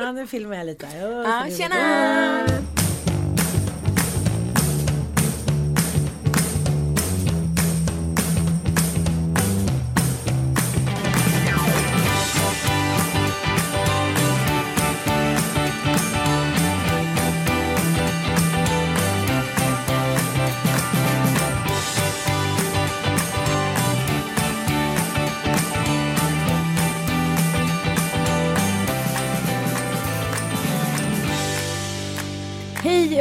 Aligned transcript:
Ja, 0.00 0.12
nu 0.12 0.26
filmar 0.26 0.56
jag 0.56 0.66
lite. 0.66 0.86
här. 0.86 1.06
Åh, 1.08 1.22
Ja, 1.24 1.46
så 1.50 1.56
tjena! 1.56 2.73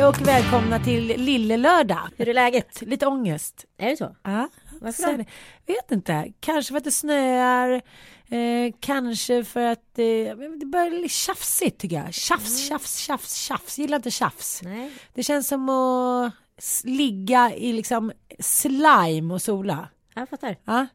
Hej 0.04 0.10
och 0.10 0.28
välkomna 0.28 0.80
till 0.80 1.08
Lille 1.08 1.58
Lördag. 1.58 2.00
Hur 2.18 2.30
är 2.30 2.34
läget? 2.34 2.82
Lite 2.82 3.08
ångest. 3.08 3.66
Är 3.78 3.90
det 3.90 3.98
så? 3.98 4.16
Ja, 4.24 4.50
Varför 4.82 5.04
så 5.04 5.12
då? 5.12 5.24
Vet 5.66 5.92
inte. 5.92 6.34
Kanske 6.40 6.72
för 6.72 6.78
att 6.78 6.84
det 6.84 6.92
snöar. 6.92 7.82
Eh, 8.30 8.74
kanske 8.80 9.44
för 9.44 9.66
att 9.66 10.00
eh, 10.00 10.38
det 10.60 10.66
börjar 10.66 10.90
bli 10.90 11.10
tjafsigt 11.10 11.80
tycker 11.80 11.96
jag. 11.96 12.14
Tjafs, 12.14 12.68
tjafs, 12.68 12.98
tjafs, 12.98 13.36
tjafs. 13.36 13.78
Gillar 13.78 13.96
inte 13.96 14.12
tjafs. 14.12 14.62
Nej. 14.64 14.92
Det 15.14 15.24
känns 15.24 15.48
som 15.48 15.70
att 15.70 16.34
ligga 16.84 17.54
i 17.56 17.74
liksom 17.74 18.12
slime 18.40 19.34
och 19.34 19.42
sola. 19.42 19.88
Jag 20.16 20.30
fattar. 20.30 20.56
Ja. 20.66 20.88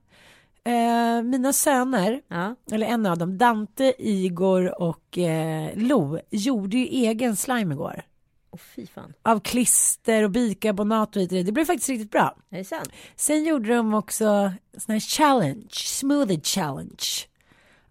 Eh, 0.64 1.22
mina 1.22 1.52
söner, 1.52 2.20
Ja. 2.28 2.54
eller 2.72 2.86
en 2.86 3.06
av 3.06 3.18
dem, 3.18 3.38
Dante, 3.38 3.94
Igor 3.98 4.82
och 4.82 5.18
eh, 5.18 5.70
Lo, 5.74 6.18
gjorde 6.30 6.76
ju 6.78 6.84
egen 6.86 7.36
slime 7.36 7.74
igår. 7.74 8.02
Åh 8.58 8.62
fy 8.76 8.86
fan. 8.86 9.12
Av 9.22 9.40
klister 9.40 10.22
och 10.22 10.30
bikarbonat 10.30 11.16
och 11.16 11.22
hit 11.22 11.30
och 11.32 11.36
dit. 11.36 11.46
Det 11.46 11.52
blev 11.52 11.64
faktiskt 11.64 11.88
riktigt 11.88 12.10
bra. 12.10 12.36
Är 12.50 12.58
det 12.58 12.64
sant? 12.64 12.88
Sen 13.16 13.44
gjorde 13.44 13.74
de 13.74 13.94
också 13.94 14.52
sån 14.78 14.92
här 14.92 15.00
challenge, 15.00 15.68
smoothie 15.72 16.40
challenge. 16.40 17.04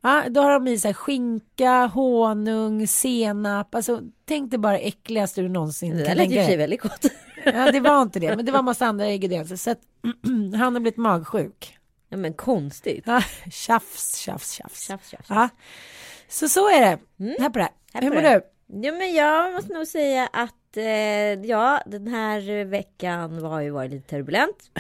Ja, 0.02 0.24
då 0.30 0.42
har 0.42 0.52
de 0.52 0.68
i 0.68 0.80
så 0.80 0.88
här 0.88 0.94
skinka, 0.94 1.86
honung, 1.94 2.88
senap. 2.88 3.76
Alltså 3.76 4.02
tänk 4.26 4.52
dig 4.52 4.60
bara 4.60 4.80
äckligaste 4.80 5.42
du 5.42 5.50
någonsin 5.50 5.98
Det 5.98 6.06
kan 6.06 6.18
tänka 6.18 6.40
och 6.40 6.46
sig 6.46 6.48
dig. 6.48 6.58
väldigt 6.58 6.82
gott. 6.82 7.06
Ja, 7.46 7.72
det 7.72 7.80
var 7.80 8.02
inte 8.02 8.20
det, 8.20 8.36
men 8.36 8.46
det 8.46 8.52
var 8.52 8.62
massa 8.62 8.86
andra 8.86 9.10
ingredienser. 9.10 9.56
Så 9.56 9.72
att 9.72 9.80
han 10.58 10.74
har 10.74 10.80
blivit 10.80 10.98
magsjuk. 10.98 11.78
Ja 12.10 12.18
men 12.18 12.34
konstigt. 12.34 13.04
Ja, 13.08 13.22
tjafs, 13.52 14.16
tjafs, 14.18 14.52
tjafs. 14.52 14.88
Tjafs, 14.88 15.10
tjafs. 15.10 15.30
Ja. 15.30 15.50
Så 16.28 16.50
så 16.50 16.70
är 16.70 16.82
det. 16.82 17.00
Här 17.40 17.50
på 17.50 17.60
det. 17.60 17.70
Här 17.94 18.02
Hur 18.02 18.10
på 18.10 18.16
mår 18.16 18.22
det. 18.22 18.30
du? 18.30 18.42
Ja 18.88 18.92
men 18.92 19.14
jag 19.14 19.54
måste 19.54 19.74
nog 19.74 19.88
säga 19.88 20.30
att 20.34 20.56
eh, 20.78 20.86
ja 21.50 21.82
den 21.86 22.08
här 22.08 22.66
veckan 22.66 23.44
har 23.44 23.62
ju 23.62 23.70
varit 23.70 23.92
lite 23.92 24.10
turbulent. 24.10 24.72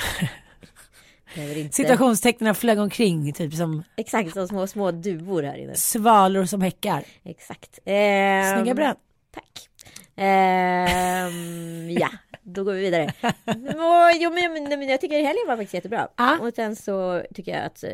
Inte. 1.35 1.75
Situationstecknen 1.75 2.55
flög 2.55 2.79
omkring, 2.79 3.33
typ 3.33 3.53
som 3.53 3.83
Exakt 3.97 4.33
som 4.33 4.47
små 4.47 4.67
små 4.67 4.91
duvor 4.91 5.43
här 5.43 5.57
inne. 5.57 5.75
svalor 5.75 6.45
som 6.45 6.61
häckar. 6.61 7.03
Exakt. 7.23 7.79
Ehm, 7.85 8.55
Snygga 8.55 8.73
bröd. 8.73 8.95
Tack. 9.33 9.69
Ehm, 10.15 11.89
ja, 11.89 12.09
då 12.49 12.63
går 12.63 12.73
vi 12.73 12.81
vidare. 12.81 13.03
Och, 13.55 14.11
jo, 14.15 14.31
men, 14.31 14.53
men, 14.53 14.79
men 14.79 14.89
jag 14.89 15.01
tycker 15.01 15.15
helgen 15.15 15.47
var 15.47 15.55
faktiskt 15.57 15.73
jättebra. 15.73 16.07
Ja. 16.15 16.37
Och 16.41 16.53
sen 16.55 16.75
så 16.75 17.23
tycker 17.33 17.51
jag 17.51 17.65
att 17.65 17.83
eh, 17.83 17.89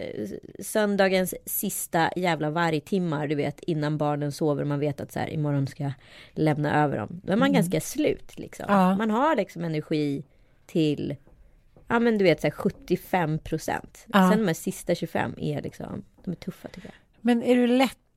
söndagens 0.59 1.35
sista 1.45 2.09
jävla 2.15 2.49
vargtimmar, 2.49 3.27
du 3.27 3.35
vet 3.35 3.59
innan 3.59 3.97
barnen 3.97 4.31
sover, 4.31 4.63
man 4.63 4.79
vet 4.79 5.01
att 5.01 5.11
så 5.11 5.19
här 5.19 5.29
imorgon 5.29 5.67
ska 5.67 5.83
jag 5.83 5.93
lämna 6.33 6.83
över 6.83 6.97
dem. 6.97 7.21
Då 7.23 7.33
är 7.33 7.37
man 7.37 7.53
ganska 7.53 7.81
slut 7.81 8.39
liksom. 8.39 8.65
Mm. 8.69 8.79
Ja. 8.79 8.95
Man 8.95 9.11
har 9.11 9.35
liksom 9.35 9.63
energi 9.63 10.23
till, 10.65 11.15
ja 11.87 11.99
men 11.99 12.17
du 12.17 12.23
vet 12.23 12.41
så 12.41 12.47
här 12.47 12.51
75 12.51 13.39
procent. 13.39 14.05
Ja. 14.13 14.29
Sen 14.29 14.39
de 14.39 14.47
här 14.47 14.53
sista 14.53 14.95
25 14.95 15.35
är 15.37 15.61
liksom, 15.61 16.03
de 16.23 16.31
är 16.31 16.35
tuffa 16.35 16.67
tycker 16.67 16.87
jag. 16.87 16.95
Men 17.21 17.43
är 17.43 17.55
du 17.55 17.67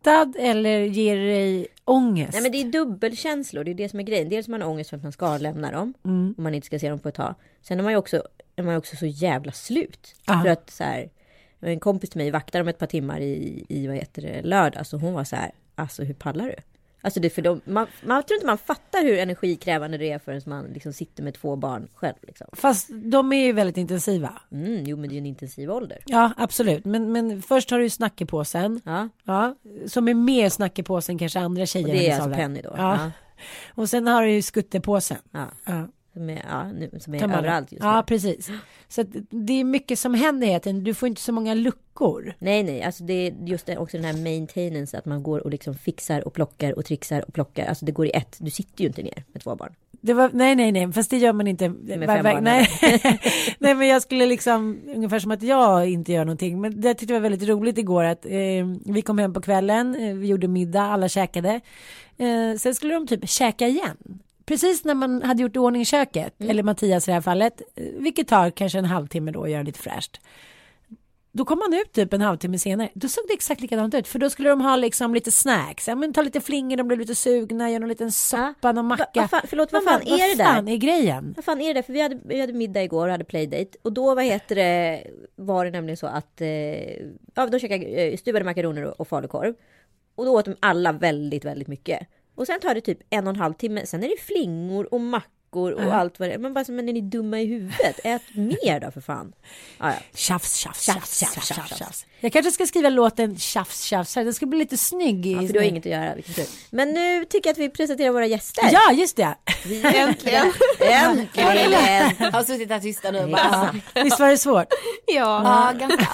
lättad 0.07 0.37
eller 0.39 0.81
ger 0.81 1.17
det 1.17 1.27
dig 1.27 1.67
ångest? 1.85 2.33
Nej 2.33 2.43
men 2.43 2.53
det 2.53 2.61
är 2.61 2.65
dubbelkänslor, 2.65 3.65
det 3.65 3.71
är 3.71 3.75
det 3.75 3.89
som 3.89 4.01
är 4.01 4.05
grejen. 4.05 4.29
Dels 4.29 4.47
har 4.47 4.51
man 4.51 4.63
ångest 4.63 4.91
för 4.91 4.97
att 4.97 5.03
man 5.03 5.13
ska 5.13 5.39
lämna 5.39 5.71
dem. 5.71 5.95
Mm. 6.05 6.35
Om 6.39 6.45
man 6.45 6.55
inte 6.55 6.67
ska 6.67 6.79
se 6.79 6.89
dem 6.89 6.99
på 6.99 7.09
ett 7.09 7.15
tag. 7.15 7.35
Sen 7.63 7.79
är 7.79 7.83
man 7.83 7.93
ju 7.93 7.99
också, 7.99 8.23
är 8.57 8.63
man 8.63 8.77
också 8.77 8.97
så 8.97 9.07
jävla 9.07 9.53
slut. 9.53 10.15
Ja. 10.27 10.41
För 10.43 10.51
att 10.51 10.71
så 10.71 10.85
här, 10.85 11.11
en 11.61 11.81
kompis 11.81 12.11
till 12.11 12.19
mig 12.19 12.31
vaktade 12.31 12.63
om 12.63 12.69
ett 12.69 12.79
par 12.79 12.87
timmar 12.87 13.21
i, 13.21 13.65
i 13.69 13.87
vad 13.87 13.97
heter 13.97 14.23
det, 14.23 14.43
lördag. 14.43 14.87
Så 14.87 14.97
hon 14.97 15.15
var 15.15 15.25
så 15.25 15.37
här, 15.37 15.51
alltså 15.75 16.03
hur 16.03 16.15
pallar 16.15 16.47
du? 16.47 16.55
Alltså 17.07 17.21
det 17.21 17.31
för 17.31 17.43
de, 17.43 17.61
man, 17.65 17.87
man 18.05 18.23
tror 18.23 18.37
inte 18.37 18.47
man 18.47 18.59
fattar 18.59 19.03
hur 19.03 19.19
energikrävande 19.19 19.99
det 19.99 20.11
är 20.13 20.19
förrän 20.19 20.41
man 20.47 20.65
liksom 20.67 20.93
sitter 20.93 21.23
med 21.23 21.35
två 21.35 21.57
barn 21.57 21.89
själv. 21.95 22.15
Liksom. 22.23 22.47
Fast 22.53 22.89
de 22.93 23.33
är 23.33 23.47
ju 23.47 23.53
väldigt 23.53 23.77
intensiva. 23.77 24.33
Mm, 24.53 24.85
jo 24.85 24.97
men 24.97 25.09
det 25.09 25.13
är 25.13 25.15
ju 25.15 25.19
en 25.19 25.27
intensiv 25.27 25.71
ålder. 25.71 25.99
Ja, 26.07 26.31
absolut. 26.37 26.85
Men, 26.85 27.13
men 27.13 27.43
först 27.43 27.71
har 27.71 27.79
du 27.79 27.85
ju 27.85 27.91
snackepåsen. 27.91 28.81
Ja, 28.85 29.09
Ja, 29.25 29.55
som 29.87 30.09
är 30.09 30.15
mer 30.15 30.49
snackepåsen 30.49 31.19
kanske 31.19 31.41
andra 31.41 31.67
tjejer. 31.67 31.87
och 31.89 31.93
det 31.95 32.11
är 32.11 32.15
alltså. 32.21 32.31
Penny 32.31 32.63
då. 32.63 32.75
Ja. 32.77 32.95
Ja. 33.05 33.11
Och 33.75 33.89
sen 33.89 34.07
har 34.07 34.23
du 34.23 34.31
ju 34.31 34.43
skuttepåsen. 34.43 35.19
Ja, 35.31 35.47
Ja, 35.65 35.89
som 36.17 36.31
är, 36.31 36.43
ja, 36.51 36.73
nu, 36.73 36.91
som 37.01 37.15
är 37.15 37.23
överallt 37.25 37.73
just 37.73 37.83
nu. 37.83 37.89
Ja, 37.89 38.05
precis. 38.07 38.51
Så 38.89 39.01
att 39.01 39.07
det 39.31 39.53
är 39.53 39.65
mycket 39.65 39.99
som 39.99 40.15
händer 40.15 40.47
hela 40.47 40.61
tiden. 40.61 40.85
Du 40.85 40.95
får 40.95 41.09
inte 41.09 41.21
så 41.21 41.33
många 41.33 41.55
luckor. 41.55 42.35
Nej, 42.39 42.63
nej, 42.63 42.83
alltså 42.83 43.05
det 43.05 43.13
är 43.13 43.35
just 43.47 43.67
det, 43.67 43.77
också 43.79 43.97
den 43.97 44.07
här 44.07 44.13
maintenance, 44.13 44.99
att 44.99 45.05
man 45.05 45.23
går 45.23 45.39
och 45.41 45.51
liksom 45.51 45.75
fixar 45.75 46.27
och 46.27 46.33
plockar 46.35 46.73
och 46.79 46.85
trixar 46.85 47.25
och 47.29 47.35
plockar. 47.35 47.67
Alltså 47.67 47.85
det 47.85 47.93
går 47.93 48.07
i 48.07 48.11
ett. 48.11 48.37
Du 48.41 48.51
sitter 48.51 48.81
ju 48.83 48.87
inte 48.87 49.03
ner 49.03 49.25
med 49.33 49.43
två 49.43 49.57
barn. 49.57 49.75
Det 50.01 50.15
var, 50.15 50.31
nej, 50.33 50.55
nej, 50.55 50.73
nej, 50.73 50.93
fast 50.93 51.11
det 51.11 51.17
gör 51.17 51.33
man 51.33 51.47
inte. 51.47 51.69
Med 51.69 51.99
Va- 51.99 52.07
fem 52.15 52.25
va- 52.25 52.33
barn, 52.33 52.45
nej. 52.45 52.69
nej, 53.59 53.75
men 53.75 53.89
jag 53.89 54.03
skulle 54.03 54.27
liksom, 54.27 54.81
ungefär 54.95 55.19
som 55.19 55.31
att 55.31 55.43
jag 55.43 55.91
inte 55.91 56.13
gör 56.13 56.25
någonting. 56.25 56.61
Men 56.61 56.81
det 56.81 56.95
tyckte 56.95 57.15
jag 57.15 57.21
var 57.21 57.29
väldigt 57.31 57.49
roligt 57.49 57.79
igår 57.79 58.05
att 58.05 58.27
eh, 58.27 58.33
vi 58.85 59.03
kom 59.03 59.19
hem 59.19 59.33
på 59.33 59.41
kvällen, 59.41 59.95
eh, 59.95 60.15
vi 60.15 60.27
gjorde 60.27 60.49
middag, 60.49 60.83
alla 60.83 61.09
käkade. 61.09 61.61
Eh, 62.19 62.59
sen 62.59 62.75
skulle 62.75 62.95
de 62.95 63.07
typ 63.07 63.29
käka 63.29 63.69
igen. 63.69 63.97
Precis 64.47 64.85
när 64.85 64.95
man 64.95 65.23
hade 65.23 65.43
gjort 65.43 65.57
i 65.57 65.59
ordning 65.59 65.85
köket, 65.85 66.35
eller 66.39 66.63
Mattias 66.63 67.09
i 67.09 67.11
det 67.11 67.15
här 67.15 67.21
fallet, 67.21 67.63
vilket 67.99 68.29
tar 68.29 68.51
kanske 68.51 68.79
en 68.79 68.85
halvtimme 68.85 69.31
då 69.31 69.45
att 69.45 69.51
göra 69.51 69.63
lite 69.63 69.79
fräscht. 69.79 70.21
Då 71.33 71.45
kom 71.45 71.59
man 71.59 71.75
ut 71.81 71.93
typ 71.93 72.13
en 72.13 72.21
halvtimme 72.21 72.59
senare. 72.59 72.89
Då 72.95 73.09
såg 73.09 73.25
det 73.29 73.35
exakt 73.35 73.61
likadant 73.61 73.95
ut. 73.95 74.09
För 74.09 74.19
då 74.19 74.31
skulle 74.31 74.49
de 74.49 74.61
ha 74.61 74.77
liksom 74.77 75.15
lite 75.15 75.31
snacks. 75.33 75.89
Ja, 75.89 75.95
men 75.95 76.13
ta 76.13 76.23
lite 76.23 76.41
flingor, 76.41 76.77
de 76.77 76.89
blev 76.89 77.01
lite 77.01 77.15
sugna, 77.15 77.71
göra 77.71 77.79
någon 77.79 77.89
liten 77.89 78.13
soppa, 78.13 78.73
någon 78.73 78.87
macka. 78.87 79.05
Va- 79.05 79.11
vad 79.15 79.31
fan- 79.31 79.43
förlåt, 79.49 79.73
vad 79.73 79.85
fan 79.85 80.01
är 80.03 80.29
det 80.31 80.35
där? 80.35 80.45
Vad 80.45 80.55
fan 80.55 80.69
är 80.69 80.77
grejen? 80.77 81.33
Vad 81.37 81.45
fan 81.45 81.61
är 81.61 81.75
det? 81.75 81.83
För 81.83 81.93
vi 81.93 82.01
hade, 82.01 82.19
vi 82.25 82.41
hade 82.41 82.53
middag 82.53 82.83
igår 82.83 83.07
och 83.07 83.13
hade 83.13 83.25
playdate. 83.25 83.79
Och 83.83 83.93
då 83.93 84.15
vad 84.15 84.25
heter 84.25 84.55
det, 84.55 85.05
var 85.37 85.65
det 85.65 85.71
nämligen 85.71 85.97
så 85.97 86.07
att 86.07 86.41
eh, 86.41 86.49
ja, 87.35 87.47
de 87.51 87.59
käkade 87.61 87.85
eh, 87.85 88.17
stuvade 88.17 88.45
makaroner 88.45 88.83
och, 88.85 89.01
och 89.01 89.09
falukorv. 89.09 89.55
Och 90.15 90.25
då 90.25 90.33
åt 90.33 90.45
de 90.45 90.57
alla 90.61 90.93
väldigt, 90.93 91.45
väldigt 91.45 91.69
mycket. 91.69 92.07
Och 92.37 92.47
sen 92.47 92.61
tar 92.61 92.75
det 92.75 92.81
typ 92.81 92.99
en 93.11 93.27
och 93.27 93.35
en 93.35 93.41
halv 93.41 93.55
timme. 93.55 93.87
Sen 93.87 94.05
är 94.05 94.09
det 94.09 94.21
flingor 94.21 94.95
och 94.95 95.01
mackor 95.01 95.36
gurkor 95.65 95.87
och 95.87 95.95
allt 95.95 96.19
vad 96.19 96.29
det 96.29 96.35
är. 96.35 96.39
Man 96.39 96.55
bara, 96.55 96.65
men 96.69 96.89
är 96.89 96.93
ni 96.93 97.01
dumma 97.01 97.41
i 97.41 97.47
huvudet? 97.47 98.01
Ät 98.05 98.23
mer 98.35 98.81
då 98.81 98.91
för 98.91 99.01
fan. 99.01 99.33
Ja, 99.79 99.87
ja. 99.91 99.95
Tjafs, 100.15 100.57
tjafs, 100.57 100.85
Tjafs, 100.85 101.19
tjafs, 101.19 101.19
tjafs, 101.19 101.35
tjafs, 101.35 101.49
tjafs, 101.49 101.69
tjafs, 101.69 101.79
tjafs. 101.79 102.07
Jag 102.21 102.33
kanske 102.33 102.53
ska 102.53 102.67
skriva 102.67 102.89
låten 102.89 103.37
Tjafs, 103.39 103.83
tjafs. 103.83 104.15
Den 104.15 104.35
ska 104.35 104.47
bli 104.47 104.59
lite 104.59 104.77
snygg. 104.77 105.27
i- 105.27 105.33
Ja, 105.33 105.41
för 105.47 105.53
du 105.53 105.59
har 105.59 105.67
inget 105.67 105.87
att 105.87 105.93
göra. 105.93 106.15
Men 106.71 106.91
nu 106.93 107.25
tycker 107.25 107.49
jag 107.49 107.53
att 107.53 107.59
vi 107.59 107.69
presenterar 107.71 108.11
våra 108.11 108.27
gäster. 108.27 108.69
Ja, 108.73 108.93
just 108.93 109.17
det. 109.17 109.35
Äntligen. 109.83 110.53
Äntligen! 110.81 112.33
Har 112.33 112.43
suttit 112.45 112.71
här 112.71 112.81
tysta 112.81 113.11
nu 113.11 113.19
Ja. 113.19 113.27
bara. 113.27 114.05
Visst 114.05 114.21
var 114.21 114.29
det 114.29 114.39
svårt? 114.39 114.67
Ja, 115.07 115.13
ja 115.15 115.73
ganska. 115.87 116.09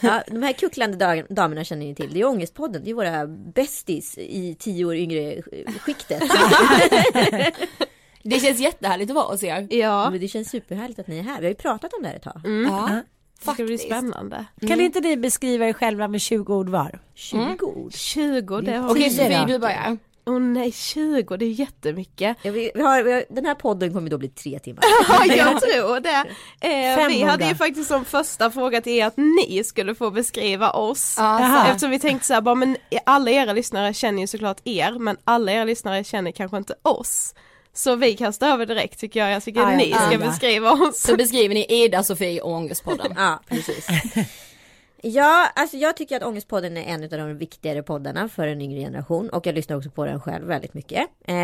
Ja, 0.00 0.22
de 0.26 0.42
här 0.42 0.52
kucklande 0.52 1.24
damerna 1.30 1.64
känner 1.64 1.86
ni 1.86 1.94
till. 1.94 2.12
Det 2.14 2.20
är 2.20 2.24
Ångestpodden. 2.26 2.84
Det 2.84 2.90
är 2.90 2.94
våra 2.94 3.26
bästis 3.26 4.18
i 4.18 4.56
tio 4.58 4.84
år 4.84 4.94
yngre 4.94 5.20
sk- 5.20 5.78
skiktet. 5.78 6.22
Det 8.22 8.40
känns 8.40 8.60
jättehärligt 8.60 9.10
att 9.10 9.14
vara 9.14 9.26
hos 9.26 9.42
er. 9.42 9.66
Ja, 9.70 10.10
Men 10.10 10.20
det 10.20 10.28
känns 10.28 10.50
superhärligt 10.50 10.98
att 10.98 11.06
ni 11.06 11.18
är 11.18 11.22
här. 11.22 11.40
Vi 11.40 11.46
har 11.46 11.50
ju 11.50 11.54
pratat 11.54 11.92
om 11.92 12.02
det 12.02 12.08
här 12.08 12.16
ett 12.16 12.22
tag. 12.22 12.40
Ja, 12.44 12.90
det 13.38 13.52
ska 13.52 13.54
bli 13.54 13.78
faktiskt. 13.78 13.84
spännande. 13.84 14.44
Kan 14.68 14.80
inte 14.80 15.00
ni 15.00 15.16
beskriva 15.16 15.68
er 15.68 15.72
själva 15.72 16.08
med 16.08 16.20
20 16.20 16.54
ord 16.54 16.68
var? 16.68 16.98
20 17.14 17.66
ord. 17.66 17.92
20, 17.94 18.60
det 18.60 18.76
har 18.76 18.90
Okej 18.90 19.10
Sofie, 19.10 19.44
du 19.46 19.58
börjar. 19.58 19.98
Åh 20.26 20.40
nej, 20.40 20.72
20, 20.72 21.36
det 21.36 21.44
är 21.44 21.50
jättemycket. 21.50 22.36
Ja, 22.42 22.52
vi, 22.52 22.70
vi 22.74 22.82
har, 22.82 23.02
vi 23.02 23.12
har, 23.12 23.24
den 23.30 23.46
här 23.46 23.54
podden 23.54 23.92
kommer 23.94 24.10
då 24.10 24.18
bli 24.18 24.28
tre 24.28 24.58
timmar. 24.58 24.82
Ja, 25.08 25.34
jag 25.34 25.60
tror 25.60 26.00
det. 26.00 26.24
Eh, 26.60 27.08
vi 27.08 27.22
hade 27.22 27.48
ju 27.48 27.54
faktiskt 27.54 27.88
som 27.88 28.04
första 28.04 28.50
fråga 28.50 28.80
till 28.80 28.92
er 28.92 29.06
att 29.06 29.16
ni 29.16 29.64
skulle 29.64 29.94
få 29.94 30.10
beskriva 30.10 30.70
oss. 30.70 31.14
Jaha. 31.18 31.66
Eftersom 31.66 31.90
vi 31.90 31.98
tänkte 31.98 32.26
så 32.26 32.34
här, 32.34 32.40
bara, 32.40 32.54
men 32.54 32.76
alla 33.06 33.30
era 33.30 33.52
lyssnare 33.52 33.94
känner 33.94 34.20
ju 34.20 34.26
såklart 34.26 34.60
er, 34.64 34.92
men 34.98 35.16
alla 35.24 35.52
era 35.52 35.64
lyssnare 35.64 36.04
känner 36.04 36.30
kanske 36.30 36.56
inte 36.56 36.74
oss. 36.82 37.34
Så 37.72 37.96
vi 37.96 38.16
kastar 38.16 38.48
över 38.48 38.66
direkt 38.66 39.00
tycker 39.00 39.20
jag, 39.20 39.30
jag 39.30 39.42
tycker 39.42 39.60
att 39.60 39.72
ja, 39.72 39.76
ni 39.76 39.92
ska 39.92 40.12
ja. 40.12 40.18
beskriva 40.18 40.72
oss. 40.72 41.00
Så 41.00 41.16
beskriver 41.16 41.54
ni 41.54 41.66
Ida, 41.68 42.02
Sofie 42.02 42.40
och 42.40 42.52
Ångestpodden. 42.52 43.12
Ja, 43.16 43.40
precis. 43.48 43.86
Ja, 45.02 45.50
alltså 45.54 45.76
jag 45.76 45.96
tycker 45.96 46.16
att 46.16 46.22
Ångestpodden 46.22 46.76
är 46.76 46.82
en 46.94 47.02
av 47.04 47.08
de 47.10 47.38
viktigare 47.38 47.82
poddarna 47.82 48.28
för 48.28 48.46
en 48.46 48.60
yngre 48.62 48.80
generation 48.80 49.30
och 49.30 49.46
jag 49.46 49.54
lyssnar 49.54 49.76
också 49.76 49.90
på 49.90 50.04
den 50.04 50.20
själv 50.20 50.46
väldigt 50.46 50.74
mycket. 50.74 51.06
Eh, 51.24 51.34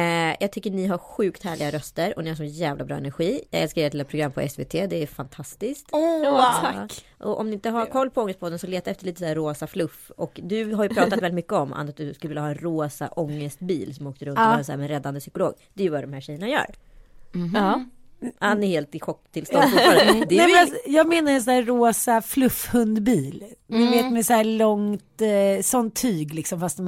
jag 0.40 0.52
tycker 0.52 0.70
ni 0.70 0.86
har 0.86 0.98
sjukt 0.98 1.42
härliga 1.44 1.70
röster 1.70 2.12
och 2.16 2.24
ni 2.24 2.30
har 2.30 2.36
så 2.36 2.44
jävla 2.44 2.84
bra 2.84 2.96
energi. 2.96 3.40
Jag 3.50 3.62
älskar 3.62 3.82
ert 3.82 3.92
lilla 3.92 4.04
program 4.04 4.32
på 4.32 4.48
SVT, 4.48 4.70
det 4.72 5.02
är 5.02 5.06
fantastiskt. 5.06 5.88
Åh, 5.92 6.22
Åh, 6.24 6.60
tack. 6.60 7.04
Och 7.18 7.40
om 7.40 7.46
ni 7.46 7.52
inte 7.54 7.70
har 7.70 7.86
koll 7.86 8.10
på 8.10 8.20
Ångestpodden 8.22 8.58
så 8.58 8.66
leta 8.66 8.90
efter 8.90 9.04
lite 9.06 9.18
så 9.18 9.24
här 9.24 9.34
rosa 9.34 9.66
fluff. 9.66 10.10
Och 10.16 10.40
du 10.44 10.74
har 10.74 10.84
ju 10.84 10.88
pratat 10.88 11.12
väldigt 11.22 11.34
mycket 11.34 11.52
om 11.52 11.72
att 11.72 11.96
du 11.96 12.14
skulle 12.14 12.28
vilja 12.28 12.42
ha 12.42 12.48
en 12.48 12.54
rosa 12.58 13.08
ångestbil 13.08 13.94
som 13.94 14.06
åkte 14.06 14.24
runt 14.24 14.38
och 14.38 14.44
Ja. 14.44 14.56
var 14.56 14.62
så 14.62 14.72
här 14.72 14.78
med 14.78 14.88
räddande 14.88 15.20
psykolog. 15.20 15.54
Det 15.74 15.82
är 15.82 15.84
ju 15.84 15.90
vad 15.90 16.02
de 16.02 16.12
här 16.12 16.20
tjejerna 16.20 16.48
gör. 16.48 16.66
Ja. 17.54 17.84
Ann 18.38 18.62
är 18.64 18.66
helt 18.68 18.94
i 18.94 19.00
chocktillstånd 19.00 19.70
fortfarande. 19.70 20.12
Nej, 20.36 20.52
men 20.52 20.60
alltså, 20.60 20.76
jag 20.86 21.08
menar 21.08 21.32
en 21.32 21.42
sån 21.42 21.54
här 21.54 21.62
rosa 21.62 22.22
fluffhundbil. 22.22 23.44
Ni 23.66 23.86
vet 23.90 24.12
med 24.12 24.26
så 24.26 24.32
här 24.32 24.44
långt, 24.44 25.20
eh, 25.20 25.62
sånt 25.62 25.94
tyg 25.94 26.34
liksom 26.34 26.60
fast 26.60 26.78
är... 26.78 26.82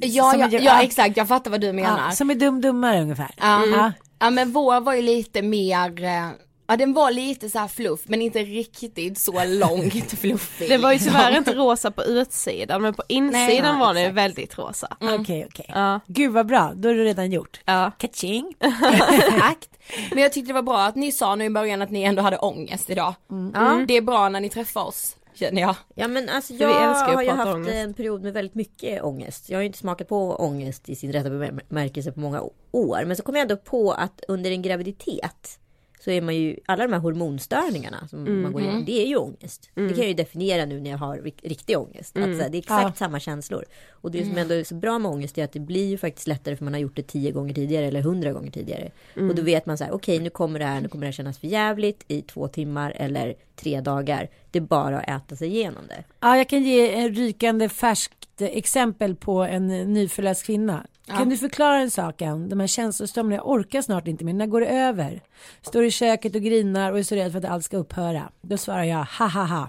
Ja, 0.00 0.34
ja, 0.36 0.46
är- 0.46 0.60
ja, 0.64 0.82
exakt, 0.82 1.16
jag 1.16 1.28
fattar 1.28 1.50
vad 1.50 1.60
du 1.60 1.72
menar. 1.72 1.98
ja, 2.08 2.10
Som 2.10 2.30
är 2.30 2.34
dum-dummare 2.34 3.00
ungefär. 3.02 3.34
Ja. 3.40 3.66
Ja. 3.66 3.92
Ja 4.18 4.30
men 4.30 4.52
vår 4.52 4.80
var 4.80 4.94
ju 4.94 5.02
lite 5.02 5.42
mer, 5.42 6.04
eh, 6.04 6.28
ja 6.70 6.76
den 6.76 6.92
var 6.92 7.10
lite 7.10 7.50
så 7.50 7.58
här 7.58 7.68
fluff 7.68 8.00
men 8.04 8.22
inte 8.22 8.38
riktigt 8.38 9.18
så 9.18 9.44
långt 9.44 10.10
fluffig. 10.20 10.68
Det 10.68 10.78
var 10.78 10.92
ju 10.92 10.98
tyvärr 10.98 11.36
inte 11.36 11.54
rosa 11.54 11.90
på 11.90 12.04
utsidan, 12.04 12.82
men 12.82 12.94
på 12.94 13.02
insidan 13.08 13.46
Nej, 13.46 13.56
ja, 13.56 13.78
var 13.78 13.94
den 13.94 14.02
exakt. 14.02 14.16
väldigt 14.16 14.58
rosa. 14.58 14.96
Okej, 15.00 15.46
okej. 15.50 15.66
Ja. 15.68 16.00
Gud 16.06 16.32
vad 16.32 16.46
bra, 16.46 16.72
då 16.74 16.88
är 16.88 16.94
det 16.94 17.04
redan 17.04 17.30
gjort. 17.32 17.60
Ja. 17.64 17.90
Kaching. 17.98 18.54
Exakt. 18.60 19.70
Men 20.10 20.22
jag 20.22 20.32
tyckte 20.32 20.48
det 20.48 20.54
var 20.54 20.62
bra 20.62 20.82
att 20.82 20.96
ni 20.96 21.12
sa 21.12 21.34
nu 21.34 21.44
i 21.44 21.50
början 21.50 21.82
att 21.82 21.90
ni 21.90 22.02
ändå 22.02 22.22
hade 22.22 22.36
ångest 22.38 22.90
idag. 22.90 23.14
Ja. 23.54 23.84
Det 23.88 23.96
är 23.96 24.02
bra 24.02 24.28
när 24.28 24.40
ni 24.40 24.48
träffar 24.48 24.84
oss, 24.84 25.16
känner 25.34 25.62
jag. 25.62 25.74
Ja 25.94 26.08
men 26.08 26.28
alltså 26.28 26.54
jag 26.54 26.94
har 26.94 27.22
ju 27.22 27.30
haft 27.30 27.54
ångest. 27.54 27.74
en 27.74 27.94
period 27.94 28.22
med 28.22 28.32
väldigt 28.32 28.54
mycket 28.54 29.02
ångest. 29.02 29.50
Jag 29.50 29.56
har 29.58 29.62
ju 29.62 29.66
inte 29.66 29.78
smakat 29.78 30.08
på 30.08 30.36
ångest 30.36 30.88
i 30.88 30.96
sin 30.96 31.12
rätta 31.12 31.30
bemärkelse 31.30 32.12
på 32.12 32.20
många 32.20 32.42
år. 32.72 33.04
Men 33.06 33.16
så 33.16 33.22
kom 33.22 33.34
jag 33.34 33.42
ändå 33.42 33.56
på 33.56 33.92
att 33.92 34.20
under 34.28 34.50
en 34.50 34.62
graviditet 34.62 35.58
så 36.04 36.10
är 36.10 36.20
man 36.20 36.36
ju, 36.36 36.56
alla 36.66 36.86
de 36.86 36.92
här 36.92 37.00
hormonstörningarna 37.00 38.08
som 38.08 38.42
man 38.42 38.52
går 38.52 38.62
igenom, 38.62 38.84
det 38.84 39.02
är 39.02 39.06
ju 39.06 39.16
ångest. 39.16 39.70
Det 39.74 39.88
kan 39.88 39.96
jag 39.98 40.06
ju 40.08 40.14
definiera 40.14 40.64
nu 40.64 40.80
när 40.80 40.90
jag 40.90 40.98
har 40.98 41.16
rik- 41.18 41.40
riktig 41.42 41.78
ångest. 41.78 42.16
Att 42.16 42.36
så 42.36 42.42
här, 42.42 42.48
det 42.48 42.56
är 42.56 42.58
exakt 42.58 42.82
Ja. 42.82 42.92
samma 42.96 43.20
känslor. 43.20 43.64
Och 43.90 44.10
det 44.10 44.24
som 44.24 44.38
ändå 44.38 44.54
är 44.54 44.64
så 44.64 44.74
bra 44.74 44.98
med 44.98 45.10
ångest 45.10 45.38
är 45.38 45.44
att 45.44 45.52
det 45.52 45.60
blir 45.60 45.88
ju 45.88 45.98
faktiskt 45.98 46.26
lättare 46.26 46.56
för 46.56 46.64
man 46.64 46.72
har 46.74 46.80
gjort 46.80 46.96
det 46.96 47.02
tio 47.02 47.30
gånger 47.30 47.54
tidigare 47.54 47.86
eller 47.86 48.00
hundra 48.02 48.32
gånger 48.32 48.50
tidigare. 48.50 48.90
Och 49.16 49.34
då 49.34 49.42
vet 49.42 49.66
man 49.66 49.78
så 49.78 49.84
här, 49.84 49.92
okej 49.92 50.18
nu 50.18 50.30
kommer 50.30 50.58
det 50.58 50.64
här, 50.64 50.80
nu 50.80 50.88
kommer 50.88 51.02
det 51.02 51.06
här 51.06 51.12
kännas 51.12 51.38
för 51.38 51.46
jävligt 51.46 52.04
i 52.08 52.22
två 52.22 52.48
timmar 52.48 52.90
eller 52.96 53.34
tre 53.56 53.80
dagar. 53.80 54.28
Det 54.50 54.58
är 54.58 54.60
bara 54.60 55.00
att 55.00 55.08
äta 55.08 55.36
sig 55.36 55.48
igenom 55.48 55.82
det. 55.88 56.04
Ja, 56.20 56.36
jag 56.36 56.48
kan 56.48 56.62
ge 56.62 56.94
en 56.94 57.14
rykande 57.14 57.68
färskt 57.68 58.42
exempel 58.42 59.16
på 59.16 59.42
en 59.42 59.66
nyförlöst 59.92 60.46
kvinna. 60.46 60.86
Kan 61.06 61.28
du 61.28 61.36
förklara 61.36 61.76
en 61.76 61.90
sak? 61.90 62.18
De 62.18 62.60
här 62.60 62.66
känslostormarna, 62.66 63.34
jag 63.34 63.48
orkar 63.48 63.82
snart 63.82 64.08
inte 64.08 64.24
mer. 64.24 64.32
När 64.32 64.46
går 64.46 64.60
det 64.60 64.66
över? 64.66 65.22
Står 65.62 65.84
i 65.84 65.90
köket 65.90 66.34
och 66.34 66.42
grinar 66.42 66.92
och 66.92 66.98
är 66.98 67.02
så 67.02 67.14
rädd 67.14 67.32
för 67.32 67.38
att 67.38 67.44
allt 67.44 67.64
ska 67.64 67.76
upphöra. 67.76 68.30
Då 68.40 68.56
svarar 68.56 68.84
jag 68.84 69.04
ha 69.04 69.26
ha 69.26 69.44
ha. 69.44 69.68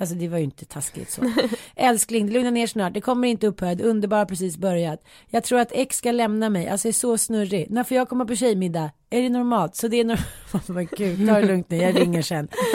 Alltså 0.00 0.14
det 0.14 0.28
var 0.28 0.38
ju 0.38 0.44
inte 0.44 0.64
taskigt 0.64 1.10
så. 1.10 1.22
Älskling, 1.76 2.30
lugna 2.30 2.50
ner 2.50 2.66
snart. 2.66 2.94
Det 2.94 3.00
kommer 3.00 3.28
inte 3.28 3.46
upphöra. 3.46 3.74
Det 3.74 3.84
underbara 3.84 4.20
har 4.20 4.26
precis 4.26 4.56
börjat. 4.56 5.04
Jag 5.28 5.44
tror 5.44 5.60
att 5.60 5.72
X 5.72 5.96
ska 5.96 6.12
lämna 6.12 6.50
mig. 6.50 6.68
Alltså 6.68 6.88
jag 6.88 6.92
är 6.92 6.94
så 6.94 7.18
snurrig. 7.18 7.70
När 7.70 7.84
får 7.84 7.96
jag 7.96 8.08
komma 8.08 8.24
på 8.24 8.36
tjejmiddag? 8.36 8.90
Är 9.10 9.22
det 9.22 9.28
normalt? 9.28 9.76
Så 9.76 9.88
det 9.88 10.00
är 10.00 10.04
normalt. 10.04 10.68
Men 10.68 10.88
gud, 10.96 11.28
ta 11.28 11.34
det 11.34 11.46
lugnt 11.46 11.70
nu. 11.70 11.76
Jag 11.76 12.00
ringer 12.00 12.22
sen. 12.22 12.48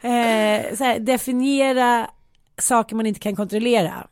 eh, 0.00 0.76
så 0.76 0.84
här, 0.84 0.98
definiera 0.98 2.10
saker 2.58 2.96
man 2.96 3.06
inte 3.06 3.20
kan 3.20 3.36
kontrollera. 3.36 4.06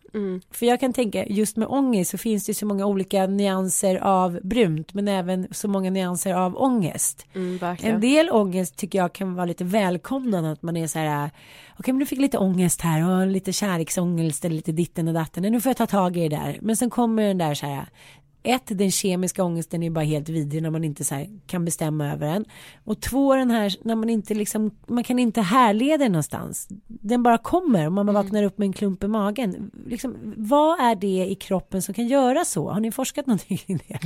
För 0.50 0.66
jag 0.66 0.80
kan 0.80 0.92
tänka, 0.92 1.26
just 1.26 1.56
med 1.56 1.68
ångest 1.68 2.10
så 2.10 2.18
finns 2.18 2.46
det 2.46 2.54
så 2.54 2.66
många 2.66 2.86
olika 2.86 3.26
nyanser 3.26 3.96
av 3.96 4.40
brunt, 4.42 4.94
men 4.94 5.08
även 5.08 5.48
så 5.50 5.68
många 5.68 5.90
nyanser 5.90 6.34
av 6.34 6.56
ångest. 6.56 7.26
Mm. 7.34 7.76
En 7.82 8.00
del 8.00 8.30
ångest 8.30 8.76
tycker 8.76 8.98
jag 8.98 9.12
kan 9.12 9.34
vara 9.34 9.46
lite 9.46 9.64
välkomnande, 9.64 10.50
att 10.50 10.62
man 10.62 10.76
är 10.76 10.86
så 10.86 10.98
här, 10.98 11.30
okej 11.78 11.94
men 11.94 11.98
du 11.98 12.06
fick 12.06 12.18
lite 12.18 12.38
ångest 12.38 12.80
här 12.80 13.08
och 13.10 13.26
lite 13.26 13.52
kärleksångest 13.52 14.44
eller 14.44 14.56
lite 14.56 14.72
ditten 14.72 15.08
och 15.08 15.14
datten, 15.14 15.42
nu 15.42 15.60
får 15.60 15.70
jag 15.70 15.76
ta 15.76 15.86
tag 15.86 16.16
i 16.16 16.28
det 16.28 16.36
där. 16.36 16.58
Men 16.60 16.76
sen 16.76 16.90
kommer 16.90 17.22
den 17.22 17.38
där 17.38 17.54
så 17.54 17.66
här, 17.66 17.86
ett, 18.44 18.62
den 18.66 18.90
kemiska 18.90 19.44
ångesten 19.44 19.82
är 19.82 19.90
bara 19.90 20.04
helt 20.04 20.28
vidrig 20.28 20.62
när 20.62 20.70
man 20.70 20.84
inte 20.84 21.04
så 21.04 21.14
här 21.14 21.28
kan 21.46 21.64
bestämma 21.64 22.12
över 22.12 22.26
den. 22.26 22.44
Och 22.84 23.00
två, 23.00 23.34
den 23.34 23.50
här 23.50 23.76
när 23.82 23.94
man 23.94 24.10
inte 24.10 24.34
liksom, 24.34 24.70
man 24.86 25.04
kan 25.04 25.18
inte 25.18 25.40
härleda 25.40 26.04
den 26.04 26.12
någonstans. 26.12 26.68
Den 26.86 27.22
bara 27.22 27.38
kommer 27.38 27.86
och 27.86 27.92
man 27.92 28.06
bara 28.06 28.12
vaknar 28.12 28.42
upp 28.42 28.58
med 28.58 28.66
en 28.66 28.72
klump 28.72 29.04
i 29.04 29.08
magen. 29.08 29.70
Liksom, 29.86 30.34
vad 30.36 30.80
är 30.80 30.94
det 30.94 31.26
i 31.30 31.34
kroppen 31.34 31.82
som 31.82 31.94
kan 31.94 32.08
göra 32.08 32.44
så? 32.44 32.70
Har 32.70 32.80
ni 32.80 32.92
forskat 32.92 33.26
någonting 33.26 33.60
i 33.66 33.74
det? 33.74 33.98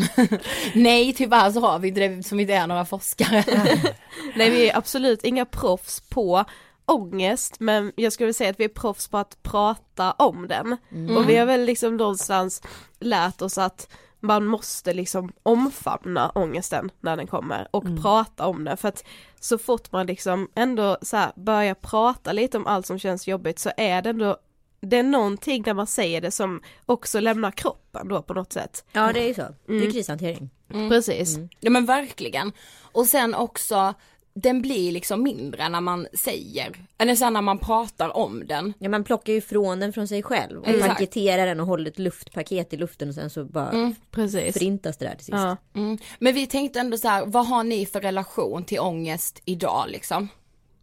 Nej 0.74 1.12
tyvärr 1.12 1.50
så 1.50 1.60
har 1.60 1.78
vi 1.78 1.88
inte 1.88 2.08
det 2.08 2.22
som 2.22 2.40
inte 2.40 2.54
är 2.54 2.66
några 2.66 2.84
forskare. 2.84 3.44
Nej, 4.36 4.50
vi 4.50 4.70
är 4.70 4.76
absolut 4.76 5.24
inga 5.24 5.44
proffs 5.44 6.00
på 6.00 6.44
ångest, 6.84 7.60
men 7.60 7.92
jag 7.96 8.12
skulle 8.12 8.32
säga 8.32 8.50
att 8.50 8.60
vi 8.60 8.64
är 8.64 8.68
proffs 8.68 9.08
på 9.08 9.18
att 9.18 9.42
prata 9.42 10.12
om 10.12 10.48
den. 10.48 10.76
Och 11.16 11.28
vi 11.28 11.36
har 11.36 11.46
väl 11.46 11.64
liksom 11.64 11.96
någonstans 11.96 12.62
lärt 13.00 13.42
oss 13.42 13.58
att 13.58 13.88
man 14.20 14.46
måste 14.46 14.94
liksom 14.94 15.32
omfamna 15.42 16.30
ångesten 16.30 16.90
när 17.00 17.16
den 17.16 17.26
kommer 17.26 17.68
och 17.70 17.84
prata 18.02 18.46
om 18.46 18.64
den 18.64 18.76
för 18.76 18.88
att 18.88 19.04
så 19.40 19.58
fort 19.58 19.92
man 19.92 20.06
liksom 20.06 20.48
ändå 20.54 20.98
så 21.02 21.16
här 21.16 21.32
börjar 21.36 21.74
prata 21.74 22.32
lite 22.32 22.56
om 22.56 22.66
allt 22.66 22.86
som 22.86 22.98
känns 22.98 23.28
jobbigt 23.28 23.58
så 23.58 23.70
är 23.76 24.02
det 24.02 24.10
ändå 24.10 24.36
det 24.80 24.96
är 24.96 25.02
någonting 25.02 25.62
när 25.66 25.74
man 25.74 25.86
säger 25.86 26.20
det 26.20 26.30
som 26.30 26.62
också 26.86 27.20
lämnar 27.20 27.50
kroppen 27.50 28.08
då 28.08 28.22
på 28.22 28.34
något 28.34 28.52
sätt. 28.52 28.84
Ja 28.92 29.12
det 29.12 29.20
är 29.20 29.28
ju 29.28 29.34
så. 29.34 29.46
Det 29.66 29.86
är 29.86 29.90
krishantering. 29.90 30.50
Precis. 30.88 31.36
Ja 31.60 31.70
men 31.70 31.86
verkligen. 31.86 32.52
Och 32.82 33.06
sen 33.06 33.34
också, 33.34 33.94
den 34.42 34.62
blir 34.62 34.92
liksom 34.92 35.22
mindre 35.22 35.68
när 35.68 35.80
man 35.80 36.06
säger, 36.12 36.76
eller 36.98 37.14
sen 37.14 37.32
när 37.32 37.42
man 37.42 37.58
pratar 37.58 38.16
om 38.16 38.46
den. 38.46 38.74
Ja, 38.78 38.88
man 38.88 39.04
plockar 39.04 39.32
ju 39.32 39.38
ifrån 39.38 39.80
den 39.80 39.92
från 39.92 40.08
sig 40.08 40.22
själv 40.22 40.60
och 40.60 40.68
Exakt. 40.68 40.88
paketerar 40.88 41.46
den 41.46 41.60
och 41.60 41.66
håller 41.66 41.90
ett 41.90 41.98
luftpaket 41.98 42.72
i 42.72 42.76
luften 42.76 43.08
och 43.08 43.14
sen 43.14 43.30
så 43.30 43.44
bara 43.44 43.94
Precis. 44.10 44.52
förintas 44.52 44.96
det 44.96 45.04
där 45.04 45.14
till 45.14 45.24
sist. 45.24 45.36
Ja. 45.36 45.56
Mm. 45.74 45.98
Men 46.18 46.34
vi 46.34 46.46
tänkte 46.46 46.80
ändå 46.80 46.98
så 46.98 47.08
här, 47.08 47.26
vad 47.26 47.46
har 47.46 47.64
ni 47.64 47.86
för 47.86 48.00
relation 48.00 48.64
till 48.64 48.80
ångest 48.80 49.42
idag 49.44 49.84
liksom? 49.88 50.28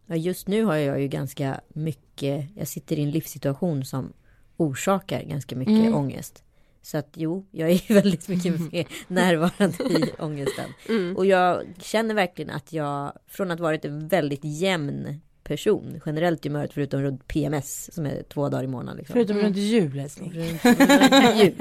Ja, 0.06 0.16
just 0.16 0.48
nu 0.48 0.64
har 0.64 0.76
jag 0.76 1.00
ju 1.00 1.08
ganska 1.08 1.60
mycket, 1.68 2.48
jag 2.56 2.68
sitter 2.68 2.98
i 2.98 3.02
en 3.02 3.10
livssituation 3.10 3.84
som 3.84 4.12
orsakar 4.56 5.22
ganska 5.22 5.56
mycket 5.56 5.94
ångest. 5.94 6.42
Så 6.86 6.98
att 6.98 7.08
jo, 7.14 7.46
jag 7.50 7.70
är 7.70 7.94
väldigt 7.94 8.28
mycket 8.28 8.72
mer 8.72 8.86
närvarande 9.08 9.84
i 9.84 10.10
ångesten. 10.18 10.70
Och 11.16 11.26
jag 11.26 11.62
känner 11.78 12.14
verkligen 12.14 12.50
att 12.50 12.72
jag, 12.72 13.12
från 13.28 13.50
att 13.50 13.60
varit 13.60 13.84
en 13.84 14.08
väldigt 14.08 14.40
jämn 14.42 15.20
person. 15.42 16.00
Generellt 16.06 16.46
i 16.46 16.50
mörkt 16.50 16.74
förutom 16.74 17.02
runt 17.02 17.28
PMS 17.28 17.94
som 17.94 18.06
är 18.06 18.22
två 18.22 18.48
dagar 18.48 18.64
i 18.64 18.66
månaden. 18.66 18.96
Liksom. 18.96 19.12
Förutom 19.12 19.36
runt 19.38 19.56
jul 19.56 19.98
älskling. 19.98 20.32
Runt, 20.32 20.64
runt 20.64 21.36
jul. 21.36 21.54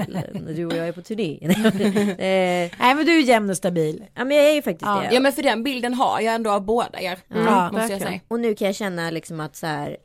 När 0.45 0.53
du 0.53 0.65
och 0.65 0.75
jag 0.75 0.87
är 0.87 0.91
på 0.91 1.01
turné. 1.01 1.37
eh, 1.41 2.71
Nej 2.79 2.95
men 2.95 3.05
du 3.05 3.17
är 3.17 3.21
jämn 3.21 3.49
och 3.49 3.57
stabil. 3.57 4.05
ja 4.15 4.25
men 4.25 4.37
jag 4.37 4.49
är 4.49 4.53
ju 4.53 4.61
faktiskt 4.61 4.85
Ja. 4.85 5.03
det. 5.09 5.15
Ja 5.15 5.19
men 5.19 5.31
för 5.33 5.43
den 5.43 5.63
bilden 5.63 5.93
har 5.93 6.19
jag 6.21 6.35
ändå 6.35 6.51
av 6.51 6.65
båda 6.65 7.01
er. 7.01 7.19
Mm, 7.31 7.45
Ja, 7.45 7.71
måste 7.71 7.93
jag 7.93 8.01
säga. 8.01 8.19
Och 8.27 8.39
nu 8.39 8.55
kan 8.55 8.65
jag 8.65 8.75
känna 8.75 9.11
liksom 9.11 9.39
att 9.39 9.55
så 9.55 9.67
här 9.67 9.97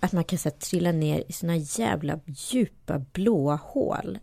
att 0.00 0.12
man 0.12 0.24
kan 0.24 0.38
så 0.38 0.48
här, 0.48 0.56
trilla 0.56 0.92
ner 0.92 1.24
i 1.28 1.32
såna 1.32 1.56
jävla 1.56 2.20
djupa 2.26 2.98
blåa 2.98 3.58
hål. 3.62 4.18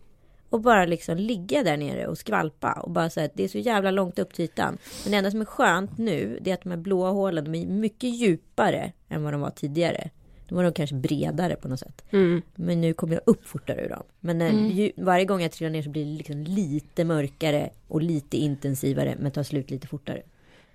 Och 0.50 0.60
bara 0.60 0.86
liksom 0.86 1.16
ligga 1.16 1.62
där 1.62 1.76
nere 1.76 2.06
och 2.06 2.18
skvalpa 2.18 2.72
och 2.72 2.90
bara 2.90 3.10
säga 3.10 3.26
att 3.26 3.34
det 3.34 3.44
är 3.44 3.48
så 3.48 3.58
jävla 3.58 3.90
långt 3.90 4.18
upp 4.18 4.34
till 4.34 4.44
ytan. 4.44 4.78
Men 5.04 5.12
det 5.12 5.18
enda 5.18 5.30
som 5.30 5.40
är 5.40 5.44
skönt 5.44 5.98
nu 5.98 6.38
det 6.42 6.50
är 6.50 6.54
att 6.54 6.62
de 6.62 6.70
här 6.70 6.76
blåa 6.76 7.10
hålen 7.10 7.44
de 7.44 7.54
är 7.54 7.66
mycket 7.66 8.10
djupare 8.10 8.92
än 9.08 9.22
vad 9.22 9.32
de 9.32 9.40
var 9.40 9.50
tidigare. 9.50 10.10
De 10.48 10.54
var 10.54 10.62
nog 10.62 10.74
kanske 10.74 10.96
bredare 10.96 11.56
på 11.56 11.68
något 11.68 11.80
sätt. 11.80 12.04
Mm. 12.10 12.42
Men 12.54 12.80
nu 12.80 12.94
kommer 12.94 13.14
jag 13.14 13.22
upp 13.26 13.46
fortare 13.46 13.84
ur 13.84 13.88
dem. 13.88 14.02
Men 14.20 14.38
när, 14.38 14.50
ju, 14.52 14.92
varje 14.96 15.24
gång 15.24 15.42
jag 15.42 15.52
trillar 15.52 15.70
ner 15.70 15.82
så 15.82 15.90
blir 15.90 16.04
det 16.04 16.18
liksom 16.18 16.42
lite 16.42 17.04
mörkare 17.04 17.70
och 17.88 18.02
lite 18.02 18.36
intensivare 18.36 19.16
men 19.18 19.32
tar 19.32 19.42
slut 19.42 19.70
lite 19.70 19.86
fortare. 19.86 20.22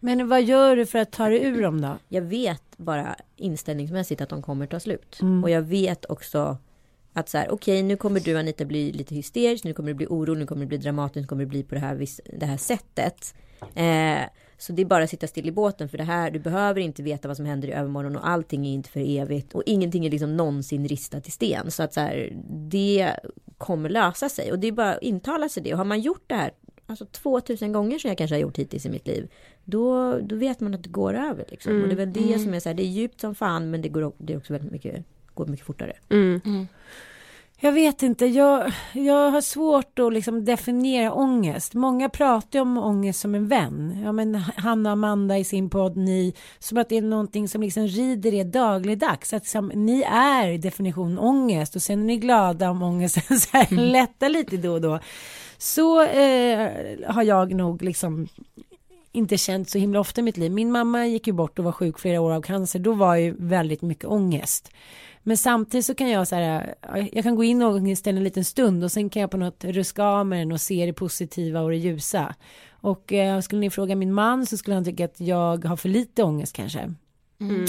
Men 0.04 0.28
vad 0.28 0.44
gör 0.44 0.76
du 0.76 0.86
för 0.86 1.00
att 1.00 1.12
ta 1.12 1.30
dig 1.30 1.44
ur 1.44 1.62
dem 1.62 1.82
då? 1.82 1.98
Jag 2.08 2.22
vet 2.22 2.64
bara 2.78 3.16
inställningsmässigt 3.36 4.22
att 4.22 4.30
de 4.30 4.42
kommer 4.42 4.68
ta 4.68 4.80
slut. 4.80 5.20
Mm. 5.22 5.44
Och 5.44 5.50
jag 5.50 5.62
vet 5.62 6.06
också 6.06 6.58
att 7.14 7.30
så 7.30 7.38
här, 7.38 7.52
okej 7.52 7.84
nu 7.84 7.98
kommer 7.98 8.20
du 8.20 8.40
Anita 8.40 8.66
bli 8.66 8.92
lite 8.92 9.16
hysterisk, 9.16 9.64
nu 9.64 9.74
kommer 9.74 9.90
det 9.90 9.96
bli 9.96 10.08
oro, 10.10 10.34
nu 10.34 10.46
kommer 10.46 10.62
det 10.62 10.68
bli 10.68 10.78
dramatiskt, 10.78 11.22
nu 11.22 11.28
kommer 11.28 11.44
det 11.44 11.50
bli 11.50 11.64
på 11.64 11.76
det 11.76 11.82
här, 11.82 12.06
det 12.40 12.46
här 12.46 12.58
sättet. 12.58 13.36
Eh, 13.76 14.22
så 14.58 14.74
det 14.74 14.82
är 14.82 14.86
bara 14.86 15.04
att 15.04 15.10
sitta 15.10 15.28
still 15.28 15.48
i 15.48 15.52
båten 15.52 15.90
för 15.90 15.98
det 15.98 16.04
här, 16.04 16.32
du 16.32 16.40
behöver 16.40 16.82
inte 16.82 17.04
veta 17.04 17.28
vad 17.28 17.38
som 17.38 17.46
händer 17.46 17.68
i 17.68 17.72
övermorgon 17.72 18.16
och 18.16 18.28
allting 18.28 18.68
är 18.68 18.74
inte 18.74 18.90
för 18.90 19.00
evigt 19.00 19.54
och 19.54 19.64
ingenting 19.66 20.06
är 20.06 20.10
liksom 20.10 20.38
någonsin 20.38 20.88
ristat 20.88 21.28
i 21.28 21.32
sten. 21.32 21.72
Så 21.72 21.84
att 21.84 21.94
så 21.94 22.00
här, 22.00 22.34
det 22.48 23.16
kommer 23.58 23.90
lösa 23.90 24.30
sig 24.30 24.52
och 24.52 24.60
det 24.60 24.68
är 24.68 24.72
bara 24.72 24.94
att 24.94 25.02
intala 25.02 25.50
sig 25.50 25.64
det. 25.64 25.72
Och 25.74 25.78
har 25.78 25.86
man 25.86 26.02
gjort 26.02 26.24
det 26.28 26.36
här 26.36 26.52
alltså 26.92 27.06
2000 27.06 27.72
gånger 27.72 28.00
som 28.00 28.08
jag 28.08 28.18
kanske 28.18 28.36
har 28.36 28.42
gjort 28.42 28.58
hittills 28.58 28.86
i 28.86 28.90
mitt 28.90 29.08
liv. 29.08 29.32
Då, 29.66 30.20
då 30.20 30.36
vet 30.36 30.60
man 30.60 30.74
att 30.74 30.84
det 30.84 30.90
går 30.90 31.14
över 31.14 31.46
liksom. 31.50 31.82
Och 31.82 31.88
det 31.88 31.94
är 31.94 32.06
väl 32.06 32.14
det 32.14 32.40
som 32.40 32.54
är 32.54 32.60
så 32.60 32.70
här, 32.70 32.74
det 32.74 32.84
är 32.84 32.88
djupt 32.88 33.22
som 33.22 33.36
fan 33.36 33.72
men 33.72 33.82
det 33.82 33.90
går, 33.90 34.14
det 34.18 34.34
är 34.34 34.38
också 34.38 34.54
väldigt 34.54 34.72
mycket, 34.72 35.06
går 35.34 35.46
mycket 35.46 35.66
fortare. 35.66 35.94
Mm. 36.10 36.68
Jag 37.64 37.72
vet 37.72 38.04
inte, 38.04 38.26
jag, 38.26 38.72
jag 38.94 39.32
har 39.32 39.42
svårt 39.42 40.00
att 40.00 40.14
liksom 40.14 40.46
definiera 40.46 41.14
ångest. 41.14 41.74
Många 41.74 42.10
pratar 42.10 42.60
om 42.60 42.78
ångest 42.78 43.20
som 43.20 43.36
en 43.36 43.48
vän. 43.48 44.02
Ja, 44.04 44.12
men 44.12 44.36
Hanna 44.36 44.90
och 44.90 44.94
Amanda 44.94 45.38
i 45.38 45.44
sin 45.44 45.70
podd, 45.70 45.98
ni, 45.98 46.34
som 46.60 46.78
att 46.78 46.90
det 46.90 46.98
är 46.98 47.02
någonting 47.02 47.48
som 47.48 47.62
liksom 47.62 47.88
rider 47.88 48.34
er 48.34 48.44
dagligdags. 48.44 49.34
Att 49.34 49.44
liksom, 49.44 49.72
ni 49.76 50.02
är 50.12 50.58
definition 50.58 51.20
ångest 51.20 51.76
och 51.76 51.82
sen 51.82 52.00
är 52.00 52.04
ni 52.04 52.18
glada 52.18 52.70
om 52.70 52.84
ångesten 52.84 53.40
så 53.40 53.58
här 53.58 53.76
lättar 53.76 54.30
lite 54.30 54.58
då 54.58 54.74
och 54.74 54.82
då. 54.82 55.00
Så 55.58 56.04
eh, 56.04 56.70
har 57.08 57.24
jag 57.24 57.54
nog 57.54 57.82
liksom 57.82 58.28
inte 59.12 59.38
känt 59.38 59.70
så 59.70 59.78
himla 59.78 60.00
ofta 60.00 60.22
i 60.22 60.24
mitt 60.24 60.38
liv. 60.38 60.52
Min 60.52 60.72
mamma 60.72 61.08
gick 61.08 61.28
ju 61.28 61.34
bort 61.34 61.60
och 61.60 61.66
var 61.66 61.72
sjuk 61.72 62.00
flera 62.00 62.22
år 62.22 62.32
av 62.32 62.42
cancer. 62.42 62.80
Då 62.80 62.94
var 62.94 63.16
ju 63.16 63.36
väldigt 63.40 63.82
mycket 63.82 64.06
ångest. 64.06 64.72
Men 65.24 65.38
samtidigt 65.38 65.86
så 65.86 65.96
kan 65.96 66.10
jag 66.10 66.28
så 66.28 66.36
här, 66.36 66.76
jag 67.12 67.24
kan 67.24 67.36
gå 67.36 67.44
in 67.44 67.62
och 67.62 67.76
ångesten 67.76 68.18
en 68.18 68.24
liten 68.24 68.46
stund 68.46 68.84
och 68.84 68.92
sen 68.92 69.10
kan 69.10 69.22
jag 69.22 69.32
på 69.32 69.38
något 69.38 69.64
ruska 69.64 70.04
av 70.04 70.26
med 70.26 70.40
den 70.40 70.52
och 70.52 70.62
se 70.62 70.86
det 70.86 70.94
positiva 70.94 71.62
och 71.62 71.70
det 71.70 71.76
ljusa. 71.76 72.36
Och 72.72 73.14
eh, 73.14 73.40
skulle 73.40 73.62
ni 73.62 73.70
fråga 73.70 73.96
min 73.96 74.14
man 74.14 74.46
så 74.46 74.58
skulle 74.58 74.76
han 74.76 74.86
tycka 74.86 75.06
att 75.06 75.20
jag 75.20 75.66
har 75.66 75.76
för 75.76 75.90
lite 75.90 76.24
ångest 76.24 76.56
kanske. 76.56 76.94
Mm. 77.42 77.66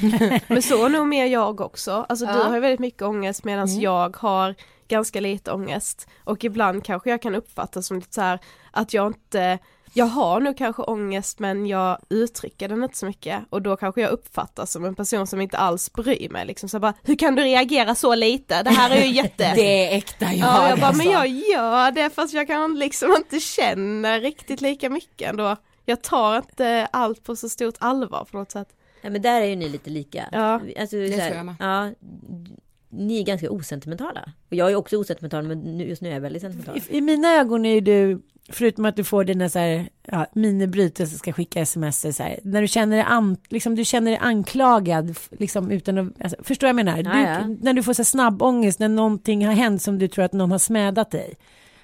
Men 0.48 0.62
så 0.62 0.84
är 0.84 0.88
nog 0.88 1.06
mer 1.08 1.26
jag 1.26 1.60
också. 1.60 2.06
Alltså 2.08 2.26
du 2.26 2.32
Ja. 2.32 2.42
har 2.44 2.54
ju 2.54 2.60
väldigt 2.60 2.80
mycket 2.80 3.02
ångest 3.02 3.44
medan 3.44 3.80
jag 3.80 4.16
har 4.16 4.54
ganska 4.88 5.20
lite 5.20 5.52
ångest. 5.52 6.08
Och 6.24 6.44
ibland 6.44 6.84
kanske 6.84 7.10
jag 7.10 7.22
kan 7.22 7.34
uppfatta 7.34 7.82
som 7.82 7.96
lite 7.98 8.14
så 8.14 8.20
här 8.20 8.38
att 8.70 8.94
jag 8.94 9.06
inte 9.06 9.58
jag 9.98 10.06
har 10.06 10.40
nog 10.40 10.56
kanske 10.56 10.82
ångest 10.82 11.38
men 11.38 11.66
jag 11.66 11.98
uttrycker 12.08 12.68
den 12.68 12.82
inte 12.82 12.98
så 12.98 13.06
mycket 13.06 13.44
och 13.50 13.62
då 13.62 13.76
kanske 13.76 14.00
jag 14.00 14.10
uppfattas 14.10 14.72
som 14.72 14.84
en 14.84 14.94
person 14.94 15.26
som 15.26 15.40
inte 15.40 15.58
alls 15.58 15.92
bryr 15.92 16.28
mig 16.28 16.46
liksom 16.46 16.68
så 16.68 16.78
bara 16.78 16.94
hur 17.02 17.16
kan 17.16 17.34
du 17.34 17.42
reagera 17.42 17.94
så 17.94 18.14
lite? 18.14 18.62
Det 18.62 18.70
här 18.70 18.90
är 18.90 19.04
ju 19.04 19.12
jätte 19.22 19.52
Det 19.54 19.92
är 19.92 19.96
äkta 19.96 20.24
jag. 20.24 20.34
Ja, 20.36 20.68
jag 20.68 20.78
bara, 20.78 20.86
alltså. 20.86 21.02
men 21.02 21.12
jag 21.12 21.28
gör 21.28 21.90
det 21.90 22.10
fast 22.10 22.34
jag 22.34 22.46
kan 22.46 22.78
liksom 22.78 23.14
inte 23.16 23.40
känna 23.40 24.18
riktigt 24.18 24.60
lika 24.60 24.90
mycket 24.90 25.30
ändå. 25.30 25.56
Jag 25.84 26.02
tar 26.02 26.36
inte 26.36 26.88
allt 26.92 27.24
på 27.24 27.36
så 27.36 27.48
stort 27.48 27.74
allvar 27.78 28.24
på 28.30 28.38
något 28.38 28.50
sätt. 28.50 28.68
Ja, 29.00 29.10
men 29.10 29.22
där 29.22 29.40
är 29.40 29.46
ju 29.46 29.56
ni 29.56 29.68
lite 29.68 29.90
lika. 29.90 30.28
Ja. 30.32 30.60
alltså, 30.80 30.96
Det 30.96 31.08
så 31.08 31.14
tror 31.14 31.20
här, 31.20 31.34
jag 31.34 31.46
med. 31.46 31.54
Ja, 31.60 31.90
ni 32.90 33.20
är 33.20 33.24
ganska 33.24 33.50
osentimentala. 33.50 34.32
Och 34.50 34.56
jag 34.56 34.70
är 34.70 34.74
också 34.74 34.96
osentimental 34.96 35.44
men 35.44 35.80
just 35.80 36.02
nu 36.02 36.08
är 36.08 36.12
jag 36.12 36.20
väldigt 36.20 36.42
sentimental. 36.42 36.76
I, 36.76 36.96
I 36.96 37.00
mina 37.00 37.34
ögon 37.34 37.66
är 37.66 37.80
du, 37.80 38.22
förutom 38.48 38.84
att 38.84 38.96
du 38.96 39.04
får 39.04 39.24
dina 39.24 39.48
så 39.48 39.58
här, 39.58 39.88
ja, 40.02 40.26
minibrytare 40.32 41.06
som 41.06 41.18
ska 41.18 41.32
skicka 41.32 41.60
sms 41.60 42.16
så 42.16 42.22
här, 42.22 42.40
när 42.42 42.62
du 42.62 42.68
känner 42.68 42.96
dig, 42.96 43.06
an, 43.08 43.36
liksom, 43.48 43.74
du 43.74 43.84
känner 43.84 44.10
dig 44.10 44.20
anklagad, 44.22 45.16
liksom 45.30 45.70
utan 45.70 45.98
att, 45.98 46.22
alltså, 46.22 46.36
förstår 46.42 46.66
jag 46.66 46.74
vad 46.74 46.80
jag 46.80 46.96
menar? 47.04 47.44
Du. 47.46 47.58
När 47.62 47.72
du 47.72 47.82
får 47.82 47.92
så 47.92 48.02
här, 48.02 48.04
snabb 48.04 48.42
ångest 48.42 48.78
när 48.78 48.88
någonting 48.88 49.46
har 49.46 49.54
hänt 49.54 49.82
som 49.82 49.98
du 49.98 50.08
tror 50.08 50.24
att 50.24 50.32
någon 50.32 50.50
har 50.50 50.58
smädat 50.58 51.10
dig. 51.10 51.34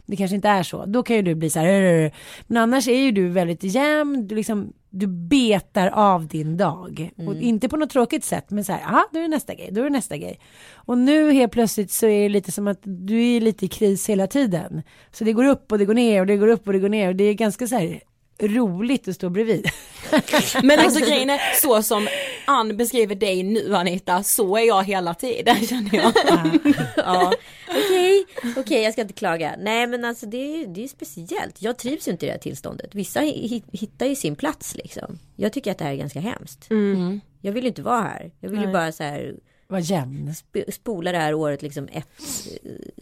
Det 0.07 0.17
kanske 0.17 0.35
inte 0.35 0.49
är 0.49 0.63
så. 0.63 0.87
Då 0.87 1.03
kan 1.03 1.17
ju 1.17 1.23
du 1.23 1.35
bli 1.35 1.51
så 1.51 1.59
här. 1.59 2.13
Men 2.47 2.63
annars 2.63 2.89
är 2.89 2.99
ju 2.99 3.13
du 3.13 3.29
väldigt 3.29 3.63
jämn. 3.63 4.27
Du, 4.27 4.35
liksom, 4.35 4.73
du 4.95 5.07
betar 5.07 5.87
av 5.87 6.27
din 6.27 6.57
dag. 6.57 7.11
Och 7.27 7.35
inte 7.35 7.69
på 7.69 7.77
något 7.77 7.91
tråkigt 7.91 8.25
sätt. 8.25 8.51
Men 8.51 8.65
så 8.65 8.73
här. 8.73 8.81
Ja, 8.81 9.09
då 9.13 9.19
är 9.19 9.23
det 9.23 9.29
nästa 9.29 9.55
grej. 9.55 9.69
Då 9.73 9.81
är 9.81 9.85
det 9.85 9.91
nästa 9.91 10.17
grej. 10.17 10.39
Och 10.75 10.99
nu 10.99 11.33
helt 11.33 11.53
plötsligt 11.53 11.91
så 11.91 12.07
är 12.07 12.23
det 12.23 12.29
lite 12.29 12.53
som 12.53 12.69
att 12.69 12.81
du 12.83 13.37
är 13.37 13.41
lite 13.41 13.65
i 13.65 13.69
kris 13.69 14.09
hela 14.09 14.27
tiden. 14.27 14.83
Så 15.13 15.25
det 15.25 15.33
går 15.33 15.45
upp 15.45 15.73
och 15.73 15.79
det 15.79 15.85
går 15.85 15.95
ner 15.95 16.21
och 16.21 16.27
det 16.27 16.37
går 16.37 16.49
upp 16.49 16.67
och 16.67 16.73
det 16.73 16.79
går 16.79 16.89
ner. 16.89 17.09
Och 17.09 17.17
det 17.17 17.25
är 17.25 17.35
ganska 17.35 17.67
så 17.67 17.77
här 17.77 18.01
roligt 18.41 19.09
att 19.09 19.15
stå 19.15 19.31
bredvid. 19.31 19.69
Men 20.63 20.79
alltså 20.79 21.01
grejen 21.07 21.31
är, 21.31 21.41
så 21.63 21.83
som 21.83 22.09
Ann 22.47 22.77
beskriver 22.77 23.15
dig 23.15 23.43
nu 23.43 23.75
Anita, 23.77 24.23
så 24.23 24.57
är 24.57 24.67
jag 24.67 24.85
hela 24.85 25.15
tiden 25.15 25.57
känner 25.67 25.95
jag. 25.95 26.13
ja, 26.97 27.33
okej, 27.69 28.25
okej, 28.57 28.83
jag 28.83 28.93
ska 28.93 29.03
inte 29.03 29.15
klaga. 29.15 29.55
Nej, 29.59 29.87
men 29.87 30.05
alltså 30.05 30.27
det 30.27 30.37
är, 30.63 30.67
det 30.67 30.85
är 30.85 30.89
speciellt. 30.89 31.63
Jag 31.63 31.79
trivs 31.79 32.09
ju 32.09 32.13
inte 32.13 32.27
i 32.27 32.29
det 32.29 32.33
här 32.33 32.39
tillståndet. 32.41 32.95
Vissa 32.95 33.21
hi- 33.21 33.63
hittar 33.73 34.07
ju 34.07 34.17
sin 34.17 34.37
plats 34.37 34.75
liksom. 34.77 35.19
Jag 35.37 35.53
tycker 35.53 35.71
att 35.71 35.79
det 35.79 35.85
här 35.85 35.93
är 35.93 35.97
ganska 35.97 36.21
hemskt. 36.21 36.71
Mm. 36.71 37.21
Jag 37.41 37.53
vill 37.53 37.65
ju 37.65 37.69
inte 37.69 37.83
vara 37.83 38.01
här. 38.03 38.33
Jag 38.41 38.49
vill 38.51 38.59
ju 38.59 38.65
Nej. 38.67 38.73
bara 38.73 38.93
så 38.93 39.03
här 39.03 39.35
Vad 39.75 39.83
jämn. 39.83 40.29
sp- 40.29 40.71
spola 40.71 41.13
det 41.13 41.19
här 41.19 41.35
året 41.35 41.63
liksom 41.63 41.89
ett 41.93 42.09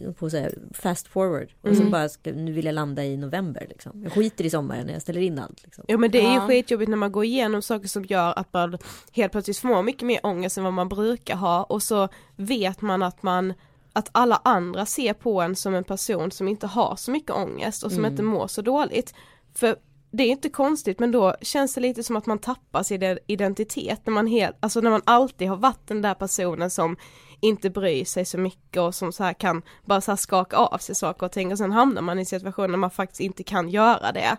eh, 0.01 0.11
på 0.11 0.29
så 0.29 0.37
här 0.37 0.53
fast 0.73 1.07
forward. 1.07 1.47
Och 1.61 1.75
så 1.77 1.83
bara 1.83 2.09
ska, 2.09 2.31
nu 2.31 2.51
vill 2.51 2.65
jag 2.65 2.73
landa 2.75 3.03
i 3.05 3.17
november 3.17 3.65
liksom. 3.69 4.03
Jag 4.03 4.11
skiter 4.13 4.45
i 4.45 4.49
sommaren 4.49 4.85
när 4.85 4.93
jag 4.93 5.01
ställer 5.01 5.21
in 5.21 5.39
allt 5.39 5.63
liksom. 5.63 5.85
Jo 5.87 5.97
men 5.97 6.11
det 6.11 6.17
är 6.19 6.29
ju 6.29 6.35
Ja. 6.35 6.47
skitjobbigt 6.47 6.89
när 6.89 6.97
man 6.97 7.11
går 7.11 7.25
igenom 7.25 7.61
saker 7.61 7.87
som 7.87 8.05
gör 8.05 8.39
att 8.39 8.53
man 8.53 8.77
helt 9.11 9.31
plötsligt 9.31 9.57
får 9.57 9.83
mycket 9.83 10.03
mer 10.03 10.19
ångest 10.23 10.57
än 10.57 10.63
vad 10.63 10.73
man 10.73 10.89
brukar 10.89 11.35
ha 11.35 11.63
och 11.63 11.83
så 11.83 12.07
vet 12.35 12.81
man 12.81 13.03
att 13.03 13.23
man 13.23 13.53
att 13.93 14.09
alla 14.11 14.41
andra 14.43 14.85
ser 14.85 15.13
på 15.13 15.41
en 15.41 15.55
som 15.55 15.75
en 15.75 15.83
person 15.83 16.31
som 16.31 16.47
inte 16.47 16.67
har 16.67 16.95
så 16.95 17.11
mycket 17.11 17.31
ångest 17.31 17.83
och 17.83 17.91
som 17.91 18.05
inte 18.05 18.23
mår 18.23 18.47
så 18.47 18.61
dåligt. 18.61 19.13
För 19.55 19.75
det 20.15 20.23
är 20.23 20.27
inte 20.27 20.49
konstigt 20.49 20.99
men 20.99 21.11
då 21.11 21.35
känns 21.41 21.73
det 21.73 21.81
lite 21.81 22.03
som 22.03 22.15
att 22.15 22.25
man 22.25 22.39
tappar 22.39 22.83
sin 22.83 23.17
identitet 23.27 24.01
när 24.05 24.13
man 24.13 24.27
helt, 24.27 24.55
alltså 24.59 24.81
när 24.81 24.89
man 24.89 25.01
alltid 25.05 25.49
har 25.49 25.57
varit 25.57 25.87
den 25.87 26.01
där 26.01 26.13
personen 26.13 26.69
som 26.69 26.97
inte 27.39 27.69
bryr 27.69 28.05
sig 28.05 28.25
så 28.25 28.37
mycket 28.37 28.81
och 28.81 28.95
som 28.95 29.11
så 29.11 29.23
här 29.23 29.33
kan 29.33 29.61
bara 29.85 30.01
så 30.01 30.11
här 30.11 30.15
skaka 30.15 30.57
av 30.57 30.77
sig 30.77 30.95
saker 30.95 31.25
och 31.25 31.31
ting 31.31 31.51
och 31.51 31.57
sen 31.57 31.71
hamnar 31.71 32.01
man 32.01 32.19
i 32.19 32.25
situationer 32.25 32.67
där 32.67 32.77
man 32.77 32.91
faktiskt 32.91 33.21
inte 33.21 33.43
kan 33.43 33.69
göra 33.69 34.11
det. 34.11 34.37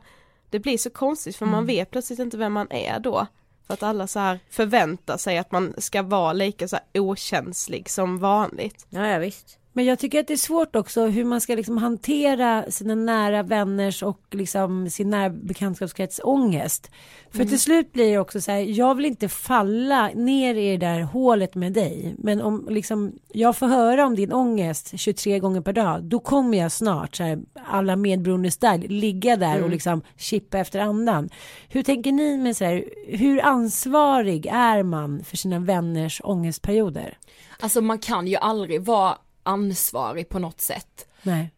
Det 0.50 0.58
blir 0.58 0.78
så 0.78 0.90
konstigt 0.90 1.36
för 1.36 1.46
man 1.46 1.66
vet 1.66 1.90
plötsligt 1.90 2.18
inte 2.18 2.36
vem 2.36 2.52
man 2.52 2.70
är 2.70 2.98
då. 2.98 3.26
För 3.66 3.74
att 3.74 3.82
alla 3.82 4.06
så 4.06 4.18
här 4.18 4.40
förväntar 4.50 5.16
sig 5.16 5.38
att 5.38 5.52
man 5.52 5.74
ska 5.78 6.02
vara 6.02 6.32
lika 6.32 6.68
så 6.68 6.76
här 6.76 7.00
okänslig 7.00 7.90
som 7.90 8.18
vanligt. 8.18 8.86
Ja, 8.88 9.06
ja 9.06 9.18
visst. 9.18 9.58
Men 9.76 9.84
jag 9.84 9.98
tycker 9.98 10.20
att 10.20 10.26
det 10.26 10.32
är 10.32 10.36
svårt 10.36 10.76
också 10.76 11.06
hur 11.06 11.24
man 11.24 11.40
ska 11.40 11.54
liksom 11.54 11.78
hantera 11.78 12.70
sina 12.70 12.94
nära 12.94 13.42
vänners 13.42 14.02
och 14.02 14.20
liksom 14.30 14.90
sin 14.90 15.10
nära 15.10 15.30
bekantskapskrets 15.30 16.20
ångest. 16.24 16.90
För 17.30 17.44
till 17.44 17.60
slut 17.60 17.92
blir 17.92 18.10
det 18.10 18.18
också 18.18 18.40
så 18.40 18.50
här, 18.50 18.58
jag 18.58 18.94
vill 18.94 19.04
inte 19.04 19.28
falla 19.28 20.08
ner 20.08 20.54
i 20.54 20.76
det 20.76 20.86
där 20.86 21.00
hålet 21.00 21.54
med 21.54 21.72
dig. 21.72 22.14
Men 22.18 22.42
om 22.42 22.66
liksom 22.70 23.12
jag 23.32 23.56
får 23.56 23.66
höra 23.66 24.06
om 24.06 24.14
din 24.14 24.32
ångest 24.32 24.92
23 24.96 25.38
gånger 25.38 25.60
per 25.60 25.72
dag, 25.72 26.04
då 26.04 26.18
kommer 26.18 26.58
jag 26.58 26.72
snart 26.72 27.16
så 27.16 27.22
här, 27.22 27.38
alla 27.66 27.96
medberoende 27.96 28.50
style, 28.50 28.88
ligga 28.88 29.36
där 29.36 29.62
och 29.62 29.70
liksom 29.70 30.02
chippa 30.16 30.58
efter 30.58 30.80
andan. 30.80 31.30
Hur 31.68 31.82
tänker 31.82 32.12
ni 32.12 32.38
med 32.38 32.56
så 32.56 32.64
här, 32.64 32.84
hur 33.06 33.44
ansvarig 33.44 34.46
är 34.46 34.82
man 34.82 35.24
för 35.24 35.36
sina 35.36 35.58
vänners 35.58 36.20
ångestperioder? 36.24 37.18
Alltså 37.60 37.80
man 37.80 37.98
kan 37.98 38.26
ju 38.26 38.36
aldrig 38.36 38.82
vara 38.82 39.18
ansvarig 39.44 40.28
på 40.28 40.38
något 40.38 40.60
sätt. 40.60 41.06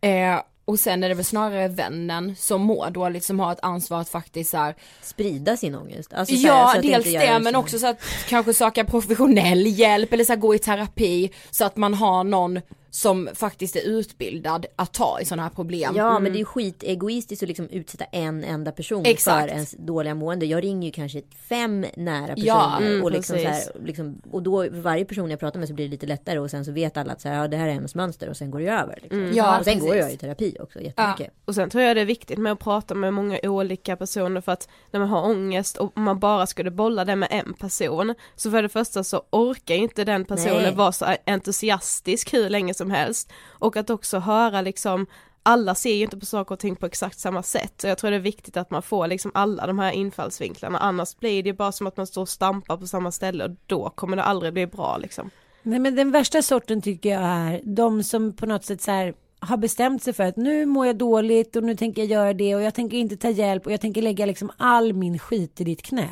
Eh, 0.00 0.40
och 0.64 0.78
sen 0.80 1.04
är 1.04 1.08
det 1.08 1.14
väl 1.14 1.24
snarare 1.24 1.68
vännen 1.68 2.36
som 2.38 2.60
mår 2.62 2.90
dåligt 2.90 3.24
som 3.24 3.40
har 3.40 3.52
ett 3.52 3.58
ansvar 3.62 4.00
att 4.00 4.08
faktiskt 4.08 4.50
så 4.50 4.56
här, 4.56 4.74
Sprida 5.02 5.56
sin 5.56 5.74
ångest. 5.74 6.12
Alltså, 6.12 6.34
så 6.36 6.46
Ja 6.46 6.72
så 6.74 6.80
dels 6.80 7.04
det 7.04 7.10
göra 7.10 7.38
men 7.38 7.52
så- 7.52 7.58
också 7.58 7.78
så 7.78 7.86
att 7.86 8.00
kanske 8.28 8.54
söka 8.54 8.84
professionell 8.84 9.66
hjälp 9.66 10.12
eller 10.12 10.24
så 10.24 10.32
här, 10.32 10.40
gå 10.40 10.54
i 10.54 10.58
terapi 10.58 11.30
så 11.50 11.64
att 11.64 11.76
man 11.76 11.94
har 11.94 12.24
någon 12.24 12.60
som 12.90 13.28
faktiskt 13.34 13.76
är 13.76 13.88
utbildad 13.88 14.66
att 14.76 14.92
ta 14.92 15.20
i 15.20 15.24
sådana 15.24 15.42
här 15.42 15.50
problem. 15.50 15.96
Ja 15.96 16.18
men 16.18 16.32
det 16.32 16.36
är 16.36 16.40
ju 16.40 16.44
skitegoistiskt 16.44 17.42
att 17.42 17.48
liksom 17.48 17.68
utsätta 17.68 18.04
en 18.04 18.44
enda 18.44 18.72
person 18.72 19.06
Exakt. 19.06 19.48
för 19.48 19.48
ens 19.48 19.74
dåliga 19.78 20.14
mående. 20.14 20.46
Jag 20.46 20.64
ringer 20.64 20.88
ju 20.88 20.92
kanske 20.92 21.22
fem 21.48 21.86
nära 21.96 22.26
personer 22.26 22.46
Ja, 22.46 22.78
mm, 22.80 23.04
och, 23.04 23.10
liksom 23.10 23.38
så 23.38 23.44
precis. 23.44 23.70
här, 23.74 23.82
liksom, 23.84 24.22
och 24.30 24.42
då 24.42 24.62
för 24.62 24.80
varje 24.80 25.04
person 25.04 25.30
jag 25.30 25.40
pratar 25.40 25.58
med 25.58 25.68
så 25.68 25.74
blir 25.74 25.84
det 25.84 25.90
lite 25.90 26.06
lättare 26.06 26.38
och 26.38 26.50
sen 26.50 26.64
så 26.64 26.72
vet 26.72 26.96
alla 26.96 27.12
att 27.12 27.20
så 27.20 27.28
här, 27.28 27.36
ja, 27.36 27.48
det 27.48 27.56
här 27.56 27.68
är 27.68 27.72
hennes 27.72 27.94
mönster 27.94 28.28
och 28.28 28.36
sen 28.36 28.50
går 28.50 28.60
det 28.60 28.68
över. 28.68 28.98
Liksom. 29.02 29.32
Ja, 29.34 29.58
och 29.58 29.64
sen 29.64 29.78
går 29.78 29.86
precis. 29.86 30.02
jag 30.02 30.12
i 30.12 30.16
terapi 30.16 30.56
också 30.60 30.80
jättemycket. 30.80 31.34
Och 31.44 31.54
sen 31.54 31.70
tror 31.70 31.84
jag 31.84 31.96
det 31.96 32.00
är 32.00 32.06
viktigt 32.06 32.38
med 32.38 32.52
att 32.52 32.58
prata 32.58 32.94
med 32.94 33.14
många 33.14 33.38
olika 33.42 33.96
personer 33.96 34.40
för 34.40 34.52
att 34.52 34.68
när 34.90 35.00
man 35.00 35.08
har 35.08 35.22
ångest 35.22 35.76
och 35.76 35.98
man 35.98 36.18
bara 36.18 36.46
skulle 36.46 36.70
bolla 36.70 37.04
det 37.04 37.16
med 37.16 37.28
en 37.30 37.52
person 37.52 38.14
så 38.36 38.50
för 38.50 38.62
det 38.62 38.68
första 38.68 39.04
så 39.04 39.22
orkar 39.30 39.74
inte 39.74 40.04
den 40.04 40.24
personen 40.24 40.62
Nej. 40.62 40.74
vara 40.74 40.92
så 40.92 41.06
entusiastisk 41.26 42.34
hur 42.34 42.50
länge 42.50 42.74
som 42.74 42.85
helst 42.90 43.32
och 43.48 43.76
att 43.76 43.90
också 43.90 44.18
höra 44.18 44.60
liksom 44.60 45.06
alla 45.42 45.74
ser 45.74 45.94
ju 45.94 46.02
inte 46.02 46.16
på 46.18 46.26
saker 46.26 46.52
och 46.52 46.58
ting 46.58 46.76
på 46.76 46.86
exakt 46.86 47.18
samma 47.18 47.42
sätt 47.42 47.72
så 47.76 47.86
jag 47.86 47.98
tror 47.98 48.10
det 48.10 48.16
är 48.16 48.20
viktigt 48.20 48.56
att 48.56 48.70
man 48.70 48.82
får 48.82 49.06
liksom 49.06 49.30
alla 49.34 49.66
de 49.66 49.78
här 49.78 49.92
infallsvinklarna 49.92 50.78
annars 50.78 51.16
blir 51.16 51.42
det 51.42 51.52
bara 51.52 51.72
som 51.72 51.86
att 51.86 51.96
man 51.96 52.06
står 52.06 52.22
och 52.22 52.28
stampar 52.28 52.76
på 52.76 52.86
samma 52.86 53.12
ställe 53.12 53.44
och 53.44 53.50
då 53.66 53.90
kommer 53.90 54.16
det 54.16 54.22
aldrig 54.22 54.52
bli 54.52 54.66
bra 54.66 54.96
liksom. 54.98 55.30
Nej 55.62 55.78
men 55.78 55.94
den 55.94 56.10
värsta 56.10 56.42
sorten 56.42 56.82
tycker 56.82 57.10
jag 57.10 57.22
är 57.22 57.60
de 57.64 58.02
som 58.02 58.32
på 58.32 58.46
något 58.46 58.64
sätt 58.64 58.82
så 58.82 58.90
här 58.90 59.14
har 59.38 59.56
bestämt 59.56 60.02
sig 60.02 60.12
för 60.12 60.24
att 60.24 60.36
nu 60.36 60.66
mår 60.66 60.86
jag 60.86 60.96
dåligt 60.96 61.56
och 61.56 61.62
nu 61.62 61.76
tänker 61.76 62.02
jag 62.02 62.10
göra 62.10 62.32
det 62.32 62.54
och 62.54 62.62
jag 62.62 62.74
tänker 62.74 62.96
inte 62.96 63.16
ta 63.16 63.30
hjälp 63.30 63.66
och 63.66 63.72
jag 63.72 63.80
tänker 63.80 64.02
lägga 64.02 64.26
liksom 64.26 64.50
all 64.56 64.92
min 64.92 65.18
skit 65.18 65.60
i 65.60 65.64
ditt 65.64 65.82
knä. 65.82 66.08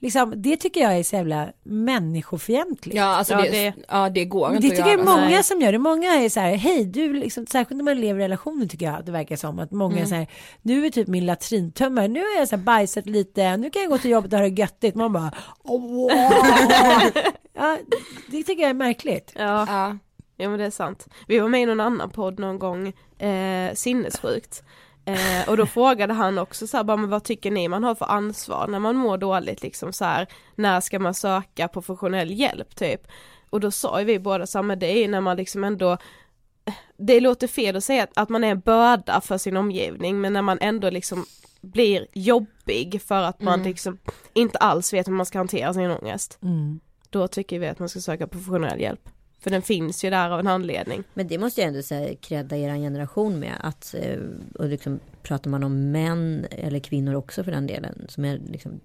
Liksom, 0.00 0.32
det 0.36 0.56
tycker 0.56 0.80
jag 0.80 0.98
är 0.98 1.02
så 1.02 1.16
jävla 1.16 1.48
människofientligt. 1.62 2.96
Ja 2.96 3.04
alltså 3.04 3.34
Ja, 3.34 3.40
det, 3.42 3.50
det- 3.50 3.74
ja 3.88 4.08
det 4.10 4.24
går 4.24 4.50
inte 4.50 4.62
Det 4.62 4.70
tycker 4.76 4.90
jag 4.90 5.00
är 5.00 5.04
många 5.04 5.20
Nej. 5.28 5.44
som 5.44 5.60
gör 5.60 5.72
det. 5.72 5.78
Många 5.78 6.14
är 6.14 6.28
så 6.28 6.40
här, 6.40 6.54
hej 6.54 6.84
du, 6.84 7.12
liksom, 7.12 7.46
särskilt 7.46 7.76
när 7.76 7.84
man 7.84 8.00
lever 8.00 8.20
i 8.20 8.24
relationer 8.24 8.66
tycker 8.66 8.86
jag 8.86 8.94
att 8.94 9.06
det 9.06 9.12
verkar 9.12 9.36
som 9.36 9.58
att 9.58 9.70
många 9.70 10.00
är 10.00 10.04
så 10.04 10.14
här, 10.14 10.26
nu 10.62 10.86
är 10.86 10.90
typ 10.90 11.08
min 11.08 11.26
latrintömmare, 11.26 12.08
nu 12.08 12.20
har 12.20 12.38
jag 12.38 12.48
så 12.48 12.56
här 12.56 12.62
bajsat 12.62 13.06
lite, 13.06 13.56
nu 13.56 13.70
kan 13.70 13.82
jag 13.82 13.90
gå 13.90 13.98
till 13.98 14.10
jobbet 14.10 14.32
och 14.32 14.38
ha 14.38 14.48
det 14.48 14.60
göttigt. 14.60 14.94
Man 14.94 15.12
bara, 15.12 15.32
"Åh." 15.64 16.12
ja, 17.54 17.78
det 18.30 18.42
tycker 18.42 18.62
jag 18.62 18.70
är 18.70 18.74
märkligt. 18.74 19.32
Ja. 19.36 19.66
Ja. 19.68 19.96
Ja 20.36 20.48
men 20.48 20.58
det 20.58 20.64
är 20.64 20.70
sant. 20.70 21.06
Vi 21.28 21.38
var 21.38 21.48
med 21.48 21.62
i 21.62 21.66
någon 21.66 21.80
annan 21.80 22.10
podd 22.10 22.38
någon 22.38 22.58
gång, 22.58 22.88
eh, 23.28 23.74
sinnessjukt. 23.74 24.62
Eh, 25.06 25.48
och 25.48 25.56
då 25.56 25.66
frågade 25.66 26.12
han 26.12 26.38
också 26.38 26.66
så 26.66 26.76
här, 26.76 26.84
bara, 26.84 26.96
men 26.96 27.10
vad 27.10 27.24
tycker 27.24 27.50
ni 27.50 27.68
man 27.68 27.84
har 27.84 27.94
för 27.94 28.06
ansvar 28.06 28.68
när 28.68 28.78
man 28.78 28.96
mår 28.96 29.18
dåligt 29.18 29.62
liksom 29.62 29.92
så 29.92 30.04
här, 30.04 30.26
när 30.54 30.80
ska 30.80 30.98
man 30.98 31.14
söka 31.14 31.68
professionell 31.68 32.30
hjälp 32.30 32.76
typ? 32.76 33.06
Och 33.50 33.60
då 33.60 33.70
sa 33.70 34.00
ju 34.00 34.04
vi 34.04 34.18
båda 34.18 34.46
så 34.46 34.58
här, 34.58 34.62
men 34.62 34.78
det 34.78 34.86
är 34.86 34.98
ju 34.98 35.08
när 35.08 35.20
man 35.20 35.36
liksom 35.36 35.64
ändå 35.64 35.98
det 36.96 37.20
låter 37.20 37.46
fel 37.46 37.76
att 37.76 37.84
säga 37.84 38.02
att, 38.02 38.10
att 38.14 38.28
man 38.28 38.44
är 38.44 38.48
en 38.48 38.60
börda 38.60 39.20
för 39.20 39.38
sin 39.38 39.56
omgivning 39.56 40.20
men 40.20 40.32
när 40.32 40.42
man 40.42 40.58
ändå 40.60 40.90
liksom 40.90 41.24
blir 41.60 42.06
jobbig 42.12 43.02
för 43.02 43.22
att 43.22 43.40
man 43.40 43.62
liksom 43.62 43.98
inte 44.32 44.58
alls 44.58 44.92
vet 44.92 45.08
hur 45.08 45.12
man 45.12 45.26
ska 45.26 45.38
hantera 45.38 45.74
sin 45.74 45.90
ångest. 45.90 46.38
Mm. 46.42 46.80
Då 47.10 47.28
tycker 47.28 47.58
vi 47.58 47.66
att 47.66 47.78
man 47.78 47.88
ska 47.88 48.00
söka 48.00 48.26
professionell 48.26 48.80
hjälp. 48.80 49.08
För 49.46 49.50
den 49.50 49.62
finns 49.62 50.04
ju 50.04 50.10
där 50.10 50.30
av 50.30 50.40
en 50.40 50.46
anledning. 50.46 51.04
Men 51.14 51.28
det 51.28 51.38
måste 51.38 51.60
jag 51.60 51.68
ändå 51.68 51.82
säga 51.82 52.14
credda 52.20 52.56
er 52.56 52.76
generation 52.76 53.38
med. 53.38 53.52
Att, 53.60 53.94
eh, 53.98 54.18
och 54.54 54.68
liksom, 54.68 55.00
pratar 55.22 55.50
man 55.50 55.64
om 55.64 55.90
män 55.90 56.46
eller 56.50 56.78
kvinnor 56.78 57.14
också 57.14 57.44
för 57.44 57.52
den 57.52 57.66
delen. 57.66 58.06
Som 58.08 58.24
är 58.24 58.40
liksom 58.50 58.80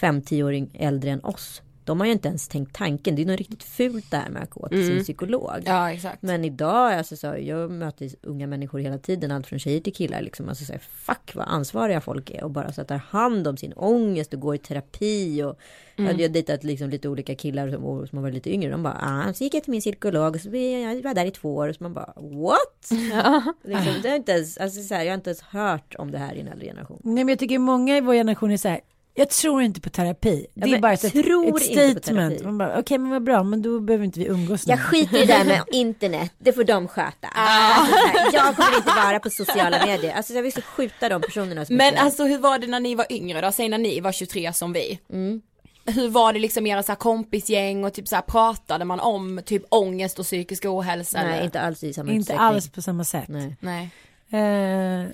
5-10 0.00 0.42
år 0.42 0.68
äldre 0.74 1.10
än 1.10 1.24
oss. 1.24 1.62
De 1.92 2.00
har 2.00 2.06
ju 2.06 2.12
inte 2.12 2.28
ens 2.28 2.48
tänkt 2.48 2.74
tanken. 2.74 3.16
Det 3.16 3.22
är 3.22 3.26
något 3.26 3.38
riktigt 3.38 3.62
fult 3.62 4.10
det 4.10 4.16
här 4.16 4.30
med 4.30 4.42
att 4.42 4.50
gå 4.50 4.68
till 4.68 4.86
sin 4.86 5.02
psykolog. 5.02 5.62
ja 5.66 5.90
exakt. 5.92 6.22
Men 6.22 6.44
idag, 6.44 6.92
alltså, 6.92 7.16
så, 7.16 7.36
jag 7.40 7.70
möter 7.70 8.10
unga 8.22 8.46
människor 8.46 8.78
hela 8.78 8.98
tiden, 8.98 9.30
allt 9.30 9.46
från 9.46 9.58
tjejer 9.58 9.80
till 9.80 9.94
killar. 9.94 10.22
Liksom, 10.22 10.48
alltså, 10.48 10.64
så 10.64 10.72
fuck 10.92 11.34
vad 11.34 11.48
ansvariga 11.48 12.00
folk 12.00 12.30
är 12.30 12.44
och 12.44 12.50
bara 12.50 12.72
så 12.72 12.80
här, 12.80 12.86
tar 12.86 12.96
hand 12.96 13.46
om 13.46 13.56
sin 13.56 13.72
ångest 13.72 14.34
och 14.34 14.40
går 14.40 14.54
i 14.54 14.58
terapi. 14.58 15.42
Och, 15.42 15.58
Jag 15.96 16.04
hade 16.04 16.22
ju 16.22 16.28
dejtat 16.28 16.64
liksom, 16.64 16.90
lite 16.90 17.08
olika 17.08 17.34
killar 17.34 17.70
som, 17.70 18.06
som 18.06 18.18
har 18.18 18.22
varit 18.22 18.34
lite 18.34 18.54
yngre. 18.54 18.70
De 18.70 18.82
bara, 18.82 18.98
ah, 19.02 19.32
så 19.32 19.44
gick 19.44 19.54
jag 19.54 19.62
till 19.62 19.70
min 19.70 19.80
psykolog 19.80 20.34
och 20.34 20.40
så 20.40 20.48
jag, 20.48 20.96
jag 20.96 21.02
var 21.02 21.14
där 21.14 21.26
i 21.26 21.30
två 21.30 21.56
år. 21.56 21.68
Och 21.68 21.74
så 21.74 21.82
man 21.82 21.94
bara, 21.94 22.12
what? 22.16 22.90
liksom, 23.64 23.94
det 24.02 24.08
har 24.08 24.16
inte 24.16 24.32
ens, 24.32 24.58
alltså, 24.58 24.82
så 24.82 24.94
här, 24.94 25.02
jag 25.02 25.10
har 25.10 25.14
inte 25.14 25.30
ens 25.30 25.42
hört 25.42 25.94
om 25.98 26.10
det 26.10 26.18
här 26.18 26.34
i 26.34 26.40
en 26.40 26.48
äldre 26.48 26.66
generation. 26.66 27.00
Nej 27.04 27.24
men 27.24 27.28
jag 27.28 27.38
tycker 27.38 27.58
många 27.58 27.96
i 27.96 28.00
vår 28.00 28.14
generation 28.14 28.50
är 28.50 28.56
så 28.56 28.68
här, 28.68 28.80
jag 29.14 29.30
tror 29.30 29.62
inte 29.62 29.80
på 29.80 29.90
terapi. 29.90 30.46
Det 30.54 30.66
är 30.66 30.70
men 30.70 30.80
bara 30.80 30.92
ett, 30.92 31.04
ett 31.04 31.12
tror 31.12 31.44
inte 31.46 31.52
på 31.52 31.58
statement. 31.58 32.42
Man 32.44 32.58
bara, 32.58 32.78
Okej 32.78 32.98
men 32.98 33.10
vad 33.10 33.22
bra, 33.24 33.42
men 33.42 33.62
då 33.62 33.80
behöver 33.80 34.04
inte 34.04 34.20
vi 34.20 34.26
umgås 34.26 34.66
Jag 34.66 34.78
nu. 34.78 34.82
skiter 34.84 35.16
i 35.16 35.26
det 35.26 35.32
där 35.38 35.44
med 35.44 35.62
internet, 35.72 36.32
det 36.38 36.52
får 36.52 36.64
de 36.64 36.88
sköta. 36.88 37.28
Alltså, 37.34 37.96
här, 37.96 38.30
jag 38.32 38.56
kommer 38.56 38.76
inte 38.76 38.90
vara 39.06 39.20
på 39.20 39.30
sociala 39.30 39.86
medier. 39.86 40.14
Alltså 40.14 40.32
jag 40.32 40.42
vill 40.42 40.52
så 40.52 40.62
skjuta 40.62 41.08
de 41.08 41.20
personerna 41.22 41.64
Men 41.68 41.76
mycket. 41.78 42.00
alltså 42.02 42.24
hur 42.24 42.38
var 42.38 42.58
det 42.58 42.66
när 42.66 42.80
ni 42.80 42.94
var 42.94 43.06
yngre 43.12 43.40
då? 43.40 43.52
Säg 43.52 43.68
när 43.68 43.78
ni 43.78 44.00
var 44.00 44.12
23 44.12 44.52
som 44.52 44.72
vi. 44.72 44.98
Mm. 45.12 45.42
Hur 45.86 46.08
var 46.08 46.32
det 46.32 46.38
liksom 46.38 46.66
era 46.66 46.82
så 46.82 46.92
här 46.92 46.96
kompisgäng 46.96 47.84
och 47.84 47.92
typ 47.94 48.08
så 48.08 48.14
här 48.14 48.22
pratade 48.22 48.84
man 48.84 49.00
om 49.00 49.40
typ 49.46 49.62
ångest 49.68 50.18
och 50.18 50.24
psykisk 50.24 50.64
ohälsa? 50.64 51.22
Nej, 51.22 51.32
eller? 51.32 51.44
inte 51.44 51.60
alls 51.60 51.84
i 51.84 51.92
samma 51.94 52.10
Inte 52.10 52.20
utsträckning. 52.20 52.46
alls 52.46 52.68
på 52.68 52.82
samma 52.82 53.04
sätt. 53.04 53.28
Nej. 53.28 53.56
Nej. 53.60 53.90
Eh, 54.32 55.06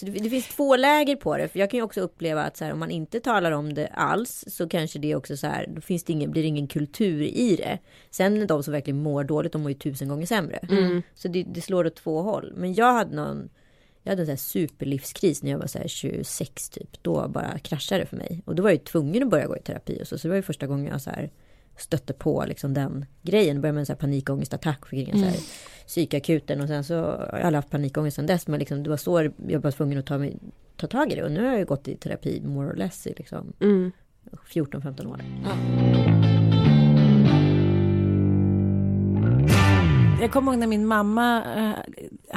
Så 0.00 0.06
det, 0.06 0.12
det 0.12 0.30
finns 0.30 0.48
två 0.48 0.76
läger 0.76 1.16
på 1.16 1.36
det. 1.36 1.48
För 1.48 1.58
jag 1.58 1.70
kan 1.70 1.78
ju 1.78 1.84
också 1.84 2.00
uppleva 2.00 2.42
att 2.42 2.56
så 2.56 2.64
här, 2.64 2.72
om 2.72 2.78
man 2.78 2.90
inte 2.90 3.20
talar 3.20 3.52
om 3.52 3.74
det 3.74 3.86
alls 3.86 4.44
så 4.48 4.68
kanske 4.68 4.98
det 4.98 5.14
också 5.14 5.36
så 5.36 5.46
här, 5.46 5.66
då 5.68 5.80
finns 5.80 6.04
det 6.04 6.12
ingen, 6.12 6.30
blir 6.30 6.42
det 6.42 6.48
ingen 6.48 6.66
kultur 6.66 7.22
i 7.22 7.56
det. 7.56 7.78
Sen 8.10 8.46
de 8.46 8.62
som 8.62 8.72
verkligen 8.72 9.02
mår 9.02 9.24
dåligt, 9.24 9.52
de 9.52 9.62
mår 9.62 9.70
ju 9.70 9.78
tusen 9.78 10.08
gånger 10.08 10.26
sämre. 10.26 10.58
Så 11.14 11.28
det, 11.28 11.42
det 11.42 11.60
slår 11.60 11.86
åt 11.86 11.96
två 11.96 12.22
håll. 12.22 12.52
Men 12.56 12.74
jag 12.74 12.92
hade 12.92 13.16
någon, 13.16 13.48
jag 14.02 14.12
hade 14.12 14.22
en 14.22 14.26
sån 14.26 14.36
superlivskris 14.36 15.42
när 15.42 15.50
jag 15.50 15.58
var 15.58 15.66
så 15.66 15.78
här 15.78 15.88
26 15.88 16.68
typ. 16.68 17.02
Då 17.02 17.28
bara 17.28 17.58
kraschade 17.58 18.00
det 18.00 18.06
för 18.06 18.16
mig. 18.16 18.42
Och 18.46 18.54
då 18.54 18.62
var 18.62 18.70
jag 18.70 18.78
ju 18.78 18.84
tvungen 18.84 19.22
att 19.22 19.30
börja 19.30 19.46
gå 19.46 19.56
i 19.56 19.60
terapi 19.60 19.98
och 20.02 20.08
så. 20.08 20.18
Så 20.18 20.28
det 20.28 20.30
var 20.30 20.36
ju 20.36 20.42
första 20.42 20.66
gången 20.66 20.86
jag 20.86 21.00
så 21.00 21.10
här 21.10 21.30
stötte 21.80 22.12
på 22.12 22.44
liksom 22.48 22.74
den 22.74 23.06
grejen. 23.22 23.60
Började 23.60 23.74
med 23.74 23.80
en 23.80 23.86
sån 23.86 23.94
här 23.94 24.00
panikångestattack. 24.00 24.86
Fick 24.86 25.10
så 25.12 25.16
här 25.18 25.36
psykakuten 25.86 26.60
och 26.60 26.68
sen 26.68 26.84
så 26.84 26.94
har 27.04 27.40
jag 27.42 27.52
haft 27.52 27.70
panikångest 27.70 28.16
sen 28.16 28.26
dess. 28.26 28.46
Men 28.46 28.58
liksom, 28.58 28.82
det 28.82 28.90
var 28.90 28.96
så 28.96 29.30
jag 29.48 29.60
var 29.60 29.70
tvungen 29.70 29.98
att 29.98 30.06
ta, 30.06 30.18
mig, 30.18 30.36
ta 30.76 30.86
tag 30.86 31.12
i 31.12 31.14
det. 31.14 31.22
Och 31.24 31.32
nu 31.32 31.46
har 31.46 31.56
jag 31.58 31.66
gått 31.66 31.88
i 31.88 31.96
terapi 31.96 32.40
more 32.44 32.68
or 32.70 32.74
less 32.76 33.06
i 33.06 33.14
liksom 33.16 33.52
Mm. 33.60 33.92
14-15 34.52 35.06
år. 35.06 35.20
Jag 40.20 40.32
kommer 40.32 40.52
ihåg 40.52 40.58
när 40.60 40.66
min 40.66 40.86
mamma 40.86 41.44
eh, 41.56 41.72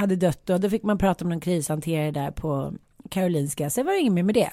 hade 0.00 0.16
dött 0.16 0.50
och 0.50 0.60
då 0.60 0.70
fick 0.70 0.82
man 0.82 0.98
prata 0.98 1.24
med 1.24 1.30
någon 1.30 1.40
krishanterare 1.40 2.10
där 2.10 2.30
på 2.30 2.72
Karolinska. 3.10 3.70
Sen 3.70 3.86
var 3.86 3.92
det 3.92 3.98
inget 3.98 4.12
mer 4.12 4.22
med 4.22 4.34
det. 4.34 4.50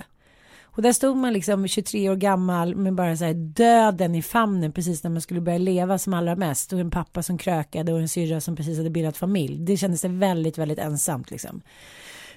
Och 0.76 0.82
där 0.82 0.94
stod 0.94 1.18
man 1.18 1.34
liksom 1.34 1.68
23 1.68 2.10
år 2.10 2.16
gammal 2.16 2.76
med 2.76 2.94
bara 2.94 3.18
så 3.18 3.26
här 3.26 3.34
döden 3.34 4.16
i 4.16 4.22
famnen 4.22 4.72
precis 4.72 5.04
när 5.04 5.12
man 5.12 5.22
skulle 5.22 5.42
börja 5.42 5.58
leva 5.58 5.98
som 5.98 6.14
allra 6.14 6.36
mest. 6.36 6.74
Och 6.74 6.80
en 6.80 6.92
pappa 6.92 7.24
som 7.24 7.38
krökade 7.38 7.94
och 7.94 8.00
en 8.00 8.10
syrra 8.10 8.42
som 8.42 8.56
precis 8.56 8.78
hade 8.78 8.90
bildat 8.90 9.18
familj. 9.18 9.58
Det 9.60 9.78
kändes 9.78 10.04
väldigt, 10.04 10.58
väldigt 10.58 10.80
ensamt 10.80 11.32
liksom. 11.32 11.62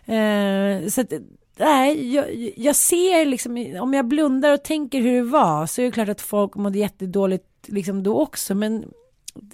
Eh, 0.04 0.88
så 0.88 1.00
att, 1.00 1.12
nej, 1.58 2.14
jag, 2.14 2.52
jag 2.56 2.76
ser 2.76 3.26
liksom, 3.26 3.76
om 3.80 3.94
jag 3.94 4.08
blundar 4.08 4.52
och 4.52 4.64
tänker 4.64 5.00
hur 5.00 5.14
det 5.14 5.30
var 5.30 5.66
så 5.66 5.80
är 5.80 5.86
det 5.86 5.92
klart 5.92 6.08
att 6.08 6.20
folk 6.20 6.54
mådde 6.54 6.78
jättedåligt 6.78 7.44
liksom 7.66 8.02
då 8.02 8.20
också. 8.20 8.54
Men 8.54 8.84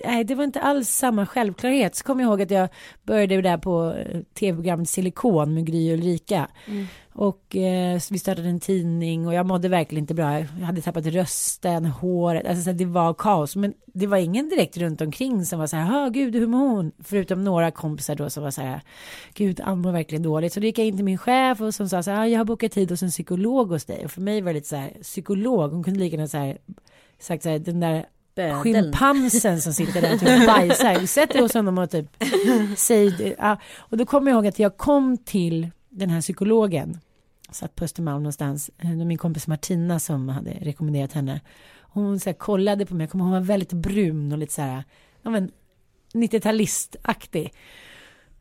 nej, 0.05 0.25
det 0.25 0.35
var 0.35 0.45
inte 0.45 0.61
alls 0.61 0.89
samma 0.89 1.27
självklarhet. 1.27 1.97
Så 1.97 2.05
kommer 2.05 2.23
jag 2.23 2.31
ihåg 2.31 2.43
att 2.43 2.51
jag 2.51 2.69
började 3.03 3.43
där 3.43 3.59
på 3.59 3.93
eh, 3.93 4.21
tv-programmet 4.35 4.89
Silikon 4.89 5.55
med 5.55 5.67
Gry 5.67 5.91
och 5.93 5.99
Ulrika. 5.99 6.49
Och 7.13 7.57
eh, 7.57 8.01
vi 8.11 8.19
startade 8.19 8.49
en 8.49 8.61
tidning 8.61 9.27
och 9.27 9.35
jag 9.35 9.47
mådde 9.47 9.69
verkligen 9.69 10.03
inte 10.03 10.15
bra. 10.15 10.39
Jag 10.39 10.67
hade 10.67 10.81
tappat 10.81 11.07
rösten, 11.07 11.85
håret, 11.85 12.47
alltså 12.47 12.65
så 12.65 12.73
det 12.73 12.85
var 12.85 13.15
kaos. 13.15 13.57
Men 13.57 13.75
det 13.87 14.07
var 14.07 14.17
ingen 14.17 14.49
direkt 14.49 14.77
runt 14.77 15.01
omkring 15.01 15.45
som 15.45 15.59
var 15.59 15.67
så 15.67 15.77
här, 15.77 16.03
"Ja, 16.03 16.09
gud 16.09 16.35
hur 16.35 16.47
mår 16.47 16.69
hon? 16.69 16.93
Förutom 16.99 17.45
några 17.45 17.71
kompisar 17.71 18.15
då 18.15 18.31
som 18.31 18.43
var 18.43 18.51
så 18.51 18.61
här, 18.61 18.81
gud 19.35 19.61
han 19.61 19.81
mår 19.81 19.93
verkligen 19.93 20.23
dåligt. 20.23 20.53
Så 20.53 20.61
då 20.61 20.67
gick 20.67 20.79
jag 20.79 20.87
in 20.87 20.97
till 20.97 21.05
min 21.05 21.19
chef 21.19 21.61
och 21.61 21.75
som 21.75 21.89
sa 21.89 22.03
så 22.03 22.11
här, 22.11 22.19
"Ja, 22.19 22.29
jag 22.29 22.41
har 22.41 22.45
bokat 22.45 22.73
tid 22.73 22.91
hos 22.91 23.03
en 23.03 23.11
psykolog 23.11 23.69
hos 23.69 23.85
dig. 23.85 24.05
Och 24.05 24.11
för 24.11 24.21
mig 24.21 24.41
var 24.41 24.53
det 24.53 24.55
lite 24.55 24.69
så 24.69 24.77
här, 24.77 24.91
psykolog, 25.03 25.73
hon 25.73 25.85
kunde 25.85 26.01
lika 26.01 26.17
gärna 26.17 26.29
så 26.29 26.39
här, 26.39 26.59
sagt 27.19 27.43
så 27.43 27.49
här, 27.49 27.59
den 27.59 27.81
där 27.81 28.07
Bödeln. 28.35 28.63
schimpansen 28.63 29.61
som 29.61 29.73
sitter 29.73 30.03
där 30.03 30.15
och 30.15 30.21
typ 30.21 30.47
bajsar. 30.47 31.01
Vi 31.01 31.07
sätter 31.07 31.43
hos 31.43 31.55
honom 31.55 31.79
och 31.79 31.91
typ 31.91 32.07
säger 32.77 33.11
det. 33.19 33.35
Ja. 33.39 33.57
Och 33.79 33.97
då 33.97 34.07
kommer 34.07 34.31
jag 34.31 34.37
ihåg 34.37 34.47
att 34.47 34.59
jag 34.59 34.77
kom 34.77 35.19
till 35.19 35.71
den 35.89 36.11
här 36.11 36.21
psykologen. 36.21 36.99
Satt 37.51 37.75
på 37.75 37.85
Östermalm 37.85 38.23
någonstans. 38.23 38.71
Eh, 38.79 38.91
min 38.91 39.19
kompis 39.19 39.47
Martina 39.47 39.99
som 39.99 40.29
hade 40.29 40.51
rekommenderat 40.51 41.13
henne. 41.13 41.41
Hon 41.81 42.21
så 42.21 42.31
här, 42.31 42.35
kollade 42.35 42.87
på 42.87 42.95
mig. 42.95 43.05
Jag 43.05 43.11
kommer 43.11 43.25
ihåg, 43.25 43.33
Hon 43.33 43.41
var 43.41 43.47
väldigt 43.47 43.73
brun 43.73 44.33
och 44.33 44.39
lite 44.39 44.53
så 44.53 44.63
här. 44.63 44.85
Ja, 45.23 45.31
men, 45.31 45.51
90-talistaktig. 46.15 47.51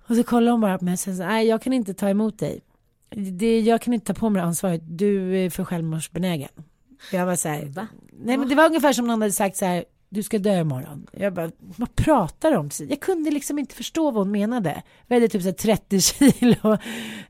Och 0.07 0.15
så 0.15 0.23
kollade 0.23 0.51
hon 0.51 0.61
bara 0.61 0.77
på 0.77 0.85
mig 0.85 0.91
och 0.91 0.99
säger 0.99 1.17
så 1.17 1.23
nej 1.23 1.47
jag 1.47 1.61
kan 1.61 1.73
inte 1.73 1.93
ta 1.93 2.09
emot 2.09 2.39
dig. 2.39 2.61
Det, 3.09 3.59
jag 3.59 3.81
kan 3.81 3.93
inte 3.93 4.13
ta 4.13 4.19
på 4.19 4.29
mig 4.29 4.41
ansvaret, 4.41 4.81
du 4.85 5.37
är 5.37 5.49
för 5.49 5.63
självmordsbenägen. 5.63 6.49
Jag 7.11 7.25
var 7.25 7.35
så 7.35 7.49
här, 7.49 7.65
Va? 7.65 7.87
nej 8.11 8.37
men 8.37 8.49
det 8.49 8.55
var 8.55 8.65
ungefär 8.65 8.93
som 8.93 9.07
någon 9.07 9.21
hade 9.21 9.33
sagt 9.33 9.57
så 9.57 9.65
här, 9.65 9.85
du 10.09 10.23
ska 10.23 10.39
dö 10.39 10.59
imorgon. 10.59 11.07
Jag 11.11 11.33
bara, 11.33 11.51
vad 11.59 11.95
pratar 11.95 12.51
du 12.51 12.57
om? 12.57 12.69
Jag 12.89 12.99
kunde 12.99 13.31
liksom 13.31 13.59
inte 13.59 13.75
förstå 13.75 14.11
vad 14.11 14.23
hon 14.23 14.31
menade. 14.31 14.83
Vägde 15.07 15.27
typ 15.27 15.41
så 15.41 15.47
här 15.47 15.53
30 15.53 16.01
kilo, 16.39 16.77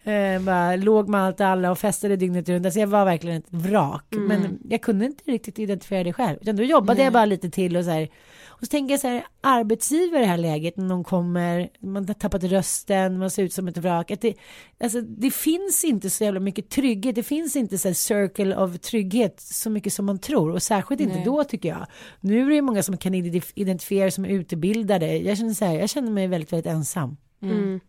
eh, 0.03 0.41
bara, 0.41 0.75
låg 0.75 1.10
med 1.10 1.21
allt 1.21 1.39
och 1.39 1.45
alla 1.47 1.71
och 1.71 1.79
festade 1.79 2.15
dygnet 2.15 2.49
runt. 2.49 2.65
Alltså 2.65 2.79
jag 2.79 2.88
var 2.88 3.05
verkligen 3.05 3.38
ett 3.38 3.53
vrak. 3.53 4.05
Men 4.10 4.60
jag 4.69 4.82
kunde 4.82 5.05
inte 5.05 5.32
riktigt 5.32 5.60
identifiera 5.60 6.03
det 6.03 6.13
själv. 6.13 6.38
Utan 6.41 6.55
då 6.55 6.63
jobbade 6.63 7.03
jag 7.03 7.13
bara 7.13 7.25
lite 7.25 7.49
till 7.49 7.77
och 7.77 7.84
så 7.84 7.91
här. 7.91 8.10
Och 8.59 8.65
så 8.65 8.69
tänker 8.69 8.93
jag 8.93 8.99
så 8.99 9.07
här, 9.07 9.23
arbetsgivare 9.41 10.19
i 10.19 10.21
det 10.21 10.29
här 10.31 10.37
läget 10.37 10.77
när 10.77 10.89
de 10.89 11.03
kommer, 11.03 11.69
man 11.79 12.07
har 12.07 12.13
tappat 12.13 12.43
rösten, 12.43 13.17
man 13.17 13.29
ser 13.29 13.43
ut 13.43 13.53
som 13.53 13.67
ett 13.67 13.77
vrak. 13.77 14.11
Att 14.11 14.21
det, 14.21 14.33
alltså, 14.79 15.01
det 15.01 15.31
finns 15.31 15.83
inte 15.83 16.09
så 16.09 16.23
jävla 16.23 16.39
mycket 16.39 16.69
trygghet, 16.69 17.15
det 17.15 17.23
finns 17.23 17.55
inte 17.55 17.77
så 17.77 17.87
här 17.87 17.93
circle 17.93 18.55
of 18.57 18.79
trygghet 18.79 19.39
så 19.41 19.69
mycket 19.69 19.93
som 19.93 20.05
man 20.05 20.19
tror. 20.19 20.51
Och 20.51 20.63
särskilt 20.63 21.01
inte 21.01 21.23
då 21.25 21.43
tycker 21.43 21.69
jag. 21.69 21.87
Nu 22.19 22.45
är 22.45 22.49
det 22.55 22.61
många 22.61 22.83
som 22.83 22.97
kan 22.97 23.13
identif- 23.15 23.51
identifiera 23.55 24.11
som 24.11 24.25
är 24.25 24.29
utbildade. 24.29 25.17
Jag 25.17 25.37
känner, 25.37 25.53
så 25.53 25.65
här, 25.65 25.79
jag 25.79 25.89
känner 25.89 26.11
mig 26.11 26.27
väldigt, 26.27 26.53
väldigt 26.53 26.71
ensam. 26.71 27.17
Mm. 27.41 27.79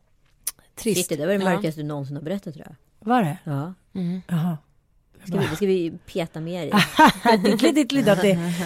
Trist. 0.74 1.09
Shit, 1.09 1.18
det 1.18 1.26
var 1.26 1.33
det 1.33 1.38
mörkaste 1.38 1.80
du 1.80 1.87
någonsin 1.87 2.16
har 2.16 2.22
berättat 2.22 2.54
tror 2.54 2.66
jag. 2.66 2.76
Var 3.09 3.22
det? 3.22 3.38
Ja. 3.44 3.74
Jaha. 4.28 4.59
Ska 5.26 5.38
vi, 5.38 5.56
ska 5.56 5.66
vi 5.66 5.92
peta 6.06 6.40
mer 6.40 6.66
i. 6.66 6.72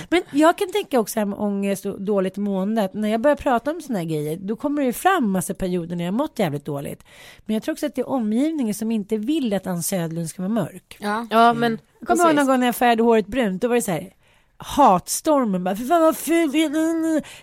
Men 0.11 0.23
jag 0.31 0.59
kan 0.59 0.73
tänka 0.73 1.01
också 1.01 1.19
här 1.19 1.27
med 1.27 1.39
ångest 1.39 1.87
och 1.87 2.03
dåligt 2.03 2.37
mående. 2.37 2.85
Att 2.85 2.95
när 2.95 3.09
jag 3.09 3.21
börjar 3.21 3.37
prata 3.37 3.71
om 3.71 3.81
såna 3.81 3.99
här 3.99 4.07
grejer. 4.07 4.37
Då 4.37 4.57
kommer 4.57 4.83
det 4.83 4.87
ju 4.87 4.93
fram 4.93 5.31
massa 5.31 5.55
perioder 5.55 5.97
när 5.97 6.05
jag 6.05 6.15
mått 6.15 6.39
jävligt 6.39 6.65
dåligt. 6.65 7.05
Men 7.47 7.55
jag 7.55 7.63
tror 7.63 7.73
också 7.73 7.87
att 7.87 7.95
det 7.95 8.01
är 8.01 8.09
omgivningen 8.09 8.75
som 8.75 8.91
inte 8.91 9.17
vill 9.17 9.55
att 9.55 9.67
Ann 9.67 9.83
Södlund 9.83 10.29
ska 10.31 10.43
vara 10.43 10.53
mörk. 10.53 10.97
Ja. 11.01 11.27
Ja 11.31 11.53
men 11.53 11.79
Jag 11.99 12.09
kommer 12.09 12.25
ihåg 12.25 12.35
någon 12.37 12.47
gång 12.47 12.61
när 12.61 12.67
jag 12.67 12.77
färgade 12.77 13.03
håret 13.03 13.27
brunt. 13.27 13.63
Då 13.63 13.69
var 13.69 13.75
det 13.75 13.83
så 13.83 13.91
här. 13.91 14.11
Hatstormen 14.67 15.65
bara, 15.65 15.77
för 15.77 15.85
fan 15.85 16.03
vad 16.03 16.17
ful, 16.17 16.51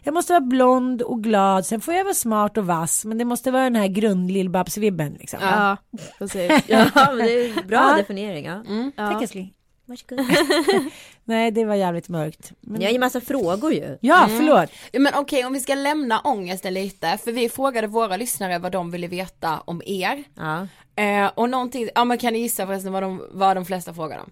jag 0.04 0.14
måste 0.14 0.34
vara 0.34 0.42
blond 0.42 1.02
och 1.02 1.24
glad, 1.24 1.66
sen 1.66 1.82
får 1.82 1.94
jag 1.94 2.04
vara 2.04 2.14
smart 2.14 2.58
och 2.58 2.66
vass, 2.66 3.06
men 3.06 3.18
det 3.18 3.26
måste 3.26 3.52
vara 3.52 3.64
den 3.64 3.76
här 3.76 3.88
grundlill-Babs-vibben 3.88 5.18
liksom. 5.20 5.40
ja, 5.42 5.78
precis. 6.18 6.52
Ja, 6.68 6.86
men 6.96 7.18
det 7.18 7.32
är 7.46 7.64
bra 7.64 7.78
Ja. 7.92 7.98
definiering. 7.98 8.46
Ja. 8.46 8.64
Tack 8.98 9.22
älskling. 9.22 9.54
Varsågod. 9.86 10.26
Nej, 11.24 11.52
det 11.52 11.66
var 11.66 11.76
jävligt 11.76 12.10
mörkt. 12.10 12.52
Men... 12.62 12.80
Ni 12.80 12.86
har 12.86 12.92
ju 12.92 13.00
massa 13.00 13.22
frågor 13.22 13.74
ju. 13.74 13.98
Ja, 14.02 14.26
förlåt. 14.38 14.70
Ja, 14.92 15.00
Men 15.00 15.14
okej, 15.16 15.46
om 15.46 15.54
vi 15.54 15.60
ska 15.60 15.76
lämna 15.76 16.20
ångesten 16.20 16.74
lite, 16.74 17.18
för 17.24 17.32
vi 17.32 17.50
frågade 17.50 17.88
våra 17.88 18.18
lyssnare 18.18 18.60
vad 18.60 18.72
de 18.72 18.92
ville 18.92 19.08
veta 19.08 19.60
om 19.66 19.82
er. 19.86 20.24
Ja. 20.36 20.68
Eh, 21.04 21.32
och 21.36 21.50
någonting, 21.50 21.90
ja 21.96 22.06
men 22.06 22.18
kan 22.18 22.34
ni 22.34 22.40
gissa 22.40 22.66
förresten 22.68 22.94
vad 22.94 23.04
de, 23.04 23.22
vad 23.32 23.58
de 23.58 23.66
flesta 23.66 23.94
frågade 23.94 24.22
om? 24.22 24.32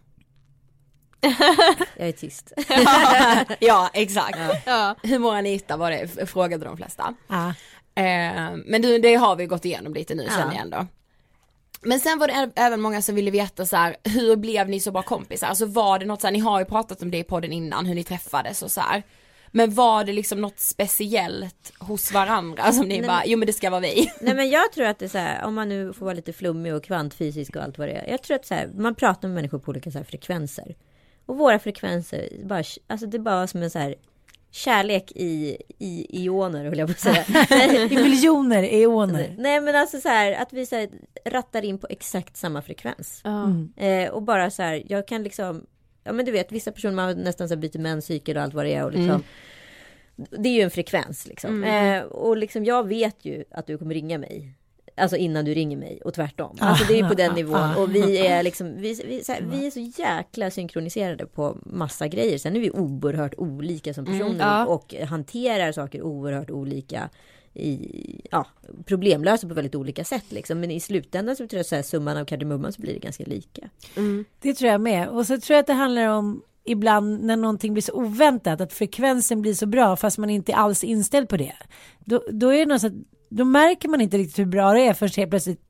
Jag 1.98 2.08
är 2.08 2.12
tyst. 2.12 2.54
ja, 3.60 3.90
exakt. 3.94 4.38
Ja. 4.66 4.96
Hur 5.04 5.20
mår 5.20 5.36
Anita 5.36 5.78
var 5.78 5.92
det, 5.92 6.30
frågade 6.30 6.66
de 6.66 6.78
flesta. 6.78 7.14
Ja. 7.28 7.48
Eh, 7.96 8.52
men 8.66 8.82
du, 8.82 9.00
det 9.00 9.16
har 9.16 9.36
vi 9.36 9.46
gått 9.46 9.66
igenom 9.66 9.94
lite 9.94 10.16
nu 10.16 10.24
Ja. 10.24 10.30
känner 10.38 10.54
jag 10.54 10.62
ändå. 10.62 10.88
Men 11.82 12.00
sen 12.00 12.20
var 12.20 12.28
det 12.28 12.52
även 12.56 12.82
många 12.82 13.02
som 13.02 13.16
ville 13.16 13.32
veta 13.32 13.66
så 13.66 13.76
här, 13.76 13.96
hur 14.04 14.36
blev 14.36 14.70
ni 14.70 14.80
så 14.80 14.92
bra 14.92 15.02
kompisar? 15.02 15.48
Alltså 15.48 15.66
var 15.66 16.00
det 16.00 16.06
något 16.06 16.22
så 16.22 16.28
här, 16.28 16.32
ni 16.32 16.40
har 16.40 16.60
ju 16.60 16.66
pratat 16.66 17.02
om 17.02 17.12
det 17.12 17.18
i 17.18 17.24
podden 17.24 17.52
innan, 17.52 17.86
hur 17.86 17.96
ni 17.96 18.04
träffades 18.04 18.62
och 18.64 18.72
så 18.72 18.82
här. 18.82 19.04
Men 19.52 19.74
var 19.74 20.04
det 20.04 20.14
liksom 20.14 20.42
något 20.42 20.60
speciellt 20.60 21.72
hos 21.80 22.12
varandra 22.12 22.72
som 22.72 22.86
ni 22.88 23.00
Nej, 23.00 23.08
bara, 23.08 23.24
jo 23.26 23.38
men 23.38 23.46
det 23.46 23.54
ska 23.54 23.70
vara 23.70 23.82
vi. 23.82 24.12
Nej 24.22 24.34
men 24.34 24.50
jag 24.50 24.72
tror 24.72 24.86
att 24.86 25.00
det 25.00 25.06
är 25.06 25.10
så 25.10 25.18
här, 25.18 25.44
om 25.46 25.56
man 25.56 25.70
nu 25.70 25.94
får 25.94 26.06
vara 26.06 26.16
lite 26.16 26.34
flummig 26.34 26.74
och 26.76 26.84
kvantfysisk 26.84 27.56
och 27.56 27.64
allt 27.64 27.78
vad 27.78 27.88
det 27.88 27.94
är. 27.94 28.10
Jag 28.10 28.24
tror 28.24 28.36
att 28.36 28.46
så 28.46 28.54
här, 28.54 28.70
man 28.78 28.96
pratar 28.96 29.28
med 29.28 29.36
människor 29.36 29.60
på 29.60 29.70
olika 29.70 29.92
så 29.92 29.98
här 29.98 30.06
frekvenser. 30.06 30.76
Och 31.30 31.38
våra 31.38 31.60
frekvenser, 31.60 32.30
bara, 32.44 32.64
alltså 32.88 33.08
det 33.08 33.18
är 33.18 33.20
bara 33.20 33.48
som 33.48 33.64
en 33.64 33.70
så 33.70 33.80
här 33.80 33.96
kärlek 34.52 35.12
i, 35.16 35.58
i 35.78 36.24
ioner 36.24 36.66
höll 36.66 36.78
jag 36.78 36.88
på 36.88 36.92
att 36.92 37.00
säga. 37.00 37.26
I 37.92 37.96
miljoner 37.96 38.64
eoner. 38.64 39.36
Nej 39.40 39.62
men 39.62 39.76
alltså 39.76 40.02
så 40.02 40.10
här 40.10 40.32
att 40.32 40.54
vi 40.54 40.66
så 40.66 40.76
här, 40.76 40.90
rattar 41.26 41.66
in 41.66 41.78
på 41.78 41.88
exakt 41.90 42.38
samma 42.38 42.62
frekvens. 42.62 43.22
Ja. 43.24 43.52
Eh, 43.84 44.10
och 44.10 44.22
bara 44.22 44.52
så 44.52 44.64
här, 44.64 44.84
jag 44.88 45.08
kan 45.08 45.24
liksom, 45.24 45.66
ja 46.04 46.14
men 46.14 46.26
du 46.26 46.32
vet 46.32 46.52
vissa 46.52 46.72
personer 46.72 46.96
man 46.96 47.18
nästan 47.18 47.48
så 47.48 47.56
här 47.56 47.62
byter 47.62 47.80
menscykel 47.80 48.38
och 48.38 48.44
allt 48.44 48.54
vad 48.54 48.66
det 48.66 48.74
är 48.74 48.86
och 48.86 48.92
liksom. 48.92 49.24
Det 50.16 50.50
är 50.50 50.54
ju 50.54 50.62
en 50.62 50.72
frekvens 50.72 51.28
liksom. 51.28 51.64
Eh, 51.64 52.02
och 52.02 52.38
liksom 52.38 52.66
jag 52.66 52.88
vet 52.88 53.26
ju 53.26 53.44
att 53.52 53.68
du 53.68 53.78
kommer 53.78 53.94
ringa 53.94 54.18
mig. 54.18 54.54
Alltså 55.00 55.18
innan 55.18 55.46
du 55.46 55.54
ringer 55.54 55.78
mig 55.78 56.02
och 56.06 56.14
tvärtom. 56.14 56.58
Alltså 56.60 56.86
det 56.88 56.94
är 56.94 57.04
ju 57.04 57.08
på 57.08 57.14
den 57.14 57.36
nivån. 57.36 57.76
Och 57.78 57.96
vi 57.96 58.28
är 58.28 58.44
liksom, 58.44 58.76
vi, 58.78 59.02
vi, 59.06 59.24
så 59.24 59.32
här, 59.32 59.42
vi 59.42 59.68
är 59.68 59.72
så 59.72 60.02
jäkla 60.02 60.52
synkroniserade 60.52 61.26
på 61.26 61.58
massa 61.64 62.08
grejer. 62.08 62.38
Sen 62.38 62.56
är 62.56 62.60
vi 62.60 62.72
oerhört 62.72 63.34
olika 63.38 63.94
som 63.94 64.06
personer 64.06 64.40
ja. 64.40 64.66
och 64.66 64.94
hanterar 64.94 65.72
saker 65.72 66.02
oerhört 66.02 66.50
olika. 66.50 67.10
I, 67.54 68.22
ja, 68.32 68.46
problemlösa 68.86 69.48
på 69.48 69.54
väldigt 69.54 69.76
olika 69.76 70.04
sätt 70.04 70.26
liksom. 70.30 70.60
Men 70.60 70.72
i 70.72 70.80
slutändan 70.80 71.36
så 71.36 71.48
tror 71.48 71.58
jag 71.58 71.66
så 71.66 71.76
här, 71.76 71.82
summan 71.82 72.18
av 72.18 72.26
kardemumman 72.26 72.74
så 72.74 72.82
blir 72.82 72.94
det 72.94 73.00
ganska 73.00 73.24
lika. 73.24 73.70
Det 74.40 74.54
tror 74.54 74.72
jag 74.72 74.82
med. 74.82 75.08
Och 75.08 75.28
så 75.28 75.40
tror 75.40 75.56
jag 75.56 75.60
att 75.60 75.68
det 75.68 75.74
handlar 75.74 76.08
om 76.08 76.42
ibland 76.64 77.24
när 77.24 77.38
någonting 77.38 77.74
blir 77.74 77.84
så 77.84 77.94
oväntat 77.94 78.62
att 78.62 78.74
frekvensen 78.74 79.42
blir 79.42 79.54
så 79.54 79.66
bra 79.66 79.96
fast 79.96 80.18
man 80.18 80.30
inte 80.30 80.52
är 80.52 80.56
alls 80.56 80.84
inställd 80.84 81.30
på 81.30 81.38
det. 81.38 81.56
Då, 82.00 82.24
då 82.32 82.54
är 82.54 82.60
det 82.60 82.66
något 82.66 82.82
så 82.82 82.88
att, 82.88 82.94
då 83.30 83.46
märker 83.46 83.90
man 83.90 84.02
inte 84.02 84.18
riktigt 84.18 84.40
hur 84.40 84.46
bra 84.46 84.74
det 84.74 84.82
är 84.82 84.94
förrän 84.94 85.12
helt 85.18 85.30
plötsligt 85.30 85.62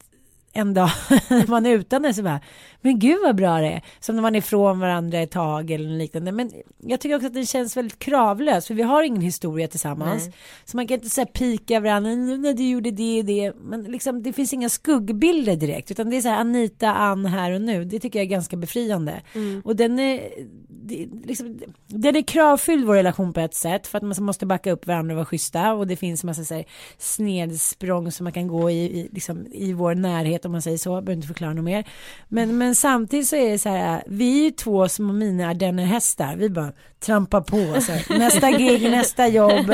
en 0.53 0.73
dag 0.73 0.89
när 1.29 1.47
man 1.49 1.65
är 1.65 1.69
utan 1.69 2.01
det 2.01 2.13
så 2.13 2.23
bara 2.23 2.41
men 2.81 2.99
gud 2.99 3.17
vad 3.23 3.35
bra 3.35 3.57
det 3.57 3.67
är. 3.67 3.81
Som 3.99 4.15
när 4.15 4.21
man 4.21 4.35
är 4.35 4.39
ifrån 4.39 4.79
varandra 4.79 5.19
ett 5.19 5.31
tag 5.31 5.71
eller 5.71 5.89
liknande. 5.89 6.31
Men 6.31 6.51
jag 6.77 6.99
tycker 6.99 7.15
också 7.15 7.27
att 7.27 7.33
det 7.33 7.45
känns 7.45 7.77
väldigt 7.77 7.99
kravlöst 7.99 8.67
för 8.67 8.73
vi 8.73 8.81
har 8.81 9.03
ingen 9.03 9.21
historia 9.21 9.67
tillsammans. 9.67 10.23
Nej. 10.23 10.35
så 10.65 10.77
man 10.77 10.87
kan 10.87 10.95
inte 10.95 11.09
säga 11.09 11.25
pika 11.25 11.79
varandra 11.79 12.11
"Nu 12.11 12.37
när 12.37 12.53
du 12.53 12.69
gjorde 12.69 12.91
det 12.91 13.19
och 13.19 13.25
det. 13.25 13.53
Men 13.61 13.83
liksom 13.83 14.23
det 14.23 14.33
finns 14.33 14.53
inga 14.53 14.69
skuggbilder 14.69 15.55
direkt 15.55 15.91
utan 15.91 16.09
det 16.09 16.17
är 16.17 16.21
så 16.21 16.29
här 16.29 16.39
Anita 16.39 16.93
Ann 16.93 17.25
här 17.25 17.51
och 17.51 17.61
nu. 17.61 17.85
Det 17.85 17.99
tycker 17.99 18.19
jag 18.19 18.25
är 18.25 18.29
ganska 18.29 18.57
befriande. 18.57 19.21
Och 19.63 19.75
den 19.75 19.99
är 19.99 20.29
det, 20.89 21.07
liksom, 21.25 21.59
den 21.87 22.15
är 22.15 22.21
kravfylld 22.21 22.85
vår 22.85 22.95
relation 22.95 23.33
på 23.33 23.39
ett 23.39 23.55
sätt 23.55 23.87
för 23.87 23.97
att 23.97 24.03
man 24.03 24.15
måste 24.19 24.45
backa 24.45 24.71
upp 24.71 24.87
varandra 24.87 25.13
och 25.13 25.17
vara 25.17 25.25
schyssta. 25.25 25.73
Och 25.73 25.87
det 25.87 25.95
finns 25.95 26.23
massa 26.23 26.43
så 26.43 26.53
här, 26.53 26.65
snedsprång 26.97 28.11
som 28.11 28.23
man 28.23 28.33
kan 28.33 28.47
gå 28.47 28.69
i, 28.71 28.99
i, 28.99 29.09
liksom, 29.11 29.47
i 29.51 29.73
vår 29.73 29.95
närhet 29.95 30.45
om 30.45 30.51
man 30.51 30.61
säger 30.61 30.77
så, 30.77 30.89
jag 30.89 31.03
behöver 31.03 31.17
inte 31.17 31.27
förklara 31.27 31.53
något 31.53 31.63
mer. 31.63 31.83
Men, 32.27 32.57
men 32.57 32.68
samtidigt 32.75 33.27
så 33.27 33.35
är 33.35 33.51
det 33.51 33.59
så 33.59 33.69
här, 33.69 34.03
vi 34.07 34.39
är 34.39 34.43
ju 34.43 34.51
två 34.51 34.89
små 34.89 35.13
mini-ardennerhästar, 35.13 36.35
vi 36.35 36.49
bara 36.49 36.73
trampar 36.99 37.41
på, 37.41 37.57
här, 37.57 38.19
nästa 38.19 38.51
gig, 38.51 38.81
nästa 38.81 39.27
jobb 39.27 39.69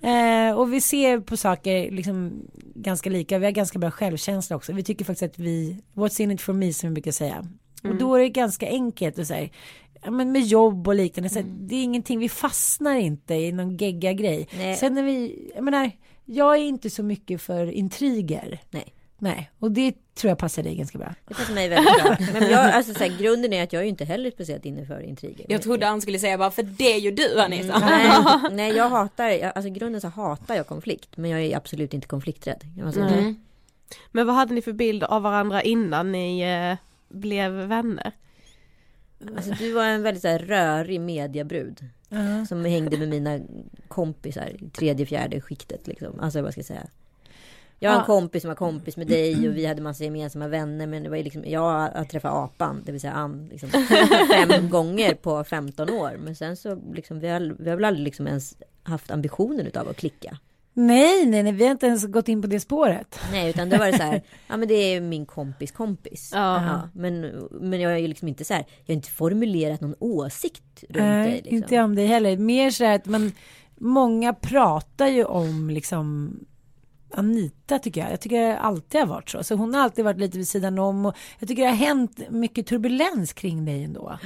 eh, 0.00 0.58
och 0.58 0.72
vi 0.72 0.80
ser 0.80 1.20
på 1.20 1.36
saker 1.36 1.90
liksom 1.90 2.42
ganska 2.74 3.10
lika, 3.10 3.38
vi 3.38 3.44
har 3.44 3.52
ganska 3.52 3.78
bra 3.78 3.90
självkänsla 3.90 4.56
också, 4.56 4.72
vi 4.72 4.82
tycker 4.82 5.04
faktiskt 5.04 5.32
att 5.32 5.38
vi, 5.38 5.82
what's 5.94 6.20
in 6.22 6.30
it 6.30 6.40
for 6.40 6.52
me 6.52 6.72
som 6.72 6.88
vi 6.88 6.94
brukar 6.94 7.12
säga. 7.12 7.44
Och 7.82 7.94
då 7.94 8.14
är 8.14 8.20
det 8.20 8.28
ganska 8.28 8.66
enkelt 8.66 9.18
att 9.18 9.26
säga 9.26 9.48
ja, 10.02 10.10
men 10.10 10.32
med 10.32 10.42
jobb 10.42 10.88
och 10.88 10.94
liknande. 10.94 11.28
Så 11.28 11.38
Mm. 11.38 11.68
Det 11.68 11.74
är 11.74 11.82
ingenting, 11.82 12.18
vi 12.18 12.28
fastnar 12.28 12.96
inte 12.96 13.34
i 13.34 13.52
någon 13.52 13.76
gegga 13.76 14.12
grej. 14.12 14.48
Nej. 14.56 14.76
Sen 14.76 14.94
när 14.94 15.02
vi, 15.02 15.50
jag 15.54 15.64
menar, 15.64 15.90
jag 16.24 16.54
är 16.54 16.62
inte 16.62 16.90
så 16.90 17.02
mycket 17.02 17.42
för 17.42 17.66
intriger. 17.66 18.60
Nej. 18.70 18.94
Nej, 19.22 19.50
och 19.58 19.70
det 19.70 20.14
tror 20.14 20.28
jag 20.28 20.38
passar 20.38 20.62
dig 20.62 20.74
ganska 20.74 20.98
bra. 20.98 21.14
Det 21.28 21.34
passar 21.34 21.54
mig 21.54 21.68
väldigt 21.68 22.02
bra. 22.02 22.16
Men 22.32 22.50
jag, 22.50 22.70
alltså, 22.70 22.94
så 22.94 22.98
här, 22.98 23.18
grunden 23.18 23.52
är 23.52 23.62
att 23.62 23.72
jag 23.72 23.80
är 23.80 23.84
ju 23.84 23.90
inte 23.90 24.04
heller 24.04 24.30
speciellt 24.30 24.64
inne 24.64 24.86
för 24.86 25.00
intriger. 25.00 25.46
Jag 25.48 25.62
trodde 25.62 25.86
han 25.86 26.00
skulle 26.00 26.18
säga 26.18 26.38
bara, 26.38 26.50
för 26.50 26.62
det 26.62 26.94
är 26.94 26.98
ju 26.98 27.10
du 27.10 27.40
Anita. 27.40 27.78
Nej, 27.78 28.10
nej, 28.52 28.76
jag 28.76 28.88
hatar, 28.88 29.28
jag, 29.28 29.52
alltså 29.54 29.70
grunden 29.70 30.00
så 30.00 30.08
hatar 30.08 30.54
jag 30.54 30.66
konflikt. 30.66 31.16
Men 31.16 31.30
jag 31.30 31.40
är 31.40 31.56
absolut 31.56 31.94
inte 31.94 32.06
konflikträdd. 32.06 32.64
Mm. 32.78 33.36
Men 34.10 34.26
vad 34.26 34.36
hade 34.36 34.54
ni 34.54 34.62
för 34.62 34.72
bild 34.72 35.04
av 35.04 35.22
varandra 35.22 35.62
innan 35.62 36.12
ni 36.12 36.40
eh, 36.40 36.76
blev 37.08 37.52
vänner? 37.52 38.12
Alltså 39.36 39.50
du 39.50 39.72
var 39.72 39.84
en 39.84 40.02
väldigt 40.02 40.22
så 40.22 40.28
här, 40.28 40.38
rörig 40.38 41.00
mediabrud. 41.00 41.84
Som 42.48 42.64
hängde 42.64 42.98
med 42.98 43.08
mina 43.08 43.40
kompisar 43.88 44.46
i 44.46 44.70
tredje, 44.70 45.06
fjärde 45.06 45.40
skiktet 45.40 45.86
liksom. 45.86 46.20
Alltså 46.20 46.42
vad 46.42 46.52
ska 46.52 46.58
jag 46.58 46.66
säga. 46.66 46.86
Jag 47.82 47.90
har 47.90 47.96
en 47.96 48.00
Ja. 48.00 48.06
kompis 48.06 48.42
som 48.42 48.48
var 48.48 48.56
kompis 48.56 48.96
med 48.96 49.06
dig 49.06 49.48
och 49.48 49.56
vi 49.56 49.66
hade 49.66 49.82
massa 49.82 50.04
gemensamma 50.04 50.48
vänner. 50.48 50.86
Men 50.86 51.02
det 51.02 51.08
var 51.08 51.16
ju 51.16 51.22
liksom, 51.22 51.44
jag 51.46 51.60
har 51.60 52.04
träffat 52.04 52.32
apan, 52.32 52.82
det 52.86 52.92
vill 52.92 53.00
säga 53.00 53.12
Ann, 53.12 53.48
liksom, 53.50 53.68
fem 54.48 54.70
gånger 54.70 55.14
på 55.14 55.44
15 55.44 55.90
år. 55.90 56.16
Men 56.20 56.36
sen 56.36 56.56
så 56.56 56.78
liksom, 56.94 57.20
vi 57.20 57.28
har, 57.28 57.56
vi 57.58 57.70
har 57.70 57.76
väl 57.76 57.84
aldrig 57.84 58.04
liksom 58.04 58.26
ens 58.26 58.56
haft 58.82 59.10
ambitionen 59.10 59.66
utav 59.66 59.88
att 59.88 59.96
klicka. 59.96 60.38
Nej, 60.72 61.26
nej, 61.26 61.42
nej, 61.42 61.52
vi 61.52 61.64
har 61.64 61.70
inte 61.70 61.86
ens 61.86 62.06
gått 62.06 62.28
in 62.28 62.42
på 62.42 62.48
det 62.48 62.60
spåret. 62.60 63.20
Nej, 63.32 63.50
utan 63.50 63.68
det 63.68 63.78
var 63.78 63.86
det 63.86 63.96
så 63.96 64.02
här, 64.02 64.22
ja 64.48 64.56
men 64.56 64.68
det 64.68 64.74
är 64.74 65.00
min 65.00 65.26
kompis 65.26 65.70
kompis. 65.72 66.30
Ja. 66.34 66.80
men, 66.94 67.20
men 67.50 67.80
jag 67.80 67.92
är 67.92 67.96
ju 67.98 68.08
liksom 68.08 68.28
inte 68.28 68.44
så 68.44 68.54
här, 68.54 68.64
jag 68.84 68.92
har 68.92 68.96
inte 68.96 69.10
formulerat 69.10 69.80
någon 69.80 69.94
åsikt 69.98 70.84
runt 70.88 70.96
Nej, 71.06 71.26
dig. 71.30 71.34
Liksom. 71.34 71.56
inte 71.56 71.80
om 71.80 71.94
dig 71.94 72.06
heller. 72.06 72.36
Mer 72.36 72.70
så 72.70 72.84
här 72.84 72.94
att 72.94 73.06
man, 73.06 73.32
många 73.76 74.32
pratar 74.34 75.06
ju 75.06 75.24
om 75.24 75.70
liksom 75.70 76.36
Anita 77.12 77.78
tycker 77.78 78.00
jag. 78.00 78.12
Jag 78.12 78.20
tycker 78.20 78.40
det 78.48 78.58
alltid 78.58 79.00
har 79.00 79.06
varit 79.06 79.30
så. 79.30 79.44
Så 79.44 79.54
hon 79.54 79.74
har 79.74 79.80
alltid 79.82 80.04
varit 80.04 80.18
lite 80.20 80.38
vid 80.38 80.48
sidan 80.48 80.78
om 80.78 81.06
och 81.06 81.16
jag 81.38 81.48
tycker 81.48 81.62
det 81.62 81.68
har 81.68 81.76
hänt 81.76 82.20
mycket 82.30 82.66
turbulens 82.66 83.32
kring 83.32 83.64
dig 83.64 83.84
ändå. 83.84 84.18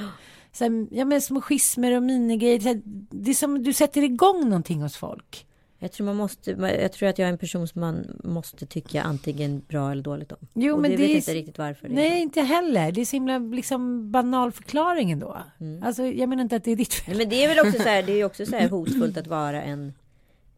Så 0.51 0.63
här, 0.63 0.87
ja 0.91 1.05
men 1.05 1.21
små 1.21 1.41
schismer 1.41 1.91
och 1.95 2.03
minigrejer. 2.03 2.81
Det 3.09 3.31
är 3.31 3.35
som 3.35 3.63
du 3.63 3.73
sätter 3.73 4.03
igång 4.03 4.43
någonting 4.49 4.81
hos 4.81 4.97
folk. 4.97 5.45
Jag 5.79 5.91
tror, 5.91 6.05
man 6.05 6.15
måste, 6.15 6.51
jag 6.81 6.91
tror 6.91 7.09
att 7.09 7.19
jag 7.19 7.27
är 7.27 7.31
en 7.31 7.37
person 7.37 7.67
som 7.67 7.81
man 7.81 8.19
måste 8.23 8.65
tycka 8.65 9.03
antingen 9.03 9.61
bra 9.67 9.91
eller 9.91 10.03
dåligt 10.03 10.31
om. 10.31 10.37
Jo, 10.53 10.73
och 10.75 10.81
men 10.81 10.91
det 10.91 10.97
vet 10.97 11.09
är- 11.09 11.15
inte 11.15 11.33
riktigt 11.33 11.57
varför. 11.57 11.89
Nej 11.89 12.11
så. 12.11 12.17
inte 12.17 12.41
heller. 12.41 12.91
Det 12.91 13.01
är 13.01 13.05
så 13.05 13.15
himla 13.15 13.37
liksom 13.37 14.11
banal 14.11 14.51
förklaring 14.51 15.11
ändå. 15.11 15.37
Alltså 15.83 16.05
jag 16.05 16.29
menar 16.29 16.43
inte 16.43 16.55
att 16.55 16.63
det 16.63 16.71
är 16.71 16.75
ditt 16.75 16.93
fel. 16.93 17.17
Men 17.17 17.29
det 17.29 17.43
är 17.43 17.47
väl 17.55 17.67
också 17.67 17.83
så 17.83 17.89
här, 17.89 18.03
det 18.03 18.11
är 18.13 18.25
också 18.25 18.45
så 18.45 18.55
här 18.55 18.69
hotfullt 18.69 19.17
att 19.17 19.27
vara 19.27 19.63
en 19.63 19.93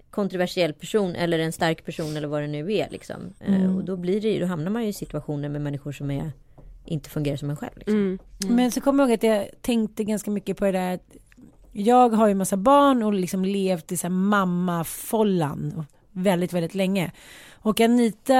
kontroversiell 0.10 0.74
person 0.74 1.16
eller 1.16 1.40
en 1.40 1.52
stark 1.52 1.86
person 1.86 2.18
eller 2.18 2.28
vad 2.28 2.42
det 2.42 2.48
nu 2.48 2.74
är 2.74 2.90
liksom. 2.90 3.34
Eh, 3.40 3.56
Mm. 3.56 3.76
Och 3.76 3.84
då 3.84 3.98
blir 3.98 4.22
det 4.22 4.40
då 4.40 4.46
hamnar 4.46 4.72
man 4.72 4.84
ju 4.84 4.90
i 4.90 4.94
situationer 4.94 5.50
med 5.50 5.62
människor 5.62 5.92
som 5.92 6.12
är, 6.12 6.32
inte 6.86 7.10
fungerar 7.10 7.38
som 7.38 7.50
en 7.50 7.58
själv. 7.58 7.78
Liksom. 7.78 7.96
Mm. 7.96 8.20
Men 8.56 8.72
så 8.72 8.82
kommer 8.82 9.04
jag 9.04 9.10
ihåg 9.10 9.16
att 9.16 9.24
jag 9.24 9.50
tänkte 9.62 10.04
ganska 10.04 10.32
mycket 10.32 10.58
på 10.58 10.66
det 10.66 10.72
där 10.72 10.94
att 10.94 11.16
jag 11.72 12.10
har 12.10 12.28
ju 12.28 12.34
massa 12.34 12.58
barn 12.58 13.04
och 13.04 13.14
liksom 13.14 13.46
levt 13.46 13.92
i 13.92 13.98
så 13.98 14.08
här 14.08 14.14
mammafållan 14.14 15.86
väldigt, 16.12 16.54
väldigt 16.54 16.76
länge. 16.76 17.12
Och 17.62 17.82
Anita 17.82 18.34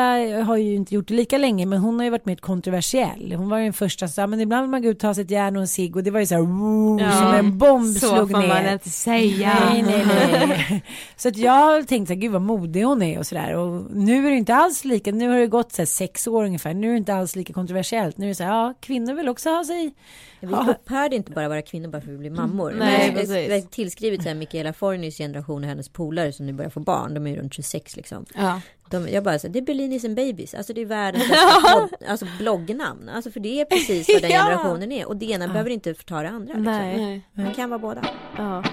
har 0.46 0.58
ju 0.58 0.76
inte 0.76 0.96
gjort 0.96 1.08
det 1.08 1.14
lika 1.14 1.38
länge 1.38 1.66
men 1.66 1.80
hon 1.80 1.96
har 1.98 2.04
ju 2.04 2.10
varit 2.10 2.26
mer 2.26 2.36
kontroversiell. 2.36 3.34
Hon 3.38 3.50
var 3.50 3.58
ju 3.58 3.64
den 3.64 3.74
första 3.74 4.08
som 4.08 4.14
sa 4.14 4.28
men 4.28 4.42
ibland 4.42 4.62
vill 4.64 4.70
man 4.72 4.82
gå 4.82 4.90
ut 4.90 4.96
och 4.98 5.02
ta 5.02 5.14
sig 5.14 5.24
ett 5.24 5.32
järn 5.32 5.56
och 5.56 5.62
en 5.62 5.68
cigg 5.68 5.96
och 5.96 6.04
det 6.04 6.12
var 6.12 6.20
ju 6.20 6.26
så 6.26 6.36
här 6.36 6.42
woo, 6.42 7.00
Ja, 7.00 7.12
som 7.12 7.34
en 7.34 7.58
bomb 7.58 7.94
Så 7.98 8.08
slog 8.16 8.32
får 8.32 8.38
ner. 8.40 8.48
man 8.48 8.74
inte 8.74 8.90
säga. 8.90 9.58
Nej, 9.70 9.82
nej, 9.82 10.06
nej. 10.48 10.84
Så 11.16 11.28
att 11.28 11.38
jag 11.38 11.52
har 11.52 11.82
tänkt 11.84 12.08
så 12.08 12.14
här, 12.14 12.22
gud 12.22 12.32
vad 12.32 12.42
modig 12.42 12.82
hon 12.84 13.02
är 13.02 13.20
och 13.20 13.28
sådär. 13.28 13.54
Och 13.56 13.84
nu 13.92 14.28
är 14.28 14.32
det 14.32 14.38
inte 14.38 14.56
alls 14.56 14.86
lika, 14.86 15.12
nu 15.12 15.30
har 15.30 15.38
det 15.38 15.48
gått 15.48 15.72
så 15.72 15.82
här 15.82 15.86
sex 15.88 16.28
år 16.28 16.46
ungefär. 16.46 16.74
Nu 16.74 16.88
är 16.88 16.92
det 16.92 16.98
inte 16.98 17.14
alls 17.14 17.36
lika 17.36 17.54
kontroversiellt. 17.54 18.18
Nu 18.18 18.26
är 18.26 18.30
det 18.30 18.36
så 18.36 18.44
här, 18.44 18.52
ja, 18.52 18.74
kvinnor 18.80 19.14
vill 19.14 19.30
också 19.30 19.50
ha 19.50 19.64
sig. 19.64 19.94
Vi 20.40 20.48
Ja. 20.52 20.66
upphörde 20.70 21.16
inte 21.16 21.32
bara 21.32 21.48
vara 21.50 21.62
kvinnor 21.62 21.88
bara 21.88 22.02
för 22.02 22.08
att 22.08 22.14
vi 22.14 22.18
blir 22.18 22.30
mammor. 22.30 22.76
Nej, 22.80 23.04
Men 23.08 23.14
precis. 23.16 23.30
det 23.30 23.56
är 23.56 23.62
tillskrivet 23.62 24.22
så 24.24 24.28
här 24.28 24.36
Michaela 24.36 24.74
Fornis 24.74 25.18
generation 25.18 25.64
och 25.64 25.70
hennes 25.70 25.90
polare 25.90 26.34
som 26.34 26.46
nu 26.46 26.54
börjar 26.54 26.70
få 26.70 26.80
barn. 26.80 27.14
De 27.14 27.28
är 27.28 27.32
ju 27.32 27.38
runt 27.38 27.54
26 27.54 27.96
liksom. 27.96 28.26
Ja. 28.36 28.62
De, 28.90 29.10
jag 29.10 29.24
bara 29.24 29.40
så 29.40 29.48
det 29.48 29.60
är 29.60 29.64
Bellinis 29.64 30.06
and 30.06 30.16
Babies. 30.16 30.54
Alltså 30.54 30.74
det 30.74 30.82
är 30.82 30.86
världens 30.86 31.28
bästa 31.30 31.62
podd, 31.80 32.10
alltså 32.10 32.26
bloggnamn. 32.40 33.10
Alltså 33.10 33.32
för 33.32 33.40
det 33.40 33.62
är 33.62 33.66
precis 33.66 34.10
vad 34.14 34.22
den 34.22 34.32
Ja. 34.32 34.44
generationen 34.44 34.92
är. 34.92 35.08
Och 35.08 35.18
det 35.18 35.26
ena 35.26 35.48
behöver 35.48 35.70
inte 35.70 35.94
förta 35.94 36.22
det 36.22 36.30
andra. 36.30 36.54
Liksom. 36.54 36.64
Nej. 36.64 36.98
Nej. 37.34 37.46
Man 37.46 37.54
kan 37.54 37.70
vara 37.70 37.80
båda. 37.80 38.06
Ja. 38.38 38.64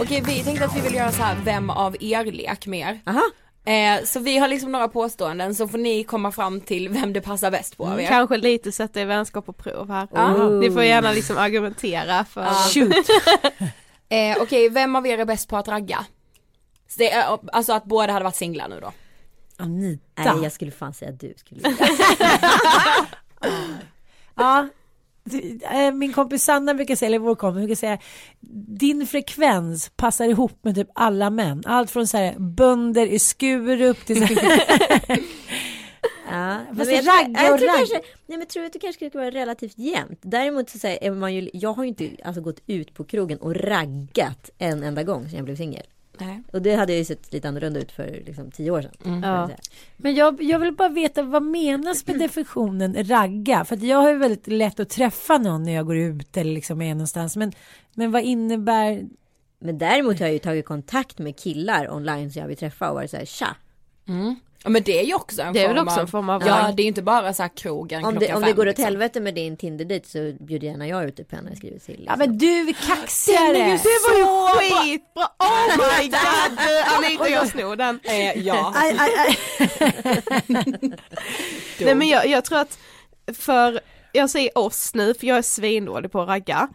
Okej 0.00 0.22
vi 0.26 0.42
tänkte 0.44 0.64
att 0.64 0.76
vi 0.76 0.80
vill 0.80 0.94
göra 0.94 1.12
så 1.12 1.22
här 1.22 1.36
vem 1.44 1.70
av 1.70 1.96
er-lek 2.00 2.66
mer. 2.66 3.00
Aha. 3.06 3.22
Eh, 3.64 4.04
så 4.04 4.20
vi 4.20 4.38
har 4.38 4.48
liksom 4.48 4.72
några 4.72 4.88
påståenden 4.88 5.54
så 5.54 5.68
får 5.68 5.78
ni 5.78 6.04
komma 6.04 6.32
fram 6.32 6.60
till 6.60 6.88
vem 6.88 7.12
det 7.12 7.20
passar 7.20 7.50
bäst 7.50 7.76
på 7.76 7.86
av 7.86 8.00
er. 8.00 8.06
Kanske 8.08 8.36
lite 8.36 8.72
sätta 8.72 9.00
i 9.00 9.04
vänskap 9.04 9.46
på 9.46 9.52
prov 9.52 9.90
här. 9.90 10.08
Oh. 10.10 10.58
Ni 10.58 10.70
får 10.70 10.82
gärna 10.82 11.12
liksom 11.12 11.38
argumentera 11.38 12.24
för... 12.24 12.44
Shoot. 12.74 13.06
Eh, 14.08 14.36
Okej, 14.40 14.68
vem 14.68 14.96
av 14.96 15.06
er 15.06 15.18
är 15.18 15.24
bäst 15.24 15.48
på 15.48 15.56
att 15.56 15.68
ragga? 15.68 16.06
Så 16.88 16.98
det 16.98 17.12
är, 17.12 17.38
alltså 17.52 17.72
att 17.72 17.84
båda 17.84 18.12
hade 18.12 18.24
varit 18.24 18.36
singlar 18.36 18.68
nu 18.68 18.80
då. 18.80 18.92
Anita. 19.56 20.34
Nej, 20.34 20.42
jag 20.42 20.52
skulle 20.52 20.70
fan 20.70 20.94
säga 20.94 21.10
att 21.10 21.20
du 21.20 21.34
skulle. 21.36 21.60
Ja. 24.34 24.68
Eh, 25.72 25.92
Min 25.94 26.12
kompis 26.12 26.44
Sanna 26.44 26.74
brukar 26.74 26.96
säga, 26.96 27.06
eller 27.06 27.18
vår 27.18 27.34
kompis 27.34 27.58
brukar 27.60 27.74
säga 27.74 27.98
Din 28.78 29.06
frekvens 29.06 29.90
passar 29.96 30.24
ihop 30.24 30.58
med 30.64 30.74
typ 30.74 30.88
alla 30.94 31.30
män 31.30 31.62
Allt 31.66 31.90
från 31.90 32.06
så 32.06 32.16
här 32.16 32.34
bönder 32.38 33.06
i 33.06 33.18
Skurup 33.18 34.06
till 34.06 34.16
så 34.16 34.34
här, 34.34 35.18
Ja, 36.30 36.58
Fast 36.78 36.90
jag, 36.92 37.06
ragga 37.08 37.42
jag, 37.42 37.52
och 37.52 37.58
tror 37.58 37.68
ragg. 37.68 37.76
kanske, 37.78 38.00
nej, 38.26 38.38
men 38.38 38.46
tror 38.46 38.64
att 38.64 38.72
det 38.72 38.78
kanske 38.78 39.08
skulle 39.08 39.24
vara 39.24 39.30
relativt 39.30 39.78
jämnt. 39.78 40.18
Däremot 40.22 40.70
så 40.70 40.78
säger 40.78 41.04
är 41.04 41.10
man 41.10 41.34
ju, 41.34 41.50
jag 41.52 41.72
har 41.72 41.82
ju 41.84 41.88
inte 41.88 42.10
alltså, 42.24 42.42
gått 42.42 42.60
ut 42.66 42.94
på 42.94 43.04
krogen 43.04 43.38
och 43.38 43.54
raggat 43.56 44.50
en 44.58 44.82
enda 44.82 45.02
gång 45.02 45.28
sedan 45.28 45.36
jag 45.36 45.44
blev 45.44 45.56
singel. 45.56 45.82
Nej. 46.18 46.42
Och 46.52 46.62
det 46.62 46.74
hade 46.74 46.92
ju 46.92 47.04
sett 47.04 47.32
lite 47.32 47.48
annorlunda 47.48 47.80
ut 47.80 47.92
för 47.92 48.22
liksom, 48.26 48.50
tio 48.50 48.70
år 48.70 48.82
sedan. 48.82 49.22
jag 49.22 49.24
Ja. 49.24 49.50
Men 49.96 50.14
jag, 50.14 50.42
jag 50.42 50.58
vill 50.58 50.74
bara 50.74 50.88
veta 50.88 51.22
vad 51.22 51.42
menas 51.42 52.06
med 52.06 52.18
definitionen 52.18 53.04
ragga? 53.04 53.64
För 53.64 53.76
att 53.76 53.82
jag 53.82 53.96
har 53.96 54.10
ju 54.10 54.16
väldigt 54.16 54.46
lätt 54.46 54.80
att 54.80 54.88
träffa 54.88 55.38
någon 55.38 55.62
när 55.62 55.72
jag 55.72 55.86
går 55.86 55.96
ut 55.96 56.36
eller 56.36 56.52
liksom 56.52 56.82
är 56.82 56.94
någonstans. 56.94 57.36
Men, 57.36 57.52
men 57.94 58.12
vad 58.12 58.22
innebär 58.22 59.02
Men 59.58 59.78
däremot 59.78 60.18
har 60.18 60.26
jag 60.26 60.32
ju 60.32 60.38
tagit 60.38 60.66
kontakt 60.66 61.18
med 61.18 61.38
killar 61.38 61.90
online 61.90 62.32
som 62.32 62.40
jag 62.40 62.48
vill 62.48 62.56
träffa 62.56 62.88
och 62.88 62.94
varit 62.94 63.10
så 63.10 63.16
här 63.16 63.24
tja. 63.24 63.56
Ja 64.64 64.70
men 64.70 64.82
det 64.82 65.00
är 65.00 65.04
ju 65.04 65.14
också 65.14 65.42
en 65.42 65.52
Det 65.52 65.60
är 65.60 65.66
form 65.66 65.74
väl 65.76 65.84
också 65.84 65.94
av, 65.96 66.00
en 66.00 66.08
form 66.08 66.28
av 66.28 66.42
Ja 66.46 66.72
det 66.76 66.82
är 66.82 66.84
ju 66.84 66.88
inte 66.88 67.02
bara 67.02 67.34
så 67.34 67.42
här 67.42 67.50
krogen 67.56 68.04
Om 68.04 68.14
det, 68.14 68.18
klockan 68.18 68.36
om 68.36 68.42
det 68.42 68.46
fem, 68.46 68.56
går 68.56 68.62
åt 68.62 68.66
liksom. 68.66 68.84
helvete 68.84 69.20
med 69.20 69.34
din 69.34 69.56
Tinder-dejt 69.56 70.08
så 70.08 70.44
bjuder 70.44 70.66
gärna 70.66 70.86
jag 70.88 71.04
ut 71.04 71.16
typ 71.16 71.32
henne 71.32 71.50
och 71.50 71.56
skriver 71.56 71.78
till. 71.78 71.94
Ja 72.06 72.16
Liksom. 72.16 72.18
men 72.18 72.38
du 72.38 72.46
är 72.70 72.72
kaxigare! 72.72 73.52
Det 73.52 73.98
var 74.08 74.18
ju 74.18 74.24
skitbra! 74.70 75.24
Oh 75.38 75.98
my 75.98 76.08
god! 76.08 76.58
Du, 76.58 77.06
Anita 77.06 77.28
jag 77.28 77.48
snor 77.48 77.76
den. 77.76 78.00
Eh, 78.04 78.38
ja. 78.38 78.72
Aj, 78.76 78.96
aj, 78.98 79.10
aj. 79.18 79.36
Nej 81.80 81.94
men 81.94 82.08
jag, 82.08 82.26
jag 82.26 82.44
tror 82.44 82.58
att 82.58 82.78
för, 83.38 83.80
jag 84.12 84.30
säger 84.30 84.58
oss 84.58 84.94
nu 84.94 85.14
för 85.14 85.26
jag 85.26 85.38
är 85.38 85.42
svindålig 85.42 86.12
på 86.12 86.20
att 86.20 86.28
ragga. 86.28 86.68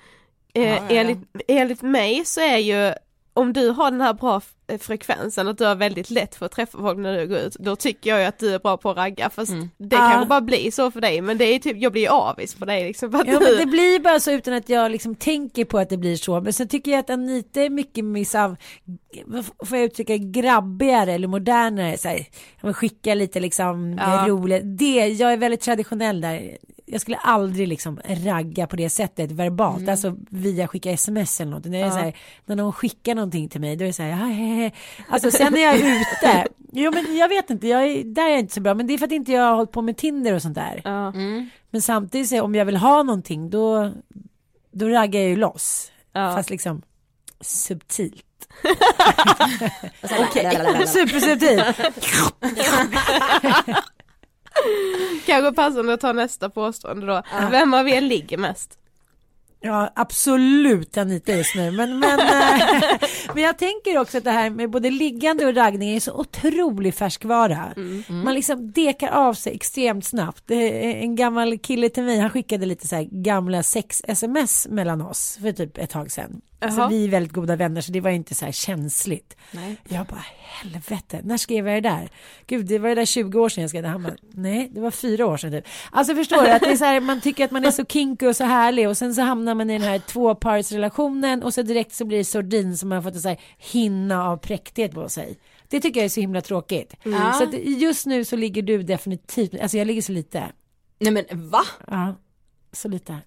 Eh, 0.54 0.64
Ja, 0.64 0.70
ja, 0.70 0.82
ja. 0.90 0.96
Enligt, 0.96 1.20
enligt 1.48 1.82
mig 1.82 2.26
så 2.26 2.42
är 2.42 2.58
ju 2.58 2.94
om 3.34 3.54
du 3.54 3.70
har 3.70 3.92
den 3.92 4.02
här 4.02 4.14
bra 4.14 4.42
eh, 4.68 4.78
frekvensen, 4.78 5.48
att 5.48 5.58
du 5.58 5.66
har 5.66 5.76
väldigt 5.76 6.10
lätt 6.10 6.36
för 6.36 6.46
att 6.46 6.52
träffa 6.52 6.78
folk 6.78 6.98
när 6.98 7.18
du 7.18 7.28
går 7.28 7.38
ut, 7.38 7.56
då 7.60 7.76
tycker 7.76 8.10
jag 8.10 8.20
ju 8.20 8.26
att 8.26 8.40
du 8.40 8.54
är 8.54 8.60
bra 8.60 8.78
på 8.78 8.90
att 8.90 8.98
ragga 8.98 9.30
fast 9.30 9.52
Mm. 9.52 9.70
det 9.78 9.96
Ja. 9.96 10.10
kanske 10.12 10.28
bara 10.30 10.42
blir 10.42 10.72
så 10.72 10.92
för 10.92 11.02
dig 11.02 11.22
men 11.22 11.38
det 11.38 11.46
är 11.46 11.60
typ, 11.60 11.78
jag 11.78 11.92
blir 11.92 12.02
ju 12.02 12.08
avis 12.10 12.56
på 12.56 12.66
dig 12.66 12.84
liksom 12.88 13.12
för 13.12 13.20
att 13.20 13.28
Ja, 13.28 13.40
du, 13.40 13.46
men 13.46 13.58
det 13.58 13.66
blir 13.66 14.00
bara 14.00 14.20
så 14.20 14.32
utan 14.32 14.54
att 14.54 14.70
jag 14.70 14.92
liksom 14.92 15.16
tänker 15.16 15.66
på 15.66 15.78
att 15.80 15.90
det 15.90 15.98
blir 15.98 16.16
så. 16.16 16.42
Men 16.42 16.54
sen 16.54 16.68
tycker 16.68 16.92
jag 16.92 17.00
att 17.00 17.10
Anita 17.10 17.62
är 17.62 17.70
mycket 17.70 18.06
miss 18.06 18.36
av, 18.36 18.56
vad 19.26 19.46
får 19.68 19.78
jag 19.78 19.86
uttrycka, 19.86 20.18
grabbigare 20.18 21.14
eller 21.14 21.28
modernare. 21.28 21.98
Så 21.98 22.08
här, 22.08 22.18
ja, 22.18 22.60
men 22.62 22.74
skicka 22.74 23.14
lite 23.16 23.40
liksom 23.40 23.98
Ja. 24.00 24.26
roligt. 24.28 24.62
Det, 24.66 25.08
jag 25.08 25.34
är 25.34 25.38
väldigt 25.38 25.62
traditionell 25.62 26.22
där. 26.22 26.58
Jag 26.90 27.02
skulle 27.02 27.18
aldrig 27.18 27.68
liksom 27.68 28.00
ragga 28.26 28.68
på 28.68 28.76
det 28.76 28.90
sättet 28.90 29.32
verbalt, 29.32 29.90
alltså 29.90 30.16
via 30.30 30.68
skicka 30.68 30.92
sms 30.92 31.42
eller 31.42 31.52
något. 31.52 31.66
När, 31.66 31.80
Ja. 31.80 31.92
så 31.92 31.98
här, 31.98 32.14
när 32.46 32.56
någon 32.56 32.74
skickar 32.74 33.16
någonting 33.16 33.50
till 33.50 33.62
mig 33.62 33.76
då 33.76 33.84
är 33.84 33.88
det 33.88 33.94
så 33.94 34.04
här, 34.04 34.10
ja, 34.10 34.16
alltså 35.10 35.32
sen 35.32 35.54
när 35.54 35.62
jag 35.62 35.76
är 35.76 36.02
ute, 36.02 36.48
jo 36.72 36.92
men 36.92 37.18
jag 37.18 37.30
vet 37.30 37.50
inte, 37.50 37.68
jag 37.68 37.88
är, 37.88 38.04
där 38.04 38.26
är 38.26 38.30
jag 38.30 38.40
inte 38.40 38.54
så 38.54 38.62
bra, 38.62 38.74
men 38.74 38.88
det 38.88 38.94
är 38.94 38.98
för 38.98 39.06
att 39.06 39.12
inte 39.12 39.32
jag 39.32 39.44
har 39.44 39.56
hållit 39.56 39.72
på 39.72 39.82
med 39.82 39.98
Tinder 39.98 40.34
och 40.34 40.42
sånt 40.42 40.56
där. 40.56 40.82
ja. 40.84 41.08
Mm. 41.08 41.50
Men 41.70 41.82
samtidigt 41.82 42.30
så 42.30 42.42
om 42.42 42.56
jag 42.56 42.66
vill 42.66 42.78
ha 42.78 43.04
någonting 43.04 43.50
då, 43.50 43.92
då 44.72 44.88
raggar 44.88 45.22
jag 45.22 45.30
ju 45.30 45.36
loss. 45.36 45.92
Ja. 46.14 46.36
Fast 46.36 46.50
liksom 46.50 46.82
subtilt. 47.42 48.24
Lalalala. 50.34 50.88
Supersubtilt. 50.88 51.64
Kanske 55.26 55.52
passande 55.56 55.94
att 55.94 56.02
ta 56.02 56.14
nästa 56.14 56.50
påstående 56.50 57.08
då. 57.08 57.22
Vem 57.52 57.74
av 57.74 57.90
er 57.90 58.02
ligger 58.02 58.38
mest? 58.38 58.80
Ja 59.60 59.92
absolut 59.96 60.98
Anita 60.98 61.32
just 61.32 61.56
nu. 61.56 61.72
Men, 61.72 62.00
men, 62.00 62.20
eh, 62.20 63.00
men 63.34 63.44
jag 63.44 63.58
tänker 63.58 63.98
också 63.98 64.18
att 64.18 64.24
det 64.24 64.32
här 64.32 64.50
med 64.50 64.70
både 64.70 64.90
liggande 64.90 65.46
och 65.46 65.56
raggning 65.56 65.90
är 65.90 66.00
så 66.00 66.14
otrolig 66.14 66.96
färskvara. 66.96 67.74
Man 68.08 68.34
liksom 68.34 68.72
dekar 68.72 69.10
av 69.10 69.34
sig 69.34 69.56
extremt 69.56 70.06
snabbt. 70.06 70.52
En 70.52 71.16
gammal 71.16 71.58
kille 71.58 71.90
till 71.90 72.04
mig, 72.04 72.20
han 72.20 72.30
skickade 72.30 72.66
lite 72.66 72.88
så 72.88 72.96
här 72.96 73.04
gamla 73.04 73.64
sex-sms 73.64 74.68
mellan 74.70 75.02
oss 75.02 75.38
för 75.42 75.52
typ 75.52 75.78
ett 75.78 75.90
tag 75.90 76.12
sedan. 76.12 76.42
Alltså, 76.60 76.88
vi 76.88 77.06
är 77.06 77.10
väldigt 77.10 77.34
goda 77.34 77.56
vänner 77.56 77.82
så 77.82 77.92
det 77.92 78.02
var 78.02 78.10
inte 78.10 78.36
så 78.36 78.46
här 78.46 78.52
känsligt. 78.52 79.38
Nej. 79.52 79.78
Jag 79.88 80.06
bara 80.06 80.24
helvete, 80.38 81.22
när 81.24 81.38
skrev 81.38 81.68
jag 81.68 81.84
det 81.84 81.90
där? 81.90 82.10
Gud 82.48 82.66
det 82.66 82.80
var 82.80 82.90
det 82.90 82.96
där 82.96 83.06
20 83.06 83.40
år 83.40 83.50
sedan 83.50 83.62
jag 83.62 83.70
skrev 83.70 83.84
det. 83.84 83.90
Han 83.90 84.04
bara, 84.04 84.16
nej 84.32 84.70
det 84.74 84.82
var 84.82 84.92
fyra 84.92 85.26
år 85.26 85.38
sedan 85.38 85.52
typ. 85.52 85.66
Alltså 85.92 86.16
förstår 86.16 86.44
du 86.44 86.52
att 86.52 86.62
det 86.62 86.72
är 86.72 86.78
så 86.78 86.86
här, 86.86 87.00
man 87.00 87.22
tycker 87.22 87.46
att 87.46 87.52
man 87.52 87.66
är 87.66 87.72
så 87.72 87.86
kinky 87.86 88.28
och 88.28 88.36
så 88.36 88.44
härlig 88.44 88.90
och 88.90 88.98
sen 88.98 89.16
så 89.16 89.22
hamnar 89.22 89.56
man 89.56 89.70
i 89.70 89.74
den 89.74 89.88
här 89.88 90.00
tvåparsrelationen 90.00 91.44
och 91.44 91.54
så 91.54 91.62
direkt 91.62 91.94
så 91.94 92.06
blir 92.06 92.18
det 92.18 92.24
sordin 92.24 92.78
som 92.78 92.90
man 92.90 92.96
har 92.96 93.04
fått 93.04 93.16
en 93.16 93.22
så 93.22 93.30
här 93.30 93.40
hinna 93.58 94.28
av 94.28 94.38
präktighet 94.38 94.94
på 94.94 95.10
sig. 95.10 95.38
Det 95.68 95.80
tycker 95.80 96.00
jag 96.00 96.06
är 96.06 96.10
så 96.10 96.20
himla 96.20 96.42
tråkigt. 96.42 96.96
Ja. 97.04 97.34
Så 97.34 97.44
att 97.44 97.54
just 97.54 98.06
nu 98.06 98.26
så 98.26 98.36
ligger 98.36 98.62
du 98.62 98.84
definitivt, 98.84 99.62
alltså 99.62 99.78
jag 99.78 99.88
ligger 99.88 100.02
så 100.02 100.12
lite. 100.12 100.44
Nej 101.00 101.12
men 101.12 101.50
va? 101.50 101.64
Ja, 101.88 102.16
så 102.72 102.88
lite. 102.88 103.18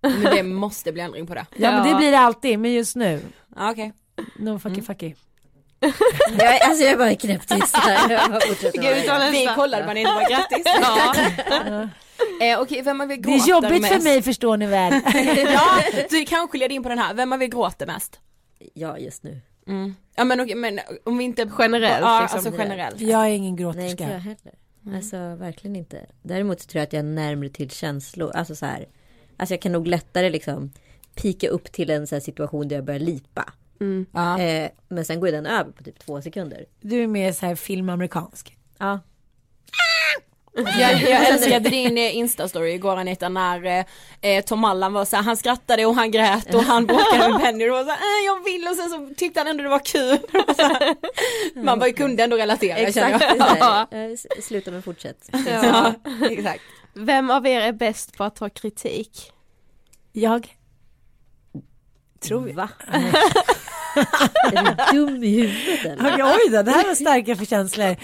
Men 0.00 0.22
det 0.22 0.42
måste 0.42 0.92
bli 0.92 1.02
ändring 1.02 1.26
på 1.26 1.34
det. 1.34 1.46
Ja, 1.56 1.70
men 1.70 1.88
det 1.88 1.94
blir 1.94 2.10
det 2.10 2.18
alltid, 2.18 2.58
men 2.58 2.72
just 2.72 2.96
nu, 2.96 3.20
Ja, 3.56 3.70
Okej. 3.70 3.92
no 4.38 4.58
fucky 4.58 4.82
fucky. 4.82 5.14
Jag, 6.38 6.62
alltså 6.62 6.84
jag 6.84 6.92
är 6.92 6.96
bara 6.96 7.10
bara 9.08 9.20
Ska 9.20 9.30
vi 9.30 9.48
kollade 9.54 9.86
men 9.86 9.96
inte 9.96 10.12
var 10.12 10.30
grattis. 10.30 10.66
Ja. 11.66 11.88
Eh, 12.42 12.60
Okej, 12.60 12.82
vem 12.82 13.00
er 13.00 13.06
Det 13.06 13.16
gråter 13.16 13.44
är 13.44 13.48
jobbigt 13.48 13.80
mest? 13.82 13.94
för 13.94 14.02
mig 14.02 14.22
förstår 14.22 14.56
ni 14.56 14.66
väl. 14.66 14.92
ja, 15.52 15.82
du 16.10 16.24
kanske 16.24 16.58
leder 16.58 16.74
in 16.74 16.82
på 16.82 16.88
den 16.88 16.98
här. 16.98 17.14
Vem 17.14 17.32
av 17.32 17.42
er 17.42 17.46
gråter 17.46 17.86
mest? 17.86 18.20
Ja 18.74 18.98
just 18.98 19.22
nu. 19.22 19.40
Mm. 19.66 19.94
Ja 20.16 20.24
men 20.24 20.40
okej, 20.40 20.54
men 20.54 20.80
om 21.04 21.18
vi 21.18 21.24
inte... 21.24 21.50
Generellt, 21.58 22.00
Ja, 22.04 22.20
liksom. 22.20 22.38
alltså 22.38 22.52
generellt. 22.58 23.00
Jag 23.00 23.20
är 23.26 23.28
ingen 23.30 23.54
Nej 23.54 23.60
inte 23.60 23.62
jag 23.62 23.74
gråterska. 23.74 24.04
heller. 24.18 24.96
Alltså 24.96 25.16
verkligen 25.34 25.76
inte. 25.76 26.06
Däremot 26.22 26.60
så 26.60 26.66
tror 26.66 26.80
jag 26.80 26.86
att 26.86 26.92
jag 26.92 27.00
är 27.00 27.04
närmare 27.04 27.48
till 27.48 27.70
känslor. 27.70 28.30
Alltså 28.36 28.54
så 28.54 28.66
här. 28.66 28.86
Alltså 29.40 29.54
jag 29.54 29.62
kan 29.62 29.72
nog 29.72 29.86
lättare 29.86 30.30
liksom 30.30 30.70
pika 31.14 31.48
upp 31.48 31.72
till 31.72 31.90
en 31.90 32.06
så 32.06 32.14
här 32.14 32.20
situation 32.20 32.68
där 32.68 32.76
jag 32.76 32.84
börjar 32.84 33.00
lipa. 33.00 33.52
Ja. 34.12 34.40
Eh, 34.40 34.70
men 34.88 35.04
sen 35.04 35.20
går 35.20 35.32
den 35.32 35.46
över 35.46 35.72
på 35.72 35.84
typ 35.84 35.98
två 35.98 36.22
sekunder. 36.22 36.64
Du 36.80 37.02
är 37.02 37.06
mer 37.06 37.32
så 37.32 37.46
här 37.46 37.54
filmamerikansk. 37.54 38.56
Ja. 38.78 39.00
Jag, 40.54 41.02
jag 41.02 41.26
älskade 41.28 41.70
din 41.70 41.98
eh, 41.98 42.16
instastory 42.16 42.70
igår 42.72 42.96
Anita 42.96 43.28
när 43.28 43.64
eh, 43.66 43.84
eh, 44.20 44.44
Tom 44.44 44.64
Allan 44.64 44.92
var 44.92 45.04
så 45.04 45.16
här, 45.16 45.22
han 45.22 45.36
skrattade 45.36 45.86
och 45.86 45.94
han 45.94 46.10
grät 46.10 46.54
och 46.54 46.62
han 46.62 46.86
bråkade 46.86 47.28
med 47.28 47.40
Penny 47.40 47.68
och 47.68 47.72
var 47.72 47.84
så 47.84 47.90
här, 47.90 47.98
äh, 47.98 48.26
jag 48.26 48.44
vill 48.44 48.68
och 48.68 48.76
sen 48.76 48.90
så 48.90 49.14
tyckte 49.16 49.40
han 49.40 49.46
ändå 49.46 49.62
det 49.62 49.68
var 49.68 49.84
kul. 49.84 50.18
Här, 50.58 50.96
Man 51.64 51.78
bara 51.78 51.92
kunde 51.92 52.22
ändå 52.24 52.36
relatera 52.36 52.76
känner 52.76 52.88
Exakt. 52.88 53.10
jag. 53.10 53.38
det 53.38 53.44
är 53.44 53.58
så 53.58 53.64
här. 53.64 53.86
Eh, 54.36 54.42
Sluta 54.42 54.70
men 54.70 54.82
fortsätt. 54.82 55.30
Ja, 55.46 55.94
exakt. 56.30 56.62
Vem 57.00 57.30
av 57.30 57.46
er 57.46 57.60
är 57.60 57.72
bäst 57.72 58.16
på 58.16 58.24
att 58.24 58.36
ta 58.36 58.48
kritik? 58.48 59.32
Jag? 60.12 60.56
Tror 62.20 62.40
vi. 62.40 62.52
Va? 62.52 62.68
är 64.52 64.64
du 64.64 64.98
dum 64.98 65.24
i 65.24 65.40
huvudet 65.40 65.84
eller? 65.84 66.22
Oj 66.22 66.50
då, 66.50 66.62
det 66.62 66.70
här 66.70 66.86
var 66.86 66.94
starka 66.94 67.36
för 67.36 67.44
känslor. 67.44 67.96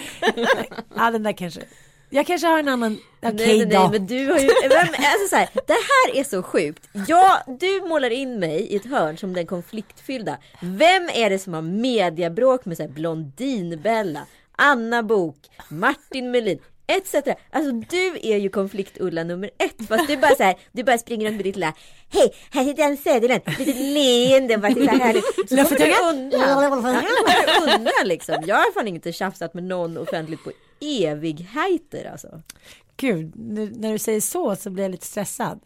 Ja, 0.95 1.11
den 1.11 1.23
där 1.23 1.31
kanske. 1.31 1.61
Jag 2.09 2.27
kanske 2.27 2.47
har 2.47 2.59
en 2.59 2.67
annan. 2.67 2.97
Okej 3.21 3.33
nej, 3.33 3.57
nej, 3.57 3.65
då. 3.65 3.79
nej, 3.79 3.89
men 3.91 4.07
du 4.07 4.31
har 4.31 4.39
ju, 4.39 4.49
vem, 4.69 4.87
alltså 4.87 5.27
så 5.29 5.35
här, 5.35 5.49
det 5.67 5.73
här 5.73 6.19
är 6.19 6.23
så 6.23 6.43
sjukt. 6.43 6.89
Ja, 7.07 7.41
du 7.59 7.81
målar 7.81 8.09
in 8.09 8.39
mig 8.39 8.59
i 8.59 8.75
ett 8.75 8.85
hörn 8.85 9.17
som 9.17 9.33
den 9.33 9.47
konfliktfyllda. 9.47 10.37
Vem 10.61 11.09
är 11.13 11.29
det 11.29 11.39
som 11.39 11.53
har 11.53 11.61
mediabråk 11.61 12.65
med 12.65 12.77
så 12.77 12.83
här 12.83 12.89
Blondinbella, 12.89 14.25
Anna 14.51 15.03
Bok, 15.03 15.37
Martin 15.69 16.31
Melin? 16.31 16.59
Etc. 16.87 17.15
Alltså 17.51 17.71
du 17.71 18.19
är 18.21 18.37
ju 18.37 18.49
konflikt-Ulla 18.49 19.23
nummer 19.23 19.49
ett. 19.57 19.87
Fast 19.87 20.07
du 20.07 20.17
bara 20.17 20.35
så 20.35 20.43
här, 20.43 20.55
du 20.71 20.83
bara 20.83 20.97
springer 20.97 21.27
runt 21.27 21.35
med 21.35 21.45
ditt 21.45 21.55
lilla 21.55 21.73
Hej, 22.09 22.33
här 22.51 22.63
sitter 22.63 22.83
Ann 22.83 22.97
Söderlund. 22.97 23.41
Litet 23.59 23.75
leende. 23.75 24.57
Bara 24.57 24.73
titta 24.73 24.91
härligt. 24.91 25.25
Så 25.49 25.55
kommer 25.55 25.79
du 25.79 26.09
undan. 26.09 26.69
Kommer 26.69 27.69
du 27.69 27.75
undan 27.75 28.07
liksom. 28.07 28.43
Jag 28.45 28.55
har 28.55 28.73
fan 28.73 28.87
inte 28.87 29.11
tjafsat 29.13 29.53
med 29.53 29.63
någon 29.63 29.97
offentligt 29.97 30.43
på 30.43 30.51
evigheter 30.81 32.11
alltså. 32.11 32.41
Gud, 32.97 33.31
nu, 33.35 33.71
när 33.75 33.91
du 33.91 33.99
säger 33.99 34.21
så 34.21 34.55
så 34.55 34.69
blir 34.69 34.83
jag 34.83 34.91
lite 34.91 35.05
stressad. 35.05 35.59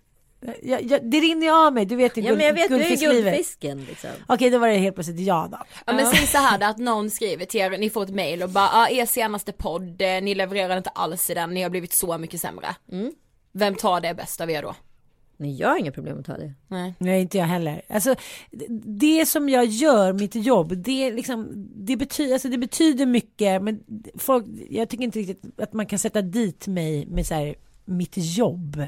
Jag, 0.62 0.84
jag, 0.84 1.12
det 1.12 1.20
rinner 1.20 1.46
ju 1.48 1.54
av 1.54 1.74
mig, 1.74 1.86
du 1.86 1.96
vet 1.96 2.18
ju 2.18 2.22
Ja 2.22 2.36
men 2.36 2.46
jag 2.46 2.54
vet, 2.54 2.70
du 2.70 2.76
är 2.76 2.98
guldfisken 2.98 3.86
liksom. 3.86 4.10
Okej, 4.28 4.50
då 4.50 4.58
var 4.60 4.68
det 4.68 4.78
helt 4.78 4.96
plötsligt 4.96 5.20
ja 5.20 5.48
då. 5.52 5.58
Ja 5.86 5.94
men 5.94 6.06
säg 6.06 6.28
så 6.28 6.38
här 6.38 6.58
då, 6.60 6.66
att 6.66 6.78
någon 6.78 7.10
skriver 7.10 7.46
till 7.46 7.60
er, 7.62 7.78
ni 7.78 7.90
får 7.90 8.04
ett 8.04 8.16
mail 8.16 8.44
och 8.44 8.50
bara, 8.50 8.70
ja 8.74 8.90
er 8.90 9.06
senaste 9.06 9.52
podd, 9.52 10.02
eh, 10.02 10.08
ni 10.22 10.36
levererar 10.36 10.78
inte 10.78 10.90
alls 10.90 11.30
i 11.30 11.34
den, 11.34 11.50
ni 11.54 11.62
har 11.64 11.70
blivit 11.70 11.94
så 11.94 12.18
mycket 12.18 12.42
sämre. 12.42 12.76
Vem 13.52 13.76
tar 13.76 14.02
det 14.02 14.14
bäst 14.14 14.42
av 14.42 14.50
er 14.52 14.62
då? 14.62 14.76
Nej 15.38 15.56
jag 15.56 15.70
har 15.70 15.78
inga 15.78 15.92
problem 15.92 16.20
att 16.20 16.26
ta 16.26 16.38
det. 16.38 16.54
Nej. 16.68 16.94
Nej, 16.98 17.22
inte 17.22 17.38
jag 17.38 17.46
heller. 17.46 17.82
Alltså, 17.90 18.16
det- 18.86 19.26
som 19.26 19.50
jag 19.50 19.66
gör, 19.66 20.14
mitt 20.14 20.36
jobb, 20.36 20.78
det, 20.78 21.12
liksom, 21.12 21.48
det, 21.76 21.96
betyder, 21.98 22.34
alltså, 22.34 22.48
det 22.50 22.58
betyder 22.58 23.06
mycket. 23.06 23.62
Men 23.64 23.80
folk, 24.18 24.46
jag 24.70 24.90
tycker 24.90 25.04
inte 25.04 25.20
riktigt 25.20 25.60
att 25.60 25.74
man 25.74 25.86
kan 25.86 26.00
sätta 26.00 26.22
dit 26.22 26.68
mig 26.68 27.06
med 27.06 27.26
så 27.28 27.34
här, 27.34 27.56
mitt 27.86 28.14
jobb. 28.18 28.84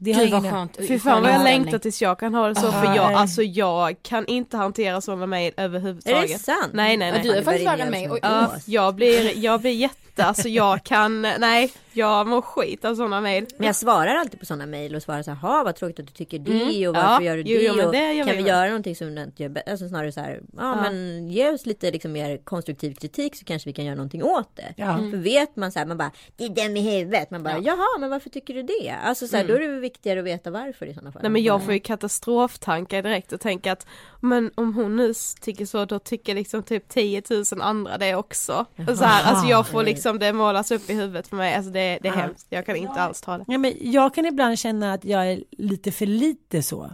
Det 0.00 0.12
har 0.12 0.22
Gud 0.22 0.32
vad 0.32 0.42
skönt. 0.50 0.76
Fy 0.88 0.98
fan 0.98 1.22
vad 1.22 1.32
jag 1.32 1.44
längtar 1.44 1.78
tills 1.78 2.02
jag 2.02 2.18
kan 2.18 2.34
ha 2.34 2.48
det 2.48 2.54
så 2.54 2.72
för 2.72 2.86
Ah, 2.86 2.96
jag, 2.96 3.12
alltså 3.12 3.42
jag 3.42 3.96
kan 4.02 4.26
inte 4.26 4.56
hantera 4.56 5.00
sådana 5.00 5.26
mejl 5.26 5.52
överhuvudtaget. 5.56 6.24
Är 6.30 6.32
det 6.34 6.38
sant? 6.38 6.70
Nej 6.72 6.96
nej 6.96 7.08
Ja, 7.08 7.14
nej. 7.14 7.22
du 7.22 7.30
är 7.32 7.42
faktiskt 7.42 7.66
värre 7.66 7.82
än 7.82 7.90
mig. 7.90 8.10
Ja, 8.22 8.50
Ås. 8.56 8.68
jag 8.68 8.94
blir, 8.94 9.38
jag 9.44 9.60
blir 9.60 9.70
jätte, 9.72 10.24
alltså 10.24 10.48
jag 10.48 10.84
kan, 10.84 11.22
nej, 11.22 11.72
jag 11.92 12.26
mår 12.26 12.40
skit 12.42 12.84
av 12.84 12.94
sådana 12.94 13.20
mejl. 13.20 13.46
Men 13.56 13.66
jag 13.66 13.76
svarar 13.76 14.14
alltid 14.16 14.40
på 14.40 14.46
sådana 14.46 14.66
mejl 14.66 14.94
och 14.94 15.02
svarar 15.02 15.22
så 15.22 15.30
här, 15.30 15.38
"Ha, 15.38 15.62
vad 15.64 15.76
tråkigt 15.76 16.00
att 16.00 16.06
du 16.06 16.12
tycker 16.12 16.38
det 16.38 16.88
och 16.88 16.94
varför 16.94 17.24
Ja, 17.24 17.30
gör 17.30 17.36
du 17.36 17.42
det? 17.42 17.50
jo, 17.50 17.84
och 17.86 17.92
det 17.92 18.12
gör 18.12 18.24
kan 18.24 18.36
vi 18.36 18.42
med." 18.42 18.48
göra 18.48 18.66
någonting 18.66 18.96
som 18.96 19.14
du 19.14 19.22
inte 19.22 19.42
gör 19.42 19.50
bä-" 19.50 19.70
Alltså 19.70 19.88
snarare 19.88 20.12
så 20.12 20.20
här, 20.20 20.40
ja, 20.56 20.74
men 20.82 21.28
ge 21.30 21.50
oss 21.50 21.66
lite 21.66 21.90
liksom 21.90 22.12
mer 22.12 22.36
konstruktiv 22.44 22.94
kritik 22.94 23.36
så 23.36 23.44
kanske 23.44 23.68
vi 23.68 23.72
kan 23.72 23.84
göra 23.84 23.94
någonting 23.96 24.22
åt 24.22 24.56
det. 24.56 24.74
Ja. 24.76 24.96
För 24.96 25.16
vet 25.16 25.56
man 25.56 25.72
så 25.72 25.78
här, 25.78 25.86
man 25.86 25.98
bara, 25.98 26.10
det 26.36 26.44
är 26.44 26.48
den 26.48 26.76
i 26.76 26.98
huvudet. 26.98 27.30
Man 27.30 27.42
bara, 27.42 27.58
jaha, 27.58 27.98
men 28.00 28.10
varför 28.10 28.30
tycker 28.30 28.54
du 28.54 28.62
det? 28.62 28.90
Alltså 29.04 29.26
så 29.26 29.36
här, 29.36 29.44
då 29.44 29.54
är 29.54 29.58
det 29.58 29.68
viktigare 29.88 30.20
att 30.20 30.26
veta 30.26 30.50
varför 30.50 30.86
i 30.86 30.94
sådana 30.94 31.12
fall. 31.12 31.22
Nej 31.22 31.30
men 31.30 31.42
jag 31.42 31.64
får 31.64 31.72
ju 31.72 31.80
katastroftankar 31.80 33.02
direkt 33.02 33.32
och 33.32 33.40
tänker 33.40 33.72
att 33.72 33.86
men 34.20 34.50
om 34.54 34.74
hon 34.74 34.96
nu 34.96 35.14
tycker 35.40 35.66
så 35.66 35.84
då 35.84 35.98
tycker 35.98 36.34
liksom 36.34 36.62
typ 36.62 36.88
10 36.88 37.22
000 37.30 37.44
andra 37.60 37.98
det 37.98 38.14
också. 38.14 38.66
Så 38.76 39.04
här, 39.04 39.24
alltså 39.24 39.46
jag 39.46 39.66
får 39.66 39.82
liksom 39.82 40.18
det 40.18 40.32
målas 40.32 40.70
upp 40.70 40.90
i 40.90 40.94
huvudet 40.94 41.28
för 41.28 41.36
mig, 41.36 41.54
alltså 41.54 41.70
det, 41.70 41.98
det 42.02 42.08
är 42.08 42.12
hemskt. 42.12 42.46
Jag 42.50 42.66
kan 42.66 42.76
inte 42.76 43.00
alls 43.00 43.20
ta 43.20 43.38
det. 43.38 43.44
Ja, 43.48 43.58
men 43.58 43.74
jag 43.80 44.14
kan 44.14 44.26
ibland 44.26 44.58
känna 44.58 44.92
att 44.92 45.04
jag 45.04 45.32
är 45.32 45.44
lite 45.50 45.92
för 45.92 46.06
lite 46.06 46.62
så. 46.62 46.90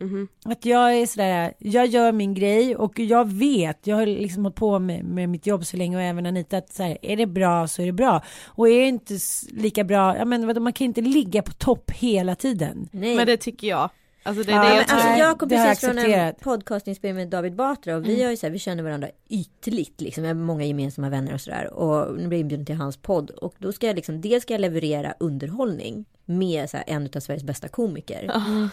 Mhm. 0.00 0.28
Att 0.44 0.64
jag 0.64 0.96
är 0.96 1.06
sådär, 1.06 1.52
jag 1.58 1.86
gör 1.86 2.12
min 2.12 2.34
grej 2.34 2.76
och 2.76 2.98
jag 2.98 3.32
vet, 3.32 3.86
jag 3.86 3.96
har 3.96 4.06
liksom 4.06 4.44
hållit 4.44 4.56
på 4.56 4.78
med, 4.78 5.04
med 5.04 5.28
mitt 5.28 5.46
jobb 5.46 5.66
så 5.66 5.76
länge 5.76 5.96
och 5.96 6.02
även 6.02 6.26
Anita 6.26 6.56
att 6.56 6.72
så 6.72 6.82
här, 6.82 6.98
är 7.02 7.16
det 7.16 7.26
bra 7.26 7.68
så 7.68 7.82
är 7.82 7.86
det 7.86 7.92
bra. 7.92 8.22
Och 8.46 8.68
är 8.68 8.80
det 8.80 8.88
inte 8.88 9.18
lika 9.50 9.84
bra, 9.84 10.16
ja 10.16 10.24
men 10.24 10.46
vadå, 10.46 10.60
man 10.60 10.72
kan 10.72 10.84
inte 10.84 11.00
ligga 11.00 11.42
på 11.42 11.52
topp 11.52 11.90
hela 11.90 12.34
tiden. 12.34 12.88
Nej. 12.92 13.16
Men 13.16 13.26
det 13.26 13.36
tycker 13.36 13.68
jag. 13.68 13.90
Alltså 14.22 14.42
det 14.42 14.52
är 14.52 14.56
Ja, 14.56 14.70
det 14.70 14.76
jag 14.76 14.86
tror. 14.88 14.98
Alltså 14.98 15.10
jag 15.10 15.38
kom 15.38 15.48
precis 15.48 15.80
från 15.80 15.98
en 15.98 16.34
podcastinspelning 16.34 17.16
med 17.16 17.28
David 17.28 17.54
Batra 17.54 17.96
och 17.96 18.06
vi 18.08 18.22
har 18.22 18.30
ju 18.30 18.36
så 18.36 18.46
här, 18.46 18.52
vi 18.52 18.58
känner 18.58 18.82
varandra 18.82 19.08
ytligt 19.28 20.00
liksom. 20.00 20.22
Vi 20.22 20.28
har 20.28 20.34
många 20.34 20.64
gemensamma 20.64 21.08
vänner 21.08 21.34
och 21.34 21.40
sådär. 21.40 21.72
Och 21.74 22.16
nu 22.16 22.28
blir 22.28 22.38
jag 22.38 22.40
inbjuden 22.40 22.66
till 22.66 22.74
hans 22.74 22.96
podd. 22.96 23.30
Och 23.30 23.54
då 23.58 23.72
ska 23.72 23.86
jag 23.86 23.96
liksom, 23.96 24.20
dels 24.20 24.42
ska 24.42 24.54
jag 24.54 24.60
leverera 24.60 25.14
underhållning 25.20 26.04
med 26.30 26.70
så 26.70 26.76
här, 26.76 26.84
en 26.86 27.08
av 27.16 27.20
Sveriges 27.20 27.44
bästa 27.44 27.68
komiker. 27.68 28.30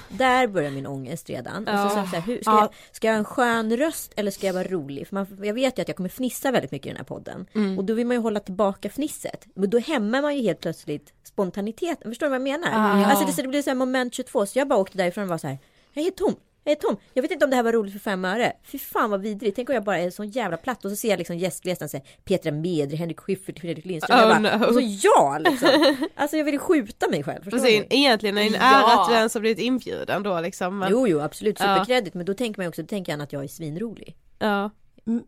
Där 0.10 0.48
börjar 0.48 0.72
min 0.72 0.88
ångest 0.88 1.30
redan. 1.30 1.67
Och 1.67 1.80
så, 1.80 1.89
så, 1.89 1.96
så 1.96 2.15
här, 2.15 2.22
hur, 2.22 2.41
ska, 2.41 2.52
Ja. 2.52 2.60
jag, 2.62 2.70
ska 2.96 3.08
jag 3.08 3.13
ha 3.13 3.17
en 3.20 3.26
skön 3.26 3.78
röst 3.78 4.13
eller 4.15 4.32
ska 4.32 4.48
jag 4.48 4.54
vara 4.54 4.63
rolig? 4.67 5.08
För 5.08 5.15
man, 5.15 5.28
jag 5.43 5.54
vet 5.54 5.78
ju 5.78 5.82
att 5.82 5.88
jag 5.88 5.98
kommer 5.98 6.10
fnissa 6.10 6.52
väldigt 6.52 6.72
mycket 6.72 6.86
i 6.86 6.89
den 6.89 6.98
här 6.98 7.04
podden. 7.04 7.46
Och 7.78 7.86
då 7.86 7.93
vill 7.93 8.08
man 8.08 8.15
ju 8.17 8.22
hålla 8.22 8.39
tillbaka 8.39 8.89
fnisset. 8.89 9.46
Men 9.56 9.70
då 9.70 9.78
hämmar 9.80 10.22
man 10.22 10.36
ju 10.38 10.41
helt 10.41 10.60
plötsligt 10.60 11.13
spontaniteten. 11.24 12.12
Förstår 12.12 12.26
du 12.26 12.30
vad 12.30 12.36
jag 12.36 12.43
menar? 12.60 12.67
Alltså 13.06 13.26
det, 13.26 13.32
så 13.34 13.41
det 13.41 13.48
blir 13.48 13.62
så 13.62 13.70
här 13.70 13.76
moment 13.76 14.13
22. 14.13 14.46
Så 14.46 14.60
jag 14.60 14.67
bara 14.67 14.80
åkte 14.80 14.98
därifrån 14.98 15.24
och 15.24 15.30
var 15.30 15.38
så 15.38 15.48
här. 15.48 15.58
Jag 15.93 16.02
är 16.02 16.06
helt 16.06 16.17
tom. 16.17 16.36
Jag 16.67 16.71
är 16.71 16.75
tom. 16.82 16.97
Jag 17.13 17.21
vet 17.21 17.32
inte 17.32 17.45
om 17.45 17.49
det 17.49 17.56
här 17.56 17.63
var 17.63 17.71
roligt 17.73 17.93
för 17.93 17.99
fem 17.99 18.25
öre. 18.25 18.53
Fy 18.63 18.77
fan 18.80 19.10
vad 19.10 19.21
vidrigt. 19.21 19.56
Tänk 19.56 19.69
om 19.69 19.75
jag 19.75 19.84
bara 19.84 19.99
är 19.99 20.10
så 20.10 20.23
jävla 20.23 20.58
platt. 20.58 20.86
Och 20.86 20.91
så 20.91 20.95
ser 20.97 21.10
jag 21.10 21.17
liksom 21.17 21.38
gästlistan 21.38 21.89
säga 21.89 22.03
Petra 22.25 22.51
Mede, 22.51 22.95
Henrik 22.95 23.19
Schyffert, 23.19 23.60
Fredrik 23.60 23.86
Lindström. 23.86 24.17
Oh, 24.17 24.21
jag 24.21 24.41
bara, 24.43 24.58
no. 24.58 24.65
Och 24.65 24.73
så 24.73 24.80
jag 25.03 25.41
liksom. 25.41 25.69
Alltså 26.15 26.38
jag 26.38 26.43
ville 26.45 26.58
skjuta 26.58 27.10
mig 27.10 27.23
själv. 27.23 27.43
Förstår 27.43 27.60
ni? 27.62 27.88
egentligen 27.89 28.38
är 28.38 28.41
det 28.41 28.47
en 28.47 28.53
Ja. 28.53 28.60
ära 28.93 29.01
att 29.01 29.10
du 29.10 29.15
ens 29.15 29.34
har 29.34 29.41
blivit 29.41 29.60
inbjuden 29.60 30.23
då 30.23 30.39
liksom. 30.41 30.80
Men, 30.80 30.91
Jo, 30.91 31.08
jo, 31.08 31.19
absolut. 31.19 31.60
Ja. 31.60 31.65
Superkredit. 31.75 32.13
Men 32.13 32.25
då 32.25 32.34
tänker 32.34 32.62
man 32.62 32.67
också, 32.67 32.82
då 32.82 32.88
tänker 32.88 33.12
jag 33.12 33.21
att 33.21 33.34
jag 33.34 33.43
är 33.43 33.47
svinrolig. 33.47 34.15
ja. 34.39 34.69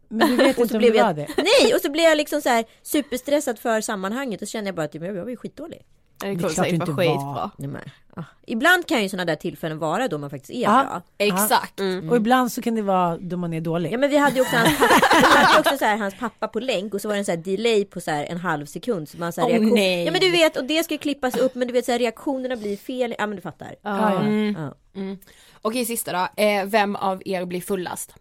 Men 0.08 0.30
du 0.30 0.36
vet 0.36 0.58
Och 0.58 0.62
inte 0.62 0.68
så 0.68 0.76
om 0.76 0.80
blev 0.80 0.94
det 0.94 1.00
var 1.02 1.08
jag, 1.08 1.16
det. 1.16 1.28
nej, 1.38 1.74
och 1.76 1.82
så 1.82 1.92
blev 1.92 2.06
jag 2.06 2.18
liksom 2.18 2.42
så 2.42 2.50
här 2.50 2.66
superstressad 2.82 3.60
för 3.60 3.82
sammanhanget. 3.82 4.42
Och 4.42 4.48
så 4.48 4.52
känner 4.52 4.68
jag 4.68 4.76
bara 4.76 4.86
att 4.86 4.96
jag 4.96 5.14
var 5.14 5.30
ju 5.30 5.36
skitdålig. 5.38 5.86
Det 6.20 6.28
är 6.28 6.36
kommer 6.36 6.40
klart 6.40 6.52
säkert 6.52 6.62
vara 6.64 6.74
inte 6.74 6.92
var. 6.92 7.04
skitbra. 7.04 7.52
Nej, 7.58 7.68
men, 7.68 7.82
ah. 8.16 8.24
Ibland 8.48 8.88
kan 8.88 9.04
ju 9.04 9.10
sådana 9.10 9.26
där 9.26 9.36
tillfällen 9.36 9.80
vara 9.80 10.08
då 10.08 10.18
man 10.18 10.30
faktiskt 10.30 10.52
är 10.52 10.62
Ja. 10.62 10.84
bra. 10.90 11.02
Exakt. 11.18 11.80
Och 12.10 12.18
ibland 12.18 12.52
så 12.52 12.62
kan 12.62 12.76
det 12.76 12.82
vara 12.82 13.18
då 13.18 13.38
man 13.38 13.54
är 13.54 13.62
dålig. 13.62 13.94
Ja 13.94 13.98
men 13.98 14.10
vi 14.10 14.18
hade 14.18 14.36
ju 14.36 14.42
också 14.42 14.56
hans 14.56 14.78
pappa, 14.80 14.94
vi 15.22 15.38
hade 15.38 15.60
också 15.60 15.78
så 15.78 15.86
här, 15.86 15.98
hans 15.98 16.14
pappa 16.20 16.48
på 16.48 16.60
länk 16.60 16.94
och 16.94 17.02
så 17.02 17.08
var 17.08 17.16
det 17.16 17.20
en 17.20 17.26
så 17.26 17.32
här 17.32 17.38
delay 17.38 17.86
på 17.86 18.02
så 18.02 18.12
här 18.12 18.26
en 18.26 18.38
halv 18.38 18.66
sekund. 18.66 19.10
Så 19.10 19.18
man 19.18 19.34
så 19.34 19.42
här 19.42 19.48
Åh, 19.48 19.52
reaktion... 19.52 19.74
nej. 19.76 20.06
Ja 20.06 20.12
men 20.12 20.22
du 20.22 20.32
vet 20.32 20.58
och 20.58 20.66
det 20.66 20.84
ska 20.84 20.94
ju 20.94 20.98
klippas 20.98 21.38
upp 21.38 21.56
men 21.56 21.68
du 21.68 21.74
vet 21.74 21.86
så 21.86 21.92
här, 21.92 22.00
reaktionerna 22.00 22.56
blir 22.56 22.78
fel. 22.78 23.16
Ja 23.18 23.28
men 23.28 23.36
du 23.36 23.42
fattar. 23.42 23.76
Ja, 23.82 24.14
ja. 24.14 24.74
Ja. 24.94 25.16
Okej 25.62 25.86
sista 25.86 26.12
då, 26.12 26.44
eh, 26.44 26.66
vem 26.66 26.96
av 26.96 27.22
er 27.26 27.46
blir 27.46 27.62
fullast? 27.62 28.14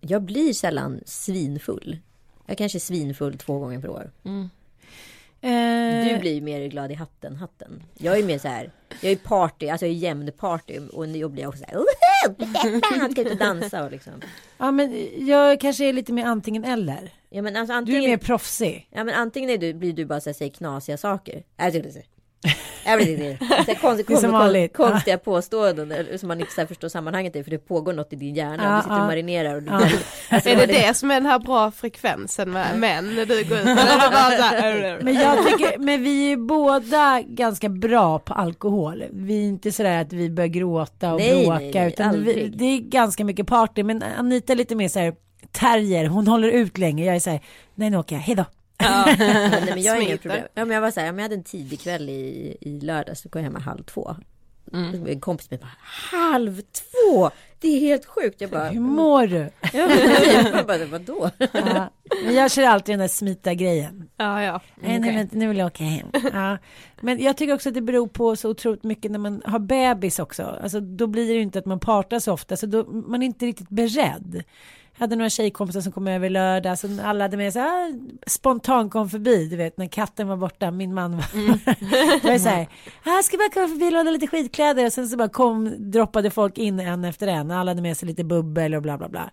Jag 0.00 0.22
blir 0.22 0.52
sällan 0.52 1.00
svinfull. 1.06 1.98
Jag 2.46 2.58
kanske 2.58 2.78
är 2.78 2.80
svinfull 2.80 3.38
två 3.38 3.58
gånger 3.58 3.80
per 3.80 3.88
år. 3.88 4.10
Eh, 4.24 4.30
Du 5.42 6.18
blir 6.20 6.34
ju 6.34 6.40
mer 6.40 6.66
glad 6.68 6.90
i 6.92 6.94
hatten, 6.94 7.36
hatten. 7.36 7.82
Jag 7.98 8.18
är 8.18 8.24
mer 8.24 8.38
så 8.38 8.48
här, 8.48 8.70
jag 9.00 9.12
är 9.12 9.16
party, 9.16 9.68
alltså 9.68 9.86
jag 9.86 9.90
är 9.94 9.98
jämn 9.98 10.32
party 10.38 10.78
och 10.92 11.08
då 11.08 11.28
blir 11.28 11.42
jag 11.42 11.48
också 11.48 11.64
så 11.64 11.70
här, 11.70 11.76
"Woho! 11.78 12.96
Han 13.00 13.12
ska 13.12 13.20
ut 13.20 13.30
och 13.30 13.36
dansa 13.36 13.84
och 13.84 13.90
liksom. 13.90 14.12
Ja 14.58 14.70
men 14.70 15.08
jag 15.26 15.60
kanske 15.60 15.84
är 15.84 15.92
lite 15.92 16.12
mer 16.12 16.24
antingen 16.24 16.64
eller. 16.64 17.12
Ja 17.30 17.42
men 17.42 17.56
alltså 17.56 17.72
Du 17.72 17.74
är 17.74 17.78
antingen, 17.78 18.10
mer 18.10 18.16
proffsig. 18.16 18.88
ja, 18.90 19.04
men 19.04 19.14
antingen 19.14 19.50
är 19.50 19.58
du, 19.58 19.74
blir 19.74 19.92
du 19.92 20.04
bara 20.04 20.20
så 20.20 20.30
här, 20.30 20.34
säger 20.34 20.52
knasiga 20.52 20.96
saker. 20.96 21.42
Äh, 21.58 21.72
Så 23.48 23.54
här 23.72 23.74
konst, 23.80 24.04
Det 24.06 24.12
är 24.12 24.16
som 24.16 24.30
vanligt. 24.32 24.76
kon- 24.76 24.90
konstiga 24.90 25.18
påståenden 25.18 25.92
eller 25.92 26.18
som 26.18 26.28
man 26.28 26.40
inte 26.40 26.52
så 26.52 26.60
här 26.60 26.68
förstår 26.68 26.88
sammanhanget 26.88 27.36
i 27.36 27.44
för 27.44 27.50
det 27.50 27.58
pågår 27.58 27.92
något 27.92 28.12
i 28.12 28.16
din 28.16 28.34
hjärna. 28.34 28.62
Ja, 28.64 28.76
du 28.76 28.82
sitter 28.82 29.00
och 29.00 29.06
marinerar 29.06 29.54
och 29.54 29.62
du, 29.62 29.68
Ja. 29.70 29.80
alltså, 30.30 30.48
Är 30.50 30.56
det 30.56 30.66
det 30.66 30.96
som 30.96 31.10
är 31.10 31.14
den 31.14 31.26
här 31.26 31.38
bra 31.38 31.70
frekvensen 31.70 32.50
med 32.50 32.78
män 32.78 33.14
när 33.14 33.26
du 33.26 33.44
går 33.44 33.58
ut? 33.58 33.64
Men 35.04 35.14
jag 35.14 35.46
tycker, 35.46 35.78
men 35.78 36.02
vi 36.02 36.32
är 36.32 36.36
båda 36.36 37.22
ganska 37.26 37.68
bra 37.68 38.18
på 38.18 38.34
alkohol. 38.34 39.04
Vi 39.12 39.34
är 39.44 39.48
inte 39.48 39.72
sådär 39.72 40.00
att 40.02 40.12
vi 40.12 40.30
börjar 40.30 40.48
gråta 40.48 41.12
och 41.12 41.20
Nej, 41.20 41.46
bråka. 41.46 41.58
nej, 41.58 41.70
nej, 41.74 41.88
utan 41.88 42.24
vi, 42.24 42.52
det 42.56 42.64
är 42.64 42.78
ganska 42.78 43.24
mycket 43.24 43.46
party. 43.46 43.82
Men 43.82 44.02
Anita 44.18 44.52
är 44.52 44.56
lite 44.56 44.74
mer 44.74 44.88
såhär 44.88 45.14
terrier. 45.52 46.06
Hon 46.06 46.26
håller 46.28 46.48
ut 46.48 46.78
länge. 46.78 47.04
Jag 47.04 47.16
är 47.16 47.20
såhär, 47.20 47.40
nej 47.74 47.90
nu 47.90 47.96
åker 47.98 48.16
jag, 48.16 48.22
hejdå. 48.22 48.44
Ja, 48.82 49.04
nej, 49.18 49.62
men 49.66 49.82
jag 49.82 49.92
har 49.92 50.00
inga 50.00 50.16
problem. 50.16 50.44
Ja, 50.54 50.64
men 50.64 50.74
jag 50.74 50.80
var 50.80 50.90
så 50.90 51.00
här, 51.00 51.10
om 51.10 51.18
jag 51.18 51.22
hade 51.22 51.34
en 51.34 51.44
tidig 51.44 51.80
kväll 51.80 52.08
i, 52.08 52.56
i 52.60 52.80
lördags 52.80 53.20
så 53.20 53.28
kom 53.28 53.38
jag 53.38 53.44
hemma 53.44 53.58
halv 53.58 53.84
två. 53.84 54.16
Mm. 54.72 55.06
En 55.06 55.20
kompis 55.20 55.50
med 55.50 55.60
bara, 55.60 55.76
halv 56.10 56.60
två! 56.60 57.30
Det 57.60 57.68
är 57.68 57.80
helt 57.80 58.06
sjukt. 58.06 58.40
Jag 58.40 58.50
bara, 58.50 58.68
Hur 58.68 58.80
mår 58.80 59.26
du? 59.26 59.50
jag 60.52 60.66
bara 60.66 60.86
vadå? 60.86 61.30
Ja. 61.52 61.90
Jag 62.32 62.50
kör 62.50 62.62
alltid 62.62 62.92
den 62.92 63.00
där 63.00 63.08
smita 63.08 63.54
grejen. 63.54 64.08
Ja, 64.16 64.42
ja. 64.42 64.60
Nej, 64.74 65.00
nej, 65.00 65.16
vänta, 65.16 65.36
nu 65.36 65.48
vill 65.48 65.58
jag 65.58 65.66
åka 65.66 65.84
hem. 65.84 66.06
Ja. 66.32 66.58
Men 67.00 67.22
jag 67.22 67.36
tycker 67.36 67.54
också 67.54 67.68
att 67.68 67.74
det 67.74 67.80
beror 67.82 68.06
på 68.06 68.36
så 68.36 68.50
otroligt 68.50 68.84
mycket 68.84 69.10
när 69.10 69.18
man 69.18 69.42
har 69.44 69.58
bebis 69.58 70.18
också. 70.18 70.58
Alltså, 70.62 70.80
då 70.80 71.06
blir 71.06 71.34
det 71.34 71.40
inte 71.40 71.58
att 71.58 71.66
man 71.66 71.80
partar 71.80 72.18
så 72.18 72.32
ofta, 72.32 72.56
så 72.56 72.66
då, 72.66 72.84
man 72.84 73.22
är 73.22 73.26
inte 73.26 73.46
riktigt 73.46 73.68
beredd. 73.68 74.42
Jag 74.94 75.00
hade 75.00 75.16
några 75.16 75.30
tjejkompisar 75.30 75.80
som 75.80 75.92
kom 75.92 76.08
över 76.08 76.30
lördag, 76.30 76.78
så 76.78 76.88
alla 77.02 77.24
hade 77.24 77.36
med 77.36 77.52
sig, 77.52 77.62
ah, 77.62 77.92
spontan 78.26 78.90
kom 78.90 79.10
förbi, 79.10 79.48
du 79.48 79.56
vet 79.56 79.76
när 79.76 79.86
katten 79.86 80.28
var 80.28 80.36
borta, 80.36 80.70
min 80.70 80.94
man 80.94 81.16
var 81.16 81.24
Det 82.22 82.30
var 82.30 82.38
så 82.38 82.48
här, 82.48 82.68
ah, 83.04 83.22
ska 83.22 83.36
bara 83.36 83.50
komma 83.50 83.68
förbi 83.68 83.88
och 83.88 83.92
låna 83.92 84.10
lite 84.10 84.26
skitkläder 84.26 84.86
och 84.86 84.92
sen 84.92 85.08
så 85.08 85.16
bara 85.16 85.28
kom, 85.28 85.74
droppade 85.78 86.30
folk 86.30 86.58
in 86.58 86.80
en 86.80 87.04
efter 87.04 87.26
en, 87.26 87.50
alla 87.50 87.70
hade 87.70 87.82
med 87.82 87.96
sig 87.96 88.08
lite 88.08 88.24
bubbel 88.24 88.74
och 88.74 88.82
bla 88.82 88.98
bla 88.98 89.08
bla. 89.08 89.30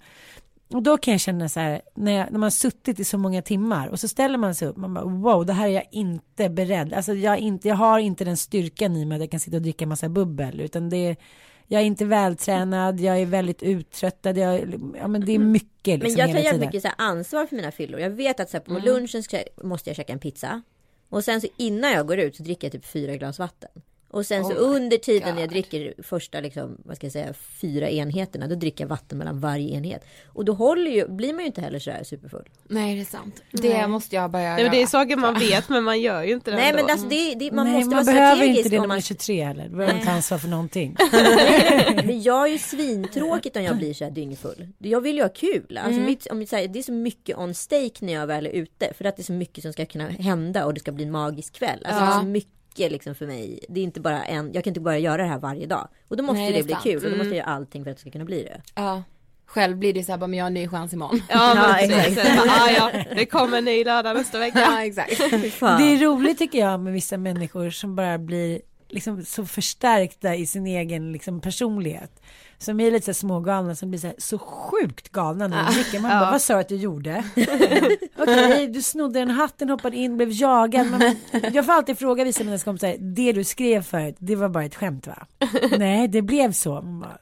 Och 0.73 0.83
då 0.83 0.97
kan 0.97 1.11
jag 1.11 1.21
känna 1.21 1.49
så 1.49 1.59
här, 1.59 1.81
när, 1.95 2.11
jag, 2.11 2.25
när 2.25 2.39
man 2.39 2.43
har 2.43 2.49
suttit 2.49 2.99
i 2.99 3.03
så 3.03 3.17
många 3.17 3.41
timmar 3.41 3.87
och 3.87 3.99
så 3.99 4.07
ställer 4.07 4.37
man 4.37 4.55
sig 4.55 4.67
upp, 4.67 4.77
man 4.77 4.93
bara 4.93 5.05
wow, 5.05 5.45
det 5.45 5.53
här 5.53 5.67
är 5.67 5.71
jag 5.71 5.87
inte 5.91 6.49
beredd. 6.49 6.93
Alltså 6.93 7.13
jag, 7.13 7.37
inte, 7.39 7.67
jag 7.67 7.75
har 7.75 7.99
inte 7.99 8.25
den 8.25 8.37
styrkan 8.37 8.95
i 8.95 9.05
mig 9.05 9.15
att 9.15 9.21
jag 9.21 9.31
kan 9.31 9.39
sitta 9.39 9.57
och 9.57 9.63
dricka 9.63 9.87
massa 9.87 10.09
bubbel, 10.09 10.61
utan 10.61 10.89
det 10.89 10.97
är, 10.97 11.17
jag 11.71 11.81
är 11.81 11.85
inte 11.85 12.05
vältränad, 12.05 12.99
jag 12.99 13.19
är 13.19 13.25
väldigt 13.25 13.63
uttröttad, 13.63 14.37
jag, 14.37 14.73
ja 14.99 15.07
men 15.07 15.25
det 15.25 15.35
är 15.35 15.39
mycket 15.39 15.99
Men 15.99 15.99
liksom 15.99 16.19
jag 16.19 16.31
tar 16.31 16.39
jävligt 16.39 16.61
mycket 16.61 16.81
så 16.81 16.87
här 16.87 16.95
ansvar 16.97 17.45
för 17.45 17.55
mina 17.55 17.71
fyllor. 17.71 17.99
Jag 17.99 18.09
vet 18.09 18.39
att 18.39 18.49
så 18.49 18.57
här, 18.57 18.63
Mm. 18.67 18.81
på 18.81 18.87
lunchen 18.87 19.23
ska, 19.23 19.43
måste 19.63 19.89
jag 19.89 19.97
käka 19.97 20.13
en 20.13 20.19
pizza. 20.19 20.61
Och 21.09 21.23
sen 21.23 21.41
så 21.41 21.47
innan 21.57 21.91
jag 21.91 22.07
går 22.07 22.19
ut 22.19 22.35
så 22.35 22.43
dricker 22.43 22.67
jag 22.67 22.71
typ 22.71 22.85
fyra 22.85 23.15
glas 23.15 23.39
vatten. 23.39 23.69
Och 24.11 24.25
sen 24.25 24.45
så 24.45 24.51
Oh 24.51 24.75
under 24.75 24.97
tiden 24.97 25.35
när 25.35 25.41
jag 25.41 25.49
God. 25.49 25.53
dricker 25.53 25.93
första 26.03 26.39
liksom, 26.39 26.77
vad 26.85 26.95
ska 26.95 27.05
jag 27.05 27.11
säga, 27.13 27.33
fyra 27.33 27.89
enheterna, 27.89 28.47
då 28.47 28.55
dricker 28.55 28.83
jag 28.83 28.89
vatten 28.89 29.17
mellan 29.17 29.39
varje 29.39 29.75
enhet. 29.75 30.05
Och 30.27 30.45
då 30.45 30.53
håller 30.53 30.91
ju, 30.91 31.07
blir 31.07 31.33
man 31.33 31.39
ju 31.39 31.45
inte 31.45 31.61
heller 31.61 31.79
så 31.79 31.91
här 31.91 32.03
superfull. 32.03 32.49
Nej 32.63 32.95
det 32.95 33.01
är 33.01 33.05
sant. 33.05 33.41
Det 33.51 33.87
måste 33.87 34.15
jag 34.15 34.31
börja 34.31 34.53
Nej, 34.55 34.63
men 34.63 34.71
det 34.71 34.77
är 34.77 34.79
göra. 34.79 34.87
saker 34.87 35.15
man 35.15 35.39
vet 35.39 35.69
men 35.69 35.83
man 35.83 36.01
gör 36.01 36.23
ju 36.23 36.33
inte 36.33 36.51
det 36.51 36.57
Nej 36.57 36.69
ändå. 36.69 36.81
men 36.81 36.91
alltså 36.91 37.07
det, 37.07 37.35
det, 37.35 37.51
man 37.51 37.65
Nej, 37.65 37.75
måste 37.75 37.95
man 37.95 38.05
vara 38.05 38.15
behöver 38.15 38.35
strategisk 38.35 38.57
inte 38.57 38.69
det 38.69 38.75
när 38.75 38.83
om 38.83 38.87
man 38.87 38.97
är 38.97 38.99
man 38.99 39.01
23 39.01 39.43
heller. 39.43 39.63
Då 39.63 39.75
behöver 39.75 39.93
man 39.93 39.99
inte 39.99 40.11
ansvar 40.11 40.37
för 40.37 40.47
någonting. 40.47 40.95
Men 42.05 42.21
jag 42.21 42.47
är 42.47 42.51
ju 42.51 42.57
svintråkigt 42.57 43.57
om 43.57 43.63
jag 43.63 43.77
blir 43.77 43.93
så 43.93 44.03
här 44.03 44.11
dyngfull. 44.11 44.67
Jag 44.77 45.01
vill 45.01 45.15
ju 45.15 45.21
ha 45.21 45.29
kul. 45.29 45.77
Alltså 45.83 46.01
mitt, 46.01 46.27
om 46.27 46.45
säger, 46.45 46.67
det 46.67 46.79
är 46.79 46.83
så 46.83 46.91
mycket 46.91 47.37
on 47.37 47.53
stake 47.53 48.05
när 48.05 48.13
jag 48.13 48.27
väl 48.27 48.45
är 48.45 48.51
ute. 48.51 48.93
För 48.97 49.05
att 49.05 49.15
det 49.15 49.21
är 49.21 49.23
så 49.23 49.33
mycket 49.33 49.63
som 49.63 49.73
ska 49.73 49.85
kunna 49.85 50.07
hända 50.07 50.65
och 50.65 50.73
det 50.73 50.79
ska 50.79 50.91
bli 50.91 51.03
en 51.03 51.11
magisk 51.11 51.53
kväll. 51.53 51.85
Alltså 51.85 52.05
det 52.05 52.11
är 52.11 52.19
så 52.19 52.25
mycket 52.25 52.58
liksom 52.87 53.15
för 53.15 53.27
mig. 53.27 53.59
Det 53.69 53.79
är 53.79 53.83
inte 53.83 53.99
bara 53.99 54.23
en, 54.23 54.53
jag 54.53 54.63
kan 54.63 54.71
inte 54.71 54.79
bara 54.79 54.97
göra 54.97 55.21
det 55.23 55.29
här 55.29 55.39
varje 55.39 55.65
dag. 55.65 55.87
Och 56.07 56.17
då 56.17 56.23
måste 56.23 56.39
Nej, 56.41 56.51
det 56.51 56.57
det, 56.57 56.63
bli 56.63 56.73
sant. 56.73 56.83
kul 56.83 57.05
och 57.05 57.11
då 57.11 57.17
måste 57.17 57.29
jag 57.29 57.37
göra 57.37 57.47
allting 57.47 57.83
för 57.83 57.91
att 57.91 57.97
det 57.97 58.01
ska 58.01 58.11
kunna 58.11 58.25
bli 58.25 58.43
det. 58.43 58.61
Ja. 58.75 59.03
Själv 59.45 59.77
blir 59.77 59.93
det 59.93 60.03
så 60.03 60.11
här, 60.11 60.19
bara, 60.19 60.27
men 60.27 60.37
jag 60.39 60.43
har 60.45 60.47
en 60.47 60.53
ny 60.53 60.67
chans 60.67 60.93
imorgon. 60.93 61.21
Ja, 61.29 61.53
Ja, 61.55 61.77
exakt. 61.77 62.27
Sen 62.27 62.37
bara, 62.37 62.49
ah, 62.49 62.69
ja, 62.71 62.91
det 63.15 63.25
kommer 63.25 63.57
en 63.57 63.65
ny 63.65 63.83
lördag 63.83 64.15
nästa 64.15 64.39
vecka. 64.45 64.59
Ja 64.59 64.83
exakt. 64.85 65.17
Det 65.59 65.83
är 65.93 65.97
roligt 66.05 66.37
tycker 66.37 66.59
jag 66.59 66.79
med 66.79 66.93
vissa 66.93 67.17
människor 67.17 67.69
som 67.69 67.95
bara 67.95 68.17
blir 68.17 68.61
liksom 68.89 69.25
så 69.25 69.45
förstärkta 69.45 70.35
i 70.35 70.45
sin 70.45 70.67
egen 70.67 71.11
liksom 71.11 71.41
personlighet. 71.41 72.21
Som 72.59 72.79
är 72.79 72.91
lite 72.91 73.13
så 73.13 73.19
smågalna 73.19 73.75
som 73.75 73.89
blir 73.89 73.99
så, 73.99 74.07
här, 74.07 74.15
så 74.17 74.37
sjukt 74.37 75.09
galna 75.09 75.47
när 75.47 75.65
de 75.65 75.73
dricker. 75.73 75.99
Man 75.99 76.19
bara, 76.19 76.31
vad 76.31 76.41
sa 76.41 76.53
du 76.53 76.59
att 76.59 76.69
du 76.69 76.75
gjorde? 76.75 77.23
Okej, 78.17 78.67
du 78.67 78.81
snodde 78.81 79.19
en 79.19 79.29
hatten, 79.29 79.69
hoppade 79.69 79.97
in, 79.97 80.17
blev 80.17 80.29
jagad. 80.31 80.87
Men 80.87 81.15
jag 81.53 81.65
får 81.65 81.73
alltid 81.73 81.99
fråga 81.99 82.23
vissa 82.23 82.43
mina 82.43 82.57
kompisar, 82.57 82.95
det 82.99 83.31
du 83.31 83.43
skrev 83.43 83.81
förut, 83.81 84.15
det 84.19 84.35
var 84.35 84.49
bara 84.49 84.63
ett 84.63 84.75
skämt 84.75 85.07
va? 85.07 85.27
Nej, 85.77 86.07
det 86.07 86.21
blev 86.21 86.51
så. 86.51 86.73
Man 86.73 86.99
bara, 86.99 87.17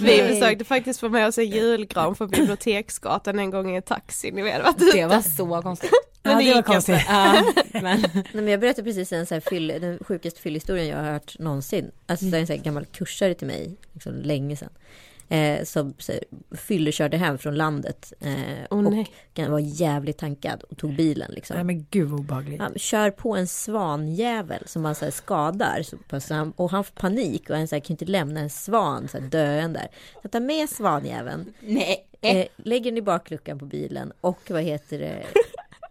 Vi 0.00 0.28
försökte 0.28 0.64
faktiskt 0.64 1.00
få 1.00 1.08
med 1.08 1.26
oss 1.26 1.38
en 1.38 1.50
julgran 1.50 2.14
från 2.14 2.28
Biblioteksgatan 2.28 3.38
en 3.38 3.50
gång 3.50 3.70
i 3.70 3.76
en 3.76 3.82
taxi. 3.82 4.30
Ni 4.32 4.42
vet 4.42 4.64
vad 4.64 4.94
Det 4.94 5.06
var 5.06 5.20
så 5.20 5.62
konstigt. 5.62 5.90
ja, 6.22 6.36
det 6.36 6.42
gick 6.42 6.64
konstigt. 6.64 7.00
Ja, 7.08 7.42
men. 7.72 7.82
Nej, 7.82 8.26
men 8.32 8.48
jag 8.48 8.60
berättade 8.60 8.84
precis 8.84 9.12
en 9.12 9.26
så 9.26 9.34
här 9.34 9.40
fyll, 9.40 9.66
den 9.80 9.98
sjukaste 10.08 10.40
fyllhistorien 10.40 10.86
jag 10.86 10.96
har 10.96 11.12
hört 11.12 11.38
någonsin. 11.38 11.90
Alltså 12.06 12.26
det 12.26 12.36
är 12.36 12.40
en 12.40 12.46
så 12.46 12.52
här 12.52 12.60
gammal 12.60 12.84
kursare 12.84 13.34
till 13.34 13.46
mig, 13.46 13.76
liksom 13.92 14.12
länge 14.22 14.56
sedan. 14.66 14.82
Eh, 15.28 15.64
som 15.64 15.94
så 15.98 16.12
fyllekörde 16.56 17.16
hem 17.16 17.38
från 17.38 17.54
landet. 17.54 18.12
Eh, 18.20 18.32
nej. 18.70 19.06
och 19.46 19.50
var 19.50 19.58
jävligt 19.58 20.18
tankad 20.18 20.62
och 20.62 20.76
tog 20.76 20.96
bilen 20.96 21.30
liksom. 21.32 21.54
Nej 21.54 21.64
men 21.64 21.86
gud 21.90 22.08
vad 22.08 22.20
obehagligt. 22.20 22.60
Han 22.60 22.72
kör 22.76 23.10
på 23.10 23.36
en 23.36 23.46
svanjävel 23.46 24.62
som 24.66 24.84
han 24.84 24.94
så 24.94 25.04
här 25.04 25.12
skadar. 25.12 25.82
Så 25.82 25.96
pass, 25.96 26.30
han, 26.30 26.52
och 26.52 26.70
han 26.70 26.84
får 26.84 26.94
panik 26.94 27.50
och 27.50 27.56
han 27.56 27.68
så 27.68 27.74
här, 27.74 27.80
kan 27.80 27.94
inte 27.94 28.04
lämna 28.04 28.40
en 28.40 28.50
svan 28.50 29.08
så 29.08 29.18
här, 29.18 29.26
döende 29.26 29.78
där. 29.78 29.88
Så 30.22 30.28
tar 30.28 30.40
med 30.40 30.68
svanjäveln, 30.68 31.52
Nej. 31.60 32.06
eh, 32.20 32.46
lägger 32.56 32.90
den 32.90 32.98
i 32.98 33.02
bakluckan 33.02 33.58
på 33.58 33.64
bilen 33.64 34.12
och 34.20 34.50
vad 34.50 34.62
heter 34.62 34.98
det? 34.98 35.26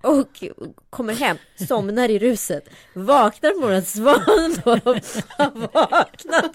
Och 0.06 0.44
kommer 0.90 1.14
hem, 1.14 1.38
somnar 1.68 2.10
i 2.10 2.20
ruset, 2.20 2.70
vaknar 2.94 3.52
på 3.52 3.60
morgonen, 3.60 3.86
svanen 3.86 4.56
då 4.64 4.72
har 4.72 5.74
vaknat 5.74 6.52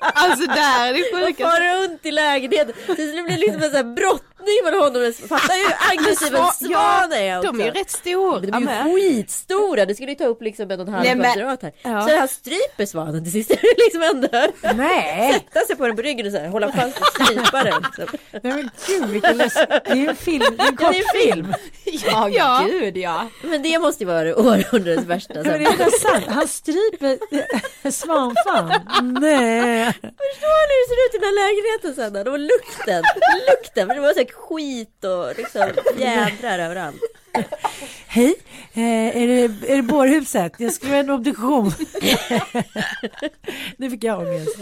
Alltså 0.00 0.46
där 0.46 0.88
är 0.88 0.94
det 0.94 1.00
och 1.00 1.26
sjukaste. 1.26 1.42
far 1.42 1.82
runt 1.82 2.06
i 2.06 2.10
lägenheten. 2.10 2.74
Så 2.86 2.94
det 2.94 3.22
blir 3.22 3.38
liksom 3.38 3.62
en 3.62 3.70
sån 3.70 3.76
här 3.76 3.94
brottning 4.46 4.64
mellan 4.64 4.80
honom 4.80 5.08
och 5.08 5.28
Fattar 5.28 5.54
ju 5.54 5.64
hur 5.64 5.74
aggressiv 5.92 6.34
en 6.34 6.68
svan 6.68 7.12
är. 7.12 7.42
De 7.42 7.60
är 7.60 7.64
ju 7.64 7.70
rätt 7.70 7.90
stora 7.90 8.40
De 8.40 8.68
är 8.68 8.88
ju 8.88 8.94
skitstora, 8.94 9.86
det 9.86 9.94
skulle 9.94 10.10
ju 10.10 10.14
ta 10.16 10.24
upp 10.24 10.42
liksom 10.42 10.70
en 10.70 10.80
och 10.80 10.88
en 10.88 10.94
halv 10.94 11.04
kvadrat 11.22 11.62
här. 11.62 11.72
Ja. 11.82 12.08
Så 12.08 12.16
han 12.16 12.28
stryper 12.28 12.86
svanen 12.86 13.24
till 13.24 13.32
sist, 13.32 13.50
liksom 13.76 14.02
ändå 14.02 14.28
Nej, 14.74 15.32
sätta 15.32 15.66
sig 15.66 15.76
på 15.76 15.86
den 15.86 15.96
på 15.96 16.02
ryggen 16.02 16.26
och 16.26 16.32
så 16.32 16.38
här, 16.38 16.48
hålla 16.48 16.72
fast 16.72 17.00
och 17.00 17.06
strypa 17.06 17.64
den. 17.64 17.82
Liksom. 17.82 18.18
nej 18.42 18.52
men 18.52 18.70
gud 18.86 19.08
vilken 19.10 19.36
läsk... 19.36 19.56
Det 19.68 19.90
är 19.90 19.94
ju 19.96 20.08
en 20.08 20.16
film, 20.16 20.44
det 20.58 20.62
är 20.62 20.68
en 20.68 20.76
Ja, 20.80 20.90
det 20.90 20.98
är 20.98 21.02
en 21.02 21.04
kortfilm. 21.04 21.54
Ja, 22.06 22.28
Ja. 22.28 22.66
gud 22.70 22.96
ja. 22.96 23.28
Men 23.42 23.62
det 23.62 23.78
måste 23.78 24.02
ju 24.04 24.06
vara 24.06 24.36
århundradets 24.36 25.06
värsta. 25.06 25.34
Men 25.34 25.44
det 25.44 25.66
är 25.66 25.98
sant. 26.00 26.24
Han 26.28 26.48
stryper 26.48 27.18
svanfan. 27.90 28.68
Nej. 29.20 29.92
Förstår 29.92 30.62
ni 30.68 30.74
hur 30.78 30.82
det 30.82 30.88
ser 30.88 31.06
ut 31.06 31.14
i 31.14 31.18
den 31.18 31.24
här 31.28 31.34
lägenheten 31.46 31.94
sen? 31.94 32.12
Det 32.24 32.30
var 32.30 32.38
lukten, 32.38 33.02
lukten, 33.50 33.88
för 33.88 33.94
det 33.94 34.00
var 34.00 34.12
så 34.12 34.18
här 34.18 34.26
skit 34.36 35.04
och 35.04 35.38
liksom 35.38 35.70
jädrar 35.98 36.58
överallt. 36.58 37.00
Hej, 38.06 38.34
eh, 38.72 39.16
är, 39.16 39.26
det, 39.26 39.72
är 39.72 39.76
det 39.76 39.82
bårhuset? 39.82 40.52
Jag 40.58 40.72
skulle 40.72 40.92
göra 40.92 41.00
en 41.00 41.10
obduktion. 41.10 41.70
nu 43.76 43.90
fick 43.90 44.04
jag 44.04 44.18
ångest. 44.18 44.58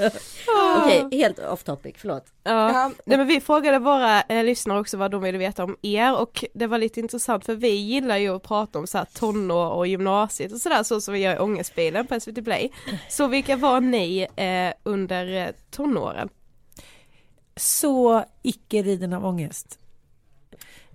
Okej, 0.79 1.09
helt 1.13 1.39
off 1.39 1.65
topic, 1.65 1.95
förlåt. 1.99 2.25
Ja. 2.43 2.91
Nej 3.05 3.19
men 3.19 3.27
vi 3.27 3.41
frågade 3.41 3.79
våra 3.79 4.23
eh, 4.23 4.45
lyssnare 4.45 4.81
också 4.81 4.97
vad 4.97 5.11
de 5.11 5.23
ville 5.23 5.39
veta 5.39 5.65
om 5.65 5.77
er 5.83 6.19
och 6.21 6.45
det 6.55 6.67
var 6.67 6.79
lite 6.79 7.01
intressant 7.01 7.45
för 7.47 7.55
vi 7.55 7.69
gillar 7.69 8.17
ju 8.17 8.37
att 8.37 8.43
prata 8.43 8.79
om 8.79 8.87
så 8.87 8.99
här 8.99 9.07
tonår 9.15 9.71
och 9.71 9.87
gymnasiet 9.87 10.53
och 10.53 10.59
sådär 10.59 10.83
så 10.83 11.01
som 11.01 11.15
vi 11.15 11.21
gör 11.21 11.35
i 11.35 11.39
Ångestbilen 11.39 12.07
på 12.07 12.21
SVT 12.21 12.45
Play. 12.45 12.73
Så 13.09 13.27
vilka 13.27 13.57
var 13.57 13.81
ni 13.81 14.27
eh, 14.37 14.91
under 14.91 15.37
eh, 15.37 15.49
tonåren? 15.71 16.29
Så 17.57 18.25
icke 18.43 18.83
riden 18.83 19.13
av 19.13 19.25
ångest. 19.27 19.79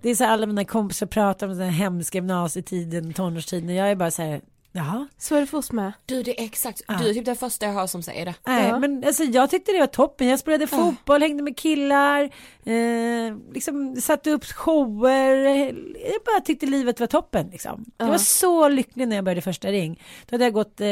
Det 0.02 0.10
är 0.10 0.14
så 0.14 0.24
här, 0.24 0.30
alla 0.32 0.46
mina 0.46 0.64
kompisar 0.64 1.06
pratar 1.06 1.48
om 1.48 1.52
den 1.58 1.68
här 1.68 1.78
hemska 1.84 2.18
gymnasietiden, 2.18 3.12
tonårstiden. 3.12 3.74
Jag 3.74 3.90
är 3.90 3.94
bara 3.96 4.10
så 4.10 4.22
här, 4.22 4.40
jaha. 4.72 5.08
Så 5.18 5.34
är 5.36 5.40
det 5.40 5.46
för 5.46 5.58
oss 5.58 5.72
med. 5.72 5.92
Du 6.06 6.22
det 6.22 6.40
är 6.40 6.44
exakt, 6.44 6.82
du 6.88 7.10
är 7.10 7.14
typ 7.14 7.24
den 7.24 7.36
första 7.36 7.66
jag 7.66 7.72
hör 7.72 7.86
som 7.86 8.02
säger 8.02 8.24
det. 8.24 8.34
Nej, 8.46 8.68
Ja. 8.68 8.78
men 8.78 9.04
alltså, 9.04 9.24
jag 9.24 9.50
tyckte 9.50 9.72
det 9.72 9.78
var 9.78 9.86
toppen. 9.86 10.26
Jag 10.28 10.38
spelade 10.38 10.66
fotboll, 10.66 11.20
hängde 11.22 11.42
med 11.42 11.56
killar, 11.56 12.22
eh, 12.64 13.36
liksom 13.52 13.96
satte 13.96 14.30
upp 14.30 14.44
shower. 14.44 15.34
Jag 16.12 16.22
bara 16.26 16.40
tyckte 16.44 16.66
livet 16.66 17.00
var 17.00 17.06
toppen. 17.06 17.48
Liksom. 17.50 17.84
Jag 17.98 18.06
var 18.06 18.18
så 18.18 18.68
lycklig 18.68 19.08
när 19.08 19.16
jag 19.16 19.24
började 19.24 19.40
första 19.42 19.68
ring. 19.68 20.02
Då 20.26 20.34
hade 20.34 20.44
jag 20.44 20.52
gått 20.54 20.80
eh, 20.80 20.86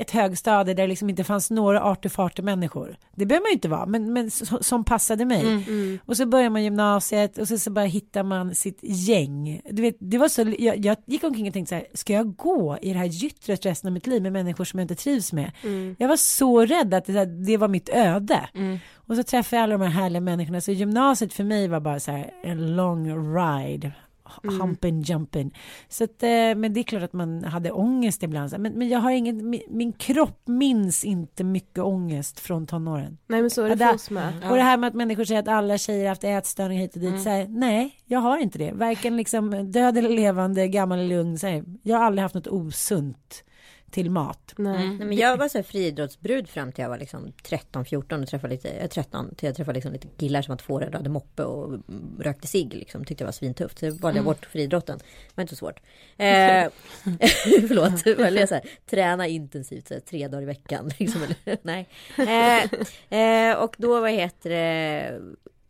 ett 0.00 0.10
högstadie 0.10 0.74
där 0.74 0.82
det 0.82 0.88
liksom 0.88 1.10
inte 1.10 1.24
fanns 1.24 1.50
några 1.50 1.82
artefarter 1.82 2.42
människor. 2.42 2.96
Det 3.16 3.26
behöver 3.26 3.44
man 3.44 3.50
ju 3.50 3.54
inte 3.54 3.68
vara, 3.68 3.86
men, 3.86 4.12
men 4.12 4.30
så, 4.30 4.62
som 4.62 4.84
passade 4.84 5.24
mig. 5.24 5.40
Mm. 5.40 5.98
Och 6.06 6.16
så 6.16 6.26
börjar 6.26 6.50
man 6.50 6.64
gymnasiet 6.64 7.38
och 7.38 7.48
så, 7.48 7.58
så 7.58 7.70
bara 7.70 7.84
hittar 7.84 8.22
man 8.22 8.54
sitt 8.54 8.78
gäng. 8.82 9.60
Du 9.70 9.82
vet, 9.82 9.96
det 9.98 10.18
var 10.18 10.28
så, 10.28 10.54
jag, 10.58 10.84
jag 10.84 10.96
gick 11.06 11.24
omkring 11.24 11.46
och 11.46 11.52
tänkte 11.52 11.68
så 11.68 11.74
här, 11.74 11.86
ska 11.94 12.12
jag 12.12 12.36
gå 12.36 12.78
i 12.82 12.92
det 12.92 12.98
här 12.98 13.06
gyttret 13.06 13.66
resten 13.66 13.88
av 13.88 13.92
mitt 13.92 14.06
liv 14.06 14.22
med 14.22 14.32
människor 14.32 14.64
som 14.64 14.78
jag 14.78 14.84
inte 14.84 14.94
trivs 14.94 15.32
med? 15.32 15.52
Jag 15.98 16.08
var 16.08 16.16
så 16.16 16.64
rädd 16.64 16.94
att 16.94 17.06
det, 17.06 17.24
det 17.24 17.56
var 17.56 17.68
mitt 17.68 17.88
öde. 17.88 18.48
Och 18.94 19.16
så 19.16 19.22
träffade 19.22 19.56
jag 19.56 19.62
alla 19.62 19.78
de 19.78 19.84
här 19.84 20.02
härliga 20.02 20.20
människorna. 20.20 20.60
Så 20.60 20.72
gymnasiet 20.72 21.32
för 21.32 21.44
mig 21.44 21.68
var 21.68 21.80
bara 21.80 22.00
så 22.00 22.10
här 22.10 22.30
en 22.42 22.76
long 22.76 23.34
ride. 23.36 23.92
Humpen 24.42 25.02
jumping. 25.02 25.58
Så 25.88 26.04
att, 26.04 26.22
eh, 26.22 26.28
men 26.28 26.72
det 26.72 26.80
är 26.80 26.84
klart 26.84 27.02
att 27.02 27.12
man 27.12 27.44
hade 27.44 27.70
ångest 27.70 28.22
ibland. 28.22 28.58
Men, 28.58 28.72
men 28.72 28.88
jag 28.88 28.98
har 28.98 29.10
ingen, 29.10 29.50
min, 29.50 29.62
min 29.68 29.92
kropp 29.92 30.48
minns 30.48 31.04
inte 31.04 31.44
mycket 31.44 31.78
ångest 31.78 32.40
från 32.40 32.66
tonåren. 32.66 33.18
Nej 33.26 33.40
men 33.40 33.50
så 33.50 33.64
är 33.64 33.68
det 33.68 33.76
för 33.76 33.94
oss 33.94 34.10
med. 34.10 34.50
Och 34.50 34.56
det 34.56 34.62
här 34.62 34.76
med 34.76 34.88
att 34.88 34.94
människor 34.94 35.24
säger 35.24 35.40
att 35.40 35.48
alla 35.48 35.78
tjejer 35.78 36.02
har 36.02 36.08
haft 36.08 36.24
ätstörningar 36.24 36.82
hit 36.82 36.94
och 36.94 37.00
dit. 37.00 37.10
Mm. 37.10 37.22
Så 37.22 37.30
här, 37.30 37.46
nej, 37.48 37.96
jag 38.04 38.20
har 38.20 38.38
inte 38.38 38.58
det. 38.58 38.72
Varken 38.72 39.16
liksom 39.16 39.72
död 39.72 39.98
eller 39.98 40.08
levande, 40.08 40.68
gammal 40.68 40.98
eller 40.98 41.18
ung. 41.18 41.38
Så 41.38 41.46
här, 41.46 41.64
jag 41.82 41.96
har 41.98 42.04
aldrig 42.04 42.22
haft 42.22 42.34
något 42.34 42.46
osunt 42.46 43.44
till 43.90 44.10
mat. 44.10 44.54
Nej. 44.56 44.88
Nej, 44.88 45.06
men 45.06 45.16
jag 45.16 45.36
var 45.36 45.48
så 45.48 45.58
här 45.58 45.62
friidrottsbrud 45.62 46.48
fram 46.48 46.72
till 46.72 46.82
jag 46.82 46.88
var 46.88 46.98
liksom 46.98 47.32
13-14 47.42 48.22
och 48.22 48.28
träffade 48.28 48.54
lite, 48.54 48.70
eh, 48.70 48.88
13 48.88 49.34
till 49.34 49.46
jag 49.46 49.56
träffade 49.56 49.74
liksom 49.74 49.92
lite 49.92 50.08
killar 50.16 50.42
som 50.42 50.52
var 50.52 50.56
tvårädda, 50.56 50.98
hade 50.98 51.10
moppe 51.10 51.42
och 51.42 51.64
mm, 51.68 51.82
rökte 52.18 52.46
cigg 52.46 52.74
liksom. 52.74 53.04
Tyckte 53.04 53.24
det 53.24 53.26
var 53.26 53.32
svintufft. 53.32 53.78
Så 53.78 53.90
valde 53.90 54.18
jag 54.18 54.24
bort 54.24 54.46
friidrotten. 54.46 54.98
Det 54.98 55.32
var 55.34 55.42
inte 55.42 55.56
så 55.56 55.58
svårt. 55.58 55.80
Eh, 56.16 56.26
förlåt, 57.68 58.06
jag 58.38 58.48
så 58.48 58.54
här, 58.54 58.64
träna 58.90 59.26
intensivt 59.26 59.88
så 59.88 59.94
här, 59.94 60.00
tre 60.00 60.28
dagar 60.28 60.42
i 60.42 60.46
veckan. 60.46 60.90
Liksom, 60.98 61.20
nej. 61.62 61.88
Eh, 62.18 63.18
eh, 63.20 63.56
och 63.56 63.76
då, 63.78 64.00
vad 64.00 64.10
heter 64.10 64.50
det? 64.50 65.20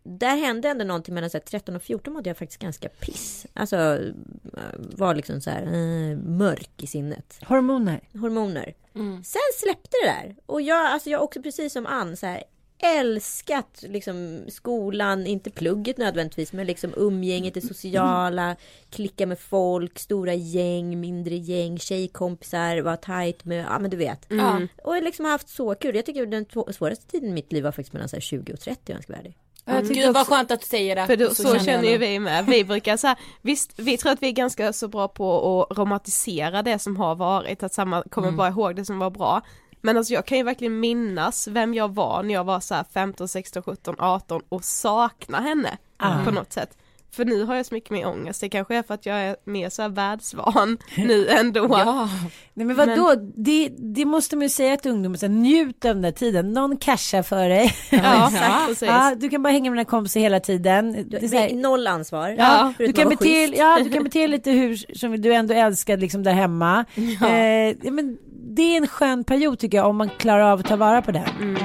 Där 0.02 0.36
hände 0.36 0.68
ändå 0.68 0.84
någonting 0.84 1.14
mellan 1.14 1.30
så 1.30 1.36
här, 1.38 1.44
13 1.44 1.76
och 1.76 1.82
14 1.82 2.14
mådde 2.14 2.30
jag 2.30 2.36
faktiskt 2.36 2.62
ganska 2.62 2.88
piss. 2.88 3.46
Alltså 3.54 3.76
eh, 3.76 4.62
var 4.76 5.14
liksom 5.14 5.40
så 5.40 5.50
här 5.50 5.62
eh, 5.62 6.16
mörk 6.16 6.70
i 6.82 6.86
sinnet 6.86 7.40
Hormoner. 7.42 8.00
hormoner. 8.12 8.74
Mm. 8.94 9.24
Sen 9.24 9.40
släppte 9.54 9.96
det 10.02 10.08
där. 10.08 10.36
Och 10.46 10.62
jag, 10.62 10.86
alltså 10.86 11.10
jag 11.10 11.22
också 11.22 11.42
precis 11.42 11.72
som 11.72 11.86
Ann 11.86 12.16
så 12.16 12.26
här, 12.26 12.42
älskat 12.82 13.84
liksom 13.88 14.44
skolan, 14.48 15.26
inte 15.26 15.50
plugget 15.50 15.98
nödvändigtvis, 15.98 16.52
men 16.52 16.66
liksom 16.66 16.94
umgänget, 16.96 17.54
det 17.54 17.60
sociala, 17.60 18.56
klicka 18.90 19.26
med 19.26 19.38
folk, 19.38 19.98
stora 19.98 20.34
gäng, 20.34 21.00
mindre 21.00 21.36
gäng, 21.36 21.78
tjejkompisar, 21.78 22.80
vara 22.80 22.96
tajt 22.96 23.44
med, 23.44 23.64
ja 23.64 23.78
men 23.78 23.90
du 23.90 23.96
vet. 23.96 24.26
Ja. 24.28 24.60
Och 24.84 24.96
jag 24.96 25.04
liksom 25.04 25.24
haft 25.24 25.48
så 25.48 25.74
kul. 25.74 25.96
Jag 25.96 26.06
tycker 26.06 26.26
den 26.26 26.46
svåraste 26.72 27.06
tiden 27.06 27.28
i 27.30 27.32
mitt 27.32 27.52
liv 27.52 27.64
var 27.64 27.72
faktiskt 27.72 27.92
mellan 27.92 28.08
så 28.08 28.16
här 28.16 28.20
20 28.20 28.52
och 28.52 28.60
30 28.60 28.92
om 28.92 28.96
jag 28.96 29.02
ska 29.02 29.12
vara 29.12 29.20
ärlig. 29.20 29.38
Jag 29.64 29.88
tycker 29.88 30.02
Gud 30.02 30.14
vad 30.14 30.26
skönt 30.26 30.50
att 30.50 30.60
du 30.60 30.66
säger 30.66 30.96
det. 30.96 31.06
För 31.06 31.16
då, 31.16 31.34
så, 31.34 31.42
jag 31.42 31.64
känner 31.64 31.88
ju 31.88 31.98
vi 31.98 32.18
med. 32.18 32.46
Vi 32.46 32.64
brukar 32.64 32.96
så 32.96 33.06
här, 33.06 33.16
visst 33.42 33.72
vi 33.76 33.96
tror 33.98 34.12
att 34.12 34.22
vi 34.22 34.28
är 34.28 34.32
ganska 34.32 34.72
så 34.72 34.88
bra 34.88 35.08
på 35.08 35.62
att 35.70 35.78
romantisera 35.78 36.62
det 36.62 36.78
som 36.78 36.96
har 36.96 37.14
varit, 37.14 37.62
att 37.62 37.74
samma 37.74 38.02
kommer 38.10 38.30
bara 38.30 38.48
ihåg 38.48 38.76
det 38.76 38.84
som 38.84 38.98
var 38.98 39.10
bra. 39.10 39.42
Men 39.80 39.96
alltså 39.96 40.12
jag 40.14 40.26
kan 40.26 40.38
ju 40.38 40.44
verkligen 40.44 40.80
minnas 40.80 41.48
vem 41.48 41.74
jag 41.74 41.94
var 41.94 42.22
när 42.22 42.34
jag 42.34 42.44
var 42.44 42.60
så 42.60 42.74
här 42.74 42.84
15, 42.94 43.28
16, 43.28 43.62
17, 43.62 43.94
18 43.98 44.42
och 44.48 44.64
sakna 44.64 45.40
henne 45.40 45.78
Ah. 45.96 46.24
på 46.24 46.30
något 46.30 46.52
sätt. 46.52 46.78
För 47.12 47.24
nu 47.24 47.44
har 47.44 47.54
jag 47.54 47.66
så 47.66 47.74
mycket 47.74 47.90
mer 47.90 48.06
ångest, 48.06 48.40
det 48.40 48.48
kanske 48.48 48.76
är 48.76 48.82
för 48.82 48.94
att 48.94 49.06
jag 49.06 49.16
är 49.16 49.36
mer 49.44 49.68
så 49.68 49.82
här 49.82 49.88
världsvan 49.88 50.78
nu 50.96 51.28
ändå. 51.28 51.66
Ja. 51.70 52.08
Nej 52.54 52.66
men 52.66 52.76
vadå, 52.76 53.14
det, 53.36 53.68
det 53.78 54.04
måste 54.04 54.36
man 54.36 54.42
ju 54.42 54.48
säga 54.48 54.76
till 54.76 54.90
ungdomar, 54.90 55.16
så 55.16 55.26
här, 55.26 55.32
njut 55.32 55.84
av 55.84 55.94
den 55.94 56.02
där 56.02 56.12
tiden, 56.12 56.52
någon 56.52 56.76
cashar 56.76 57.22
för 57.22 57.48
dig. 57.48 57.74
Ja, 57.90 58.30
exakt. 58.70 58.82
Ja, 58.82 59.14
du 59.16 59.28
kan 59.28 59.42
bara 59.42 59.52
hänga 59.52 59.70
med 59.70 59.76
dina 59.78 59.84
kompisar 59.84 60.20
hela 60.20 60.40
tiden. 60.40 60.92
Du, 60.92 61.18
Det 61.18 61.36
är 61.36 61.54
noll 61.54 61.86
ansvar. 61.86 62.34
Ja, 62.38 62.72
du 62.78 62.92
kan, 62.92 63.08
bete, 63.08 63.44
ja, 63.56 63.78
du 63.84 63.90
kan 63.90 64.04
bete 64.04 64.18
dig 64.18 64.28
lite 64.28 64.50
hur 64.50 64.94
som 64.98 65.20
du 65.20 65.34
ändå 65.34 65.54
älskar 65.54 65.96
liksom 65.96 66.22
där 66.22 66.32
hemma. 66.32 66.84
Ja. 66.94 67.28
Eh, 67.28 67.92
men 67.92 68.18
det 68.56 68.62
är 68.62 68.76
en 68.76 68.86
skön 68.86 69.24
period 69.24 69.58
tycker 69.58 69.78
jag 69.78 69.86
om 69.86 69.96
man 69.96 70.10
klarar 70.18 70.52
av 70.52 70.60
att 70.60 70.66
ta 70.66 70.76
vara 70.76 71.02
på 71.02 71.12
den. 71.12 71.56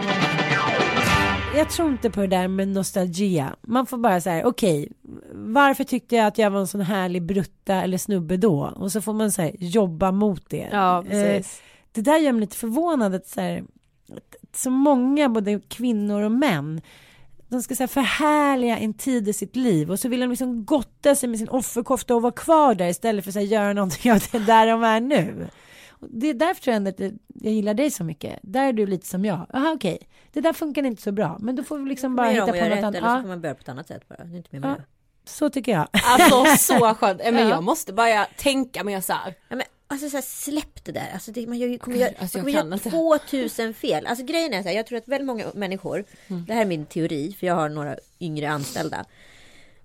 Jag 1.55 1.69
tror 1.69 1.89
inte 1.89 2.09
på 2.09 2.21
det 2.21 2.27
där 2.27 2.47
med 2.47 2.67
nostalgia. 2.67 3.55
Man 3.61 3.85
får 3.85 3.97
bara 3.97 4.21
säga 4.21 4.47
okej, 4.47 4.91
varför 5.33 5.83
tyckte 5.83 6.15
jag 6.15 6.27
att 6.27 6.37
jag 6.37 6.51
var 6.51 6.59
en 6.59 6.67
sån 6.67 6.81
härlig 6.81 7.21
brutta 7.23 7.75
eller 7.83 7.97
snubbe 7.97 8.37
då? 8.37 8.73
Och 8.75 8.91
så 8.91 9.01
får 9.01 9.13
man 9.13 9.31
säga 9.31 9.51
jobba 9.59 10.11
mot 10.11 10.49
det. 10.49 10.69
Ja, 10.71 10.97
Eh, 11.03 11.09
precis. 11.09 11.61
det 11.91 12.01
där 12.01 12.17
gör 12.17 12.31
mig 12.31 12.41
lite 12.41 12.57
förvånad 12.57 13.15
att 13.15 13.27
så, 13.27 13.41
här, 13.41 13.63
att 14.15 14.55
så 14.55 14.69
många, 14.69 15.29
både 15.29 15.59
kvinnor 15.67 16.21
och 16.21 16.31
män, 16.31 16.81
de 17.49 17.61
ska 17.61 17.75
så 17.75 17.83
här, 17.83 17.87
förhärliga 17.87 18.77
en 18.77 18.93
tid 18.93 19.27
i 19.27 19.33
sitt 19.33 19.55
liv 19.55 19.91
och 19.91 19.99
så 19.99 20.09
vill 20.09 20.19
de 20.19 20.29
liksom 20.29 20.65
gotta 20.65 21.15
sig 21.15 21.29
med 21.29 21.39
sin 21.39 21.49
offerkofta 21.49 22.15
och 22.15 22.21
vara 22.21 22.33
kvar 22.33 22.75
där 22.75 22.87
istället 22.87 23.23
för 23.23 23.29
att 23.29 23.33
så 23.33 23.39
här, 23.39 23.47
göra 23.47 23.73
någonting 23.73 24.11
av 24.11 24.19
det 24.31 24.39
där 24.39 24.67
de 24.67 24.83
är 24.83 24.99
nu. 24.99 25.47
Och 25.89 26.07
det 26.11 26.29
är 26.29 26.33
därför 26.33 26.61
tror 26.61 26.73
jag 26.73 26.87
att 26.87 26.99
jag 27.41 27.53
gillar 27.53 27.73
dig 27.73 27.91
så 27.91 28.03
mycket. 28.03 28.39
Där 28.43 28.67
är 28.67 28.73
du 28.73 28.85
lite 28.85 29.07
som 29.07 29.25
jag. 29.25 29.45
Jaha 29.53 29.71
okej, 29.75 29.97
det 30.35 30.41
där 30.41 30.53
funkar 30.53 30.83
inte 30.83 31.01
så 31.01 31.11
bra. 31.11 31.37
Men 31.39 31.55
då 31.55 31.63
får 31.63 31.77
vi 31.77 31.89
liksom 31.89 32.15
bara 32.15 32.25
Man 32.27 32.33
hitta 32.33 32.45
på 32.45 32.51
något 32.51 32.77
annat. 32.77 32.95
eller 32.95 33.15
så 33.15 33.21
får 33.21 33.27
man 33.27 33.41
börja 33.41 33.55
på 33.55 33.61
ett 33.61 33.69
annat 33.69 33.87
sätt 33.87 34.07
bara. 34.09 34.23
Det 34.23 34.33
är 34.35 34.37
inte 34.37 34.49
mer 34.51 34.59
med 34.59 34.69
Ja. 34.79 34.83
så 35.25 35.49
tycker 35.49 35.71
jag. 35.71 35.87
Alltså 35.91 36.45
så 36.57 36.93
skönt. 36.95 37.21
Men 37.23 37.35
Ja. 37.35 37.49
jag 37.49 37.63
måste 37.63 37.93
börja 37.93 38.27
tänka 38.37 38.83
mer 38.83 39.01
så 39.01 39.13
här. 39.13 39.33
Ja, 39.49 39.55
men, 39.55 39.65
alltså 39.87 40.09
så 40.09 40.17
här, 40.17 40.21
släpp 40.21 40.85
det 40.85 40.91
där. 40.91 41.09
Alltså, 41.13 41.31
det, 41.31 41.47
man 41.47 41.57
gör, 41.57 41.77
kommer 41.77 41.97
göra, 41.97 42.11
Alltså, 42.19 42.37
man 42.37 42.51
jag 42.53 42.63
kommer 42.63 42.77
kan 42.79 42.91
göra 42.91 43.09
inte. 43.17 43.29
2000 43.29 43.73
fel. 43.73 44.05
Alltså 44.07 44.25
grejen 44.25 44.53
är 44.53 44.61
så 44.63 44.69
här, 44.69 44.75
jag 44.75 44.87
tror 44.87 44.97
att 44.97 45.07
väldigt 45.07 45.27
många 45.27 45.45
människor, 45.53 46.03
Mm. 46.27 46.45
det 46.47 46.53
här 46.53 46.61
är 46.61 46.65
min 46.65 46.85
teori, 46.85 47.35
för 47.39 47.47
jag 47.47 47.55
har 47.55 47.69
några 47.69 47.95
yngre 48.19 48.49
anställda. 48.49 49.05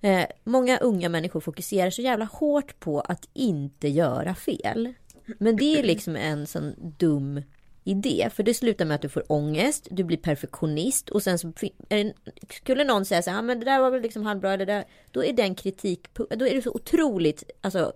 Eh, 0.01 0.23
många 0.43 0.77
unga 0.77 1.09
människor 1.09 1.39
fokuserar 1.39 1.89
så 1.89 2.01
jävla 2.01 2.25
hårt 2.25 2.79
på 2.79 2.99
att 3.01 3.27
inte 3.33 3.87
göra 3.87 4.35
fel. 4.35 4.93
Men 5.39 5.55
det 5.55 5.79
är 5.79 5.83
liksom 5.83 6.15
en 6.15 6.47
sån 6.47 6.75
dum 6.97 7.41
idé. 7.83 8.29
För 8.33 8.43
det 8.43 8.53
slutar 8.53 8.85
med 8.85 8.95
att 8.95 9.01
du 9.01 9.09
får 9.09 9.31
ångest, 9.31 9.87
du 9.91 10.03
blir 10.03 10.17
perfektionist 10.17 11.09
och 11.09 11.23
sen 11.23 11.39
så 11.39 11.53
det, 11.87 12.13
skulle 12.49 12.83
någon 12.83 13.05
säga 13.05 13.21
så 13.21 13.29
här, 13.29 13.37
"Ja, 13.37 13.41
men 13.41 13.59
det 13.59 13.65
där 13.65 13.79
var 13.79 13.91
väl 13.91 14.01
liksom 14.01 14.23
halvbra 14.23 14.57
det 14.57 14.65
där. 14.65 14.83
Då 15.11 15.23
är 15.23 15.33
den 15.33 15.55
kritik, 15.55 16.07
då 16.13 16.47
är 16.47 16.55
det 16.55 16.61
så 16.61 16.71
otroligt, 16.71 17.43
alltså 17.61 17.93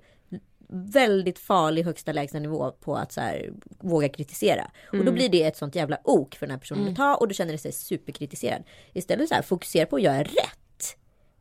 väldigt 0.70 1.40
farlig 1.40 1.84
högsta 1.84 2.12
lägsta 2.12 2.40
nivå 2.40 2.72
på 2.72 2.96
att 2.96 3.12
så 3.12 3.22
här, 3.22 3.54
våga 3.80 4.10
kritisera. 4.10 4.72
Och 4.92 5.06
då 5.06 5.12
blir 5.12 5.30
det 5.30 5.44
ett 5.44 5.58
sånt 5.58 5.76
jävla 5.76 6.00
ok 6.04 6.36
för 6.36 6.46
den 6.46 6.52
här 6.52 6.60
personen 6.60 6.88
att 6.90 6.96
ta 6.96 7.16
och 7.16 7.28
då 7.28 7.34
känner 7.34 7.52
det 7.52 7.58
sig 7.58 7.72
superkritiserad. 7.72 8.64
Istället 8.94 9.30
så 9.30 9.36
här, 9.36 9.42
fokusera 9.42 9.86
på 9.86 9.96
att 9.96 10.02
göra 10.02 10.24
rätt. 10.24 10.60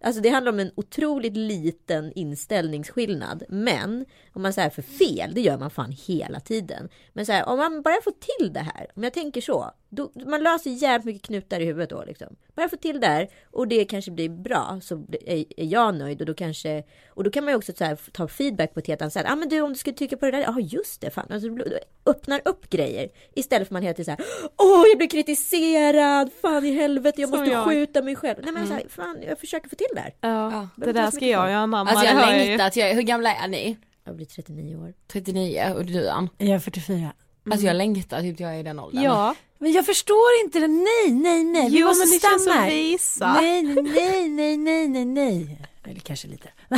Alltså 0.05 0.23
det 0.23 0.29
handlar 0.29 0.53
om 0.53 0.61
en 0.61 0.71
otroligt 0.75 1.37
liten 1.37 2.13
inställningsskillnad. 2.13 3.43
Men 3.49 4.05
om 4.33 4.43
man 4.43 4.53
säger 4.53 4.71
för 4.71 4.83
fel, 4.83 5.35
det 5.35 5.41
gör 5.41 5.59
man 5.59 5.71
fan 5.71 5.93
hela 6.07 6.41
tiden. 6.41 6.89
Men 7.13 7.27
så 7.27 7.33
här, 7.33 7.49
om 7.49 7.59
man 7.59 7.83
bara 7.83 8.03
får 8.05 8.13
till 8.39 8.53
det 8.53 8.61
här, 8.61 8.87
om 8.95 9.05
jag 9.05 9.13
tänker 9.13 9.41
så. 9.41 9.71
Då, 9.95 10.11
man 10.27 10.43
löser 10.43 10.71
jävligt 10.71 11.07
mycket 11.07 11.23
knutar 11.23 11.61
i 11.61 11.65
huvudet 11.65 11.91
då 11.91 12.05
liksom. 12.07 12.37
Bara 12.55 12.69
få 12.69 12.77
till 12.77 13.01
det 13.01 13.07
här 13.07 13.29
och 13.51 13.69
det 13.69 13.85
kanske 13.85 14.11
blir 14.11 14.29
bra 14.29 14.79
så 14.83 14.95
är, 15.27 15.45
är 15.61 15.67
jag 15.67 15.95
nöjd 15.95 16.21
och 16.21 16.27
då 16.27 16.35
kanske 16.35 16.83
och 17.09 17.25
då 17.25 17.31
kan 17.31 17.45
man 17.45 17.53
ju 17.53 17.57
också 17.57 17.73
så 17.77 17.85
här, 17.85 17.99
ta 18.13 18.29
feedback 18.29 18.75
på 18.75 18.81
ett 18.81 18.87
helt 18.87 19.03
annat 19.03 19.13
sätt. 19.13 19.25
Ja 19.27 19.33
ah, 19.33 19.37
men 19.37 19.49
du 19.49 19.61
om 19.61 19.73
du 19.73 19.79
skulle 19.79 19.97
tycka 19.97 20.17
på 20.17 20.25
det 20.25 20.31
där, 20.31 20.41
ja 20.41 20.61
just 20.61 21.01
det 21.01 21.11
fan. 21.11 21.27
Alltså, 21.31 21.49
öppnar 22.07 22.41
upp 22.45 22.71
grejer 22.71 23.09
istället 23.35 23.69
för 23.69 23.75
man 23.75 23.83
hela 23.83 23.95
tiden 23.95 24.17
så 24.17 24.23
här. 24.23 24.51
Åh 24.57 24.85
jag 24.91 24.99
blir 24.99 25.09
kritiserad, 25.09 26.31
fan 26.43 26.65
i 26.65 26.73
helvete 26.73 27.21
jag 27.21 27.31
Som 27.31 27.39
måste 27.39 27.53
jag. 27.53 27.65
skjuta 27.65 28.03
mig 28.03 28.17
själv. 28.17 28.39
Nej 28.43 28.53
men 28.53 28.67
så 28.67 28.73
här, 28.73 28.85
fan 28.89 29.23
jag 29.27 29.39
försöker 29.39 29.69
få 29.69 29.77
till 29.77 29.87
det 29.95 30.01
här. 30.01 30.15
Ja, 30.21 30.69
det 30.77 30.93
där 30.93 31.11
ska 31.11 31.27
jag 31.27 31.49
ju 31.49 31.55
anamma, 31.55 31.91
Alltså 31.91 32.07
jag 32.07 32.31
längtar 32.31 32.71
till 32.71 32.83
jag, 32.83 32.95
hur 32.95 33.03
gamla 33.03 33.35
är 33.35 33.49
ni? 33.49 33.77
Jag 34.05 34.17
blir 34.17 34.27
39 34.27 34.77
år. 34.77 34.95
39 35.09 35.75
och 35.77 35.85
du 35.85 36.09
Ann? 36.09 36.29
Jag 36.39 36.49
är 36.49 36.59
44. 36.59 37.13
Alltså 37.51 37.67
jag 37.67 37.77
längtar 37.77 38.21
till 38.21 38.41
jag 38.41 38.55
är 38.55 38.59
i 38.59 38.63
den 38.63 38.79
åldern. 38.79 39.03
Ja, 39.03 39.35
Men 39.65 39.73
jag 39.73 39.87
förstår 39.87 40.41
inte 40.45 40.59
det. 40.61 40.69
Nej, 40.69 41.11
nej, 41.11 41.45
nej. 41.45 41.71
Vi 41.71 41.79
jo 41.79 41.87
måste 41.87 42.07
men 42.07 42.11
det 42.13 42.19
stanna 42.19 42.33
känns 42.33 42.45
som 42.45 42.53
här. 42.53 42.71
visa. 42.71 43.33
Nej, 43.33 43.63
nej, 43.63 44.29
nej, 44.29 44.57
nej, 44.57 44.89
nej, 44.89 45.05
nej. 45.05 45.59
Eller 45.85 46.01
kanske 46.01 46.29
lite. 46.29 46.49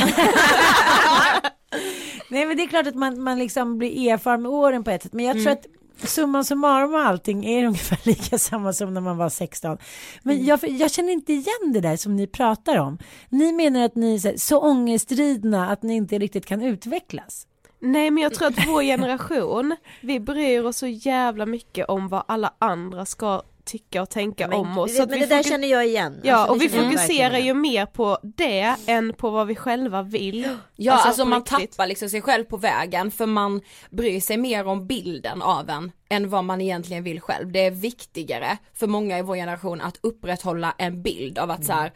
nej, 2.29 2.45
men 2.45 2.57
det 2.57 2.63
är 2.63 2.67
klart 2.67 2.87
att 2.87 2.95
man, 2.95 3.23
man 3.23 3.39
liksom 3.39 3.77
blir 3.77 4.11
erfaren 4.13 4.41
med 4.41 4.51
åren 4.51 4.83
på 4.83 4.91
ett 4.91 5.03
sätt. 5.03 5.13
Men 5.13 5.25
jag 5.25 5.43
tror 5.43 5.51
att 5.51 5.65
summan 6.03 6.45
summarum 6.45 6.93
och 6.93 6.99
allting 6.99 7.45
är 7.45 7.65
ungefär 7.67 7.99
lika 8.03 8.37
samma 8.37 8.73
som 8.73 8.93
när 8.93 9.01
man 9.01 9.17
var 9.17 9.29
16. 9.29 9.77
Men 10.23 10.45
jag, 10.45 10.59
jag 10.63 10.91
känner 10.91 11.13
inte 11.13 11.33
igen 11.33 11.73
det 11.73 11.81
där 11.81 11.97
som 11.97 12.15
ni 12.15 12.27
pratar 12.27 12.77
om. 12.77 12.97
Ni 13.29 13.51
menar 13.51 13.85
att 13.85 13.95
ni 13.95 14.15
är 14.15 14.19
så, 14.19 14.33
så 14.37 14.59
ångestridna 14.59 15.69
att 15.69 15.83
ni 15.83 15.95
inte 15.95 16.19
riktigt 16.19 16.45
kan 16.45 16.61
utvecklas. 16.61 17.47
Nej 17.79 18.11
men 18.11 18.23
jag 18.23 18.33
tror 18.33 18.47
att 18.47 18.67
vår 18.67 18.81
generation, 18.81 19.75
vi 20.01 20.19
bryr 20.19 20.65
oss 20.65 20.77
så 20.77 20.87
jävla 20.87 21.45
mycket 21.45 21.89
om 21.89 22.07
vad 22.07 22.23
alla 22.27 22.53
andra 22.59 23.05
ska 23.05 23.43
tycka 23.67 24.01
och 24.01 24.09
tänka 24.09 24.47
Men, 24.47 24.59
om 24.59 24.77
oss. 24.77 24.97
Så 24.97 25.05
men 25.09 25.19
det 25.19 25.25
där 25.25 25.43
känner 25.43 25.67
jag 25.67 25.87
igen. 25.87 26.21
Ja 26.23 26.35
Alltså, 26.35 26.53
och 26.53 26.61
vi 26.61 26.69
fokuserar 26.69 27.37
ju 27.37 27.53
mer 27.53 27.85
på 27.85 28.17
det 28.23 28.75
än 28.85 29.13
på 29.13 29.29
vad 29.29 29.47
vi 29.47 29.55
själva 29.55 30.01
vill. 30.01 30.49
Ja 30.75 30.93
alltså, 30.93 31.23
på 31.23 31.29
man 31.29 31.39
riktigt. 31.39 31.71
tappar 31.71 31.87
liksom 31.87 32.09
sig 32.09 32.21
själv 32.21 32.43
på 32.43 32.57
vägen 32.57 33.11
för 33.11 33.25
man 33.25 33.61
bryr 33.89 34.19
sig 34.19 34.37
mer 34.37 34.67
om 34.67 34.87
bilden 34.87 35.41
av 35.41 35.69
en 35.69 35.91
än 36.09 36.29
vad 36.29 36.43
man 36.43 36.61
egentligen 36.61 37.03
vill 37.03 37.21
själv. 37.21 37.51
Det 37.51 37.65
är 37.65 37.71
viktigare 37.71 38.57
för 38.73 38.87
många 38.87 39.19
i 39.19 39.21
vår 39.21 39.35
generation 39.35 39.81
att 39.81 39.99
upprätthålla 40.01 40.75
en 40.77 41.01
bild 41.01 41.37
av 41.37 41.51
att 41.51 41.65
så 41.65 41.73
här, 41.73 41.91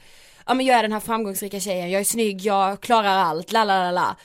ja 0.46 0.54
men 0.54 0.66
jag 0.66 0.78
är 0.78 0.84
den 0.84 0.94
här 0.94 1.00
framgångsrika 1.00 1.60
tjejen, 1.60 1.92
jag 1.92 2.00
är 2.00 2.06
snygg, 2.06 2.42
jag 2.42 2.82
klarar 2.82 3.18
allt, 3.18 3.52
la 3.52 3.64
la 3.64 3.84
la 3.84 3.92
la. 3.92 4.16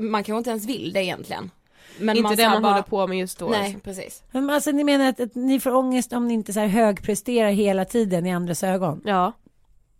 Man 0.00 0.24
kanske 0.24 0.38
inte 0.38 0.50
ens 0.50 0.66
vill 0.66 0.92
det 0.92 1.04
egentligen. 1.04 1.50
Men 1.98 2.16
Inte 2.16 2.22
man, 2.28 2.36
det 2.36 2.48
man 2.48 2.62
bara, 2.62 2.72
håller 2.72 2.82
på 2.82 3.06
med 3.06 3.18
just 3.18 3.38
då. 3.38 3.48
Nej 3.48 3.62
liksom. 3.62 3.80
precis. 3.80 4.22
Men 4.30 4.50
alltså 4.50 4.70
ni 4.70 4.84
menar 4.84 5.08
att, 5.08 5.20
att 5.20 5.34
ni 5.34 5.60
får 5.60 5.74
ångest 5.74 6.12
om 6.12 6.28
ni 6.28 6.34
inte 6.34 6.52
så 6.52 6.60
här 6.60 6.66
högpresterar 6.66 7.50
hela 7.50 7.84
tiden 7.84 8.26
i 8.26 8.32
andras 8.32 8.62
ögon? 8.62 9.00
Ja. 9.04 9.32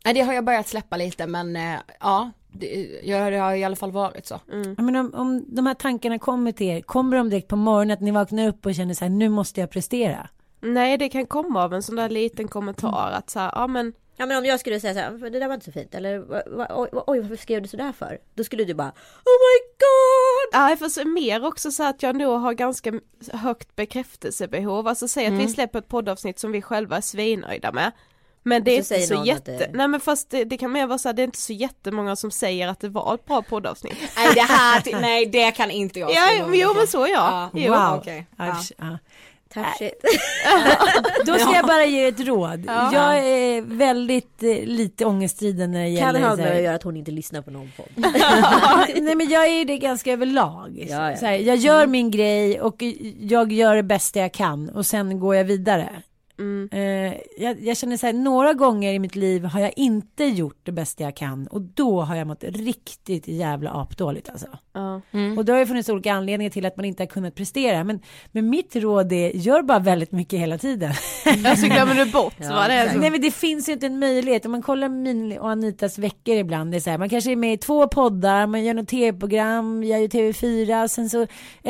Nej 0.05 0.15
det 0.15 0.21
har 0.21 0.33
jag 0.33 0.45
börjat 0.45 0.69
släppa 0.69 0.97
lite 0.97 1.27
men 1.27 1.57
eh, 1.57 1.79
ja, 2.01 2.31
det, 2.53 3.01
ja, 3.03 3.31
det 3.31 3.37
har 3.37 3.55
i 3.55 3.65
alla 3.65 3.77
fall 3.77 3.93
varit 3.93 4.27
så. 4.27 4.41
Jag 4.77 4.85
menar, 4.85 5.01
om, 5.01 5.15
om 5.15 5.45
de 5.49 5.67
här 5.67 5.75
tankarna 5.75 6.19
kommer 6.19 6.53
till 6.53 6.67
er, 6.67 6.81
kommer 6.81 7.17
de 7.17 7.31
direkt 7.31 7.49
på 7.49 7.57
morgonen 7.57 7.91
att 7.91 8.01
ni 8.01 8.11
vaknar 8.11 8.49
upp 8.49 8.67
och 8.67 8.75
känner 8.75 8.95
så 8.95 9.05
här, 9.05 9.11
nu 9.11 9.29
måste 9.29 9.61
jag 9.61 9.71
prestera? 9.71 10.29
Nej 10.61 10.99
det 10.99 11.09
kan 11.09 11.27
komma 11.27 11.65
av 11.65 11.75
en 11.75 11.83
sån 11.83 11.97
där 11.97 12.09
liten 12.09 12.49
kommentar 12.49 13.11
att 13.13 13.31
så 13.31 13.39
här, 13.39 13.53
ja 13.55 13.67
men 13.67 13.93
Ja 14.21 14.27
men 14.27 14.37
om 14.39 14.45
jag 14.45 14.61
skulle 14.61 14.81
säga 14.81 14.95
så 14.95 15.01
här, 15.01 15.31
det 15.31 15.39
där 15.39 15.47
var 15.49 15.55
inte 15.55 15.67
så 15.67 15.73
fint 15.73 15.95
eller 15.95 16.19
"Va- 16.19 16.43
va- 16.47 16.67
oj, 16.71 16.89
oj 17.07 17.21
varför 17.21 17.37
skrev 17.37 17.63
du 17.63 17.69
sådär 17.69 17.93
för? 17.99 18.19
Då 18.35 18.45
skulle 18.45 18.65
du 18.65 18.75
bara 18.75 18.89
Oh 18.89 19.37
my 19.41 19.61
god! 19.79 20.61
Nej 20.61 20.77
fast 20.77 21.05
mer 21.07 21.45
också 21.47 21.71
så 21.71 21.83
att 21.85 22.03
jag 22.03 22.17
nog 22.17 22.41
har 22.41 22.53
ganska 22.53 22.93
högt 23.33 23.77
bekräftelsebehov, 23.77 24.89
alltså 24.89 25.09
säg 25.09 25.27
att 25.27 25.33
vi 25.33 25.49
släpper 25.49 25.79
ett 25.79 25.89
poddavsnitt 25.89 26.39
som 26.39 26.53
vi 26.53 26.63
själva 26.63 26.97
är 26.97 27.01
svinnöjda 27.01 27.73
med. 27.73 27.93
Men 28.43 28.65
det 28.65 28.79
är 28.79 28.83
så 28.83 28.95
inte 28.95 29.07
så 29.07 29.25
jätte, 29.25 29.51
det- 29.59 29.71
nej 29.73 29.89
men 29.89 30.01
fast 30.01 30.31
det, 30.31 30.45
det 30.45 30.59
kan 30.59 30.73
mer 30.73 30.87
vara 30.87 30.99
så 30.99 31.09
här, 31.09 31.13
det 31.15 31.23
är 31.23 31.25
inte 31.25 31.39
så 31.39 31.53
jättemånga 31.53 32.17
som 32.17 32.31
säger 32.31 32.69
att 32.69 32.81
det 32.81 32.89
var 32.89 33.15
ett 33.15 33.25
bra 33.25 33.43
poddavsnitt. 33.43 33.99
Nej 34.17 34.29
det 34.35 34.41
här, 34.41 35.01
nej 35.01 35.27
det 35.27 35.51
kan 35.51 35.71
inte 35.71 35.99
jag 36.01 36.11
Ja, 36.13 36.29
jo 36.55 36.75
men 36.75 36.87
så. 36.87 37.07
Ja. 37.07 37.51
Jo. 37.55 37.73
wow. 37.73 37.99
okej. 38.01 38.27
Ja, 38.37 38.57
Ja. 38.79 38.99
ja. 39.55 39.63
Tough 39.63 39.77
shit. 39.79 40.05
Då 41.27 41.35
ska 41.35 41.55
jag 41.55 41.67
bara 41.67 41.85
ge 41.85 42.07
ett 42.07 42.21
råd. 42.21 42.65
Jag 42.93 43.19
är 43.19 43.63
väldigt 43.63 44.43
eh, 44.43 44.65
lite 44.65 45.05
ångeststriden 45.05 45.71
när 45.73 45.85
det 45.85 45.97
Kan 45.97 46.07
gäller 46.15 46.29
ha 46.29 46.37
med 46.37 46.45
här- 46.47 46.57
att 46.57 46.63
göra 46.63 46.75
att 46.75 46.83
hon 46.83 46.97
inte 46.97 47.11
lyssnar 47.11 47.43
på 47.43 47.51
någon 47.51 47.73
podd. 47.77 47.87
Nej 49.03 49.15
men 49.15 49.29
jag 49.29 49.47
är 49.47 49.59
ju 49.59 49.65
det 49.65 49.79
ganska 49.79 50.13
överlag. 50.13 50.87
Ja, 50.91 51.11
ja. 51.11 51.17
Så 51.17 51.27
här, 51.27 51.33
jag 51.35 51.57
gör 51.57 51.87
min 51.87 52.11
grej 52.11 52.61
och 52.61 52.83
jag 53.21 53.53
gör 53.53 53.77
det 53.77 53.83
bästa 53.83 54.19
jag 54.19 54.33
kan 54.33 54.69
och 54.69 54.87
sen 54.87 55.21
går 55.21 55.37
jag 55.37 55.45
vidare. 55.45 55.89
Mm. 56.41 56.69
Eh, 56.73 57.21
jag, 57.37 57.61
jag 57.61 57.77
känner 57.77 57.97
så 57.97 58.07
här, 58.07 58.13
några 58.13 58.53
gånger 58.53 58.93
i 58.93 58.99
mitt 58.99 59.17
liv 59.17 59.45
har 59.45 59.61
jag 59.61 59.73
inte 59.77 60.25
gjort 60.25 60.59
det 60.63 60.73
bästa 60.73 61.05
jag 61.05 61.17
kan 61.17 61.47
och 61.47 61.63
då 61.63 62.01
har 62.01 62.17
jag 62.17 62.27
mått 62.27 62.45
riktigt 62.45 63.29
jävla 63.29 63.71
apdåligt 63.71 64.29
alltså. 64.31 64.47
Ja. 64.73 65.01
Och 65.37 65.45
då 65.45 65.53
har 65.53 65.61
det 65.61 65.67
funnits 65.67 65.89
olika 65.89 66.13
anledningar 66.13 66.51
till 66.51 66.67
att 66.67 66.77
man 66.77 66.85
inte 66.85 67.03
har 67.03 67.09
kunnat 67.09 67.35
prestera. 67.35 67.85
Men, 67.85 68.01
men 68.33 68.51
mitt 68.51 68.77
råd 68.77 69.13
är, 69.13 69.31
gör 69.31 69.63
bara 69.63 69.79
väldigt 69.79 70.13
mycket 70.13 70.41
hela 70.41 70.59
tiden. 70.59 70.93
Alltså 71.45 71.67
glömmer 71.67 71.95
du 71.95 72.13
bort 72.13 72.35
Ja, 72.39 72.55
vad 72.55 72.71
det 72.71 72.75
är. 72.75 72.99
Nej 72.99 73.11
men 73.11 73.21
det 73.21 73.31
finns 73.31 73.69
ju 73.69 73.73
inte 73.73 73.87
en 73.87 73.99
möjlighet. 73.99 74.45
Om 74.45 74.53
man 74.53 74.63
kollar 74.63 74.89
min 74.89 75.39
och 75.39 75.51
Anitas 75.51 75.99
veckor 75.99 76.37
ibland. 76.37 76.71
Det 76.71 76.77
är 76.77 76.81
så 76.81 76.91
här, 76.91 76.99
man 76.99 77.09
kanske 77.09 77.33
är 77.33 77.37
med 77.37 77.53
i 77.53 77.59
två 77.59 77.89
poddar, 77.89 78.47
man 78.47 78.65
gör 78.65 78.75
något 78.75 78.89
tv-program, 78.89 79.85
jag 79.85 80.01
gör 80.01 80.09
TV4, 80.09 80.89
sen 80.89 81.11
så 81.11 81.27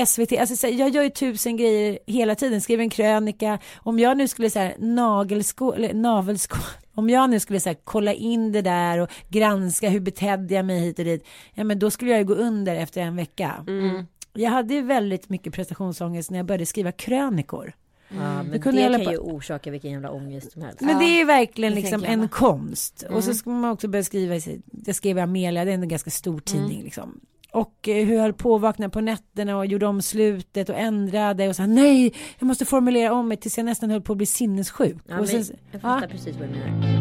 SVT. 0.07 0.33
Alltså 0.33 0.57
så 0.57 0.66
här, 0.66 0.75
jag 0.75 0.89
gör 0.89 1.03
ju 1.03 1.11
tusen 1.11 1.57
grejer 1.57 1.99
hela 2.07 2.35
tiden, 2.35 2.61
skriver 2.61 2.83
en 2.83 2.91
krönika. 2.91 3.59
Om 3.79 3.99
jag 3.99 4.16
nu 4.16 4.29
skulle 4.29 4.51
säga 4.51 4.60
nagelskå, 4.79 5.75
eller 5.75 5.95
navelskå. 5.95 6.57
Om 6.95 7.11
jag 7.11 7.31
nu 7.31 7.41
skulle 7.41 7.61
så 7.61 7.69
här, 7.69 7.77
kolla 7.85 8.13
in 8.13 8.53
det 8.53 8.63
där 8.63 8.99
och 8.99 9.11
granska 9.29 9.89
hur 9.89 10.01
betedde 10.01 10.55
jag 10.55 10.65
mig 10.65 10.81
hit 10.81 10.99
och 10.99 11.05
dit. 11.05 11.27
Ja 11.55 11.65
men 11.65 11.79
då 11.79 11.91
skulle 11.91 12.11
jag 12.11 12.19
ju 12.19 12.25
gå 12.25 12.35
under 12.35 12.77
efter 12.77 13.01
en 13.01 13.17
vecka. 13.17 13.65
Jag 14.33 14.51
hade 14.51 14.75
ju 14.75 14.83
väldigt 14.83 15.29
mycket 15.29 15.55
prestationsångest 15.55 16.31
när 16.31 16.39
jag 16.39 16.47
började 16.47 16.67
skriva 16.67 16.93
krönikor. 16.93 17.73
Ja, 18.09 18.43
men 18.43 18.61
kunde 18.61 18.81
det 18.81 18.89
jag 18.89 19.05
kan 19.05 19.13
ju 19.13 19.19
orsaka 19.19 19.71
vilken 19.71 19.91
jävla 19.91 20.11
ångest 20.11 20.53
som 20.53 20.63
helst. 20.63 20.81
Men 20.81 20.99
det 20.99 21.05
är 21.05 21.19
ju 21.19 21.25
verkligen 21.25 21.75
det 21.75 21.81
liksom 21.81 22.05
en 22.05 22.29
konst. 22.29 23.05
Och 23.11 23.25
så 23.25 23.35
ska 23.35 23.51
man 23.51 23.71
också 23.71 23.89
börja 23.89 24.05
skriva, 24.05 24.35
jag 24.87 24.97
skrev 24.97 25.19
i 25.19 25.21
Amelia, 25.21 25.65
det 25.65 25.71
är 25.71 25.75
en 25.75 25.89
ganska 25.89 26.11
stor 26.11 26.41
tidning 26.41 26.83
liksom. 26.83 27.21
Och 27.53 27.89
eh, 27.89 28.07
hur 28.07 28.15
jag 28.15 28.23
höll 28.23 28.33
på 28.33 28.55
att 28.55 28.61
vakna 28.61 28.89
på 28.89 29.01
nätterna 29.01 29.57
och 29.59 29.67
gjorde 29.67 29.87
om 29.87 30.03
slutet 30.03 30.69
och 30.69 30.79
ändrade 30.79 31.49
och 31.49 31.57
sa 31.57 31.67
nej, 31.67 32.15
jag 32.39 32.47
måste 32.47 32.65
formulera 32.65 33.13
om 33.13 33.29
mig 33.29 33.37
tills 33.37 33.57
jag 33.59 33.65
nästan 33.65 33.91
höll 33.91 34.01
på 34.03 34.13
att 34.13 34.17
bli 34.17 34.27
sinnessjuk. 34.27 34.97
Ja, 35.09 35.21
och 35.21 35.29
sen, 35.29 35.45
jag 35.73 35.81
fattar 35.83 36.03
ja, 36.03 36.09
precis 36.11 36.37
vad 36.37 36.49
du 36.49 36.53
menar. 36.55 37.01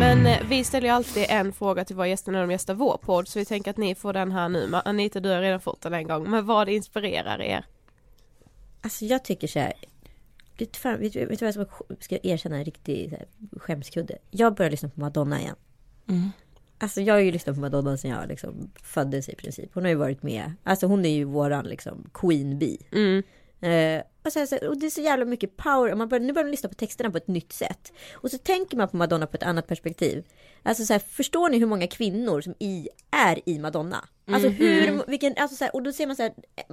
Men 0.00 0.26
eh, 0.26 0.38
vi 0.48 0.64
ställer 0.64 0.88
ju 0.88 0.94
alltid 0.94 1.26
en 1.28 1.52
fråga 1.52 1.84
till 1.84 1.96
våra 1.96 2.08
gäster 2.08 2.32
när 2.32 2.40
de 2.40 2.50
gästar 2.50 2.74
vår 2.74 2.98
podd 3.02 3.28
så 3.28 3.38
vi 3.38 3.44
tänker 3.44 3.70
att 3.70 3.76
ni 3.76 3.94
får 3.94 4.12
den 4.12 4.32
här 4.32 4.48
nu. 4.48 4.70
Anita 4.84 5.20
du 5.20 5.28
har 5.28 5.40
redan 5.40 5.60
fått 5.60 5.80
den 5.80 5.94
en 5.94 6.06
gång 6.08 6.30
men 6.30 6.46
vad 6.46 6.68
inspirerar 6.68 7.42
er? 7.42 7.64
Alltså 8.80 9.04
jag 9.04 9.24
tycker 9.24 9.46
så 9.48 9.58
här. 9.58 9.72
Vet 10.58 10.72
du, 10.72 10.78
fan, 10.78 11.00
vet, 11.00 11.12
du- 11.12 11.26
vet 11.26 11.38
du 11.38 11.52
vad 11.52 11.68
jag 11.88 11.96
ska, 12.00 12.18
erkänna 12.22 12.56
en 12.56 12.64
riktig 12.64 13.10
så 13.10 13.16
här, 13.16 13.26
skämskudde? 13.60 14.18
Jag 14.30 14.54
börjar 14.54 14.70
lyssna 14.70 14.88
på 14.88 15.00
Madonna 15.00 15.40
igen. 15.40 15.56
Alltså 16.78 17.00
jag 17.00 17.14
har 17.14 17.20
ju 17.20 17.32
lyssnat 17.32 17.54
på 17.56 17.60
Madonna 17.60 17.96
sedan 17.96 18.10
jag 18.10 18.28
liksom 18.28 18.70
föddes 18.82 19.28
i 19.28 19.34
princip. 19.34 19.70
Hon 19.74 19.82
har 19.82 19.90
ju 19.90 19.96
varit 19.96 20.22
med. 20.22 20.52
Alltså 20.62 20.86
hon 20.86 21.04
är 21.04 21.10
ju 21.10 21.24
våran 21.24 21.64
liksom 21.64 22.10
Queen 22.14 22.58
Bee. 22.58 22.78
Mm. 22.92 23.22
Eh, 23.60 24.02
och, 24.28 24.48
så, 24.48 24.54
här, 24.54 24.68
och 24.68 24.78
det 24.78 24.86
är 24.86 24.90
så 24.90 25.00
jävla 25.00 25.24
mycket 25.24 25.56
power. 25.56 25.92
Och 25.92 25.98
man 25.98 26.08
börjar, 26.08 26.24
nu 26.24 26.32
börjar 26.32 26.44
man 26.44 26.50
lyssna 26.50 26.68
på 26.68 26.74
texterna 26.74 27.10
på 27.10 27.16
ett 27.16 27.28
nytt 27.28 27.52
sätt. 27.52 27.92
Och 28.12 28.30
så 28.30 28.38
tänker 28.38 28.76
man 28.76 28.88
på 28.88 28.96
Madonna 28.96 29.26
på 29.26 29.36
ett 29.36 29.42
annat 29.42 29.66
perspektiv. 29.66 30.24
Alltså 30.62 30.84
så 30.84 30.92
här, 30.92 31.00
förstår 31.00 31.48
ni 31.48 31.58
hur 31.58 31.66
många 31.66 31.86
kvinnor 31.86 32.40
som 32.40 32.54
i, 32.58 32.88
är 33.10 33.48
i 33.48 33.58
Madonna? 33.58 34.08
Alltså 34.30 34.48
hur, 34.48 35.10
vilken, 35.10 35.34
alltså 35.36 35.56
så 35.56 35.64
här, 35.64 35.74
och 35.74 35.82
då 35.82 35.92
ser 35.92 36.06
man 36.06 36.16
så 36.16 36.22
här, 36.22 36.32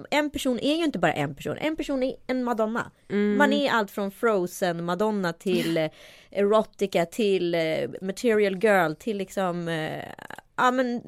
en 0.09 0.29
person 0.29 0.59
är 0.59 0.75
ju 0.75 0.83
inte 0.83 0.99
bara 0.99 1.13
en 1.13 1.35
person. 1.35 1.57
En 1.57 1.75
person 1.75 2.03
är 2.03 2.15
en 2.27 2.43
Madonna. 2.43 2.91
Man 3.37 3.53
är 3.53 3.71
allt 3.71 3.91
från 3.91 4.11
Frozen 4.11 4.85
Madonna 4.85 5.33
till 5.33 5.77
Erotica 6.31 7.05
till 7.05 7.55
eh, 7.55 7.89
Material 8.01 8.63
Girl 8.63 8.93
till 8.93 9.17
liksom 9.17 9.67
eh, 9.67 10.03
Ja 10.57 10.71
men 10.71 11.01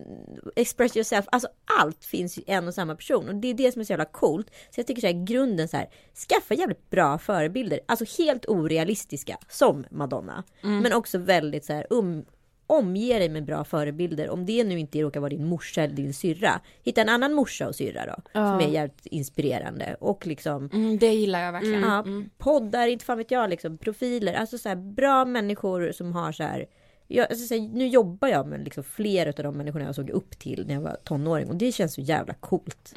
express 0.55 0.97
yourself, 0.97 1.25
alltså 1.31 1.47
allt 1.79 2.05
finns 2.05 2.37
ju 2.37 2.41
i 2.41 2.51
en 2.51 2.67
och 2.67 2.73
samma 2.73 2.95
person 2.95 3.29
och 3.29 3.35
det 3.35 3.47
är 3.47 3.53
det 3.53 3.71
som 3.71 3.79
är 3.79 3.83
så 3.85 3.93
jävla 3.93 4.05
coolt. 4.05 4.47
Så 4.69 4.79
jag 4.79 4.87
tycker 4.87 5.01
så 5.01 5.07
här 5.07 5.25
grunden 5.25 5.67
så 5.67 5.77
här, 5.77 5.87
skaffa 6.29 6.53
jävligt 6.53 6.89
bra 6.89 7.17
förebilder, 7.17 7.79
alltså 7.85 8.05
helt 8.23 8.45
orealistiska 8.45 9.37
som 9.49 9.85
Madonna. 9.91 10.43
Men 10.61 10.93
också 10.93 11.17
väldigt 11.17 11.65
så 11.65 11.73
här 11.73 11.87
um, 11.89 12.25
omge 12.69 13.19
dig 13.19 13.29
med 13.29 13.45
bra 13.45 13.63
förebilder. 13.63 14.29
Om 14.29 14.45
det 14.45 14.63
nu 14.63 14.79
inte 14.79 15.01
råkar 15.01 15.19
vara 15.19 15.29
din 15.29 15.45
morsa 15.47 15.81
eller 15.83 15.95
din 15.95 16.13
syrra. 16.13 16.61
Hitta 16.83 17.01
en 17.01 17.09
annan 17.09 17.33
morsa 17.33 17.67
och 17.67 17.75
syrra 17.75 18.05
då. 18.05 18.15
Som 18.33 18.59
är 18.59 18.67
jävligt 18.73 19.05
inspirerande. 19.05 19.95
Och 19.99 20.27
liksom 20.27 20.69
Mm, 20.73 20.97
det 20.97 21.13
gillar 21.13 21.39
jag 21.41 21.51
verkligen. 21.51 21.81
ja, 21.81 21.99
Mm. 21.99 22.29
poddar, 22.37 22.87
inte 22.87 23.05
fan 23.05 23.17
vet 23.17 23.31
jag 23.31 23.49
liksom. 23.49 23.77
Profiler, 23.77 24.33
alltså 24.33 24.57
så 24.57 24.69
här 24.69 24.75
bra 24.75 25.25
människor 25.25 25.91
som 25.91 26.13
har 26.13 26.31
så 26.31 26.43
här. 26.43 26.65
Jag, 27.07 27.27
alltså 27.29 27.47
så 27.47 27.53
här, 27.53 27.61
nu 27.61 27.87
jobbar 27.87 28.27
jag 28.27 28.47
med 28.47 28.63
liksom 28.63 28.83
flera 28.83 29.29
av 29.29 29.43
de 29.43 29.57
människorna 29.57 29.85
jag 29.85 29.95
såg 29.95 30.09
upp 30.09 30.39
till 30.39 30.67
när 30.67 30.73
jag 30.73 30.81
var 30.81 30.97
tonåring 31.03 31.49
och 31.49 31.55
det 31.55 31.71
känns 31.71 31.93
så 31.93 32.01
jävla 32.01 32.33
coolt. 32.33 32.91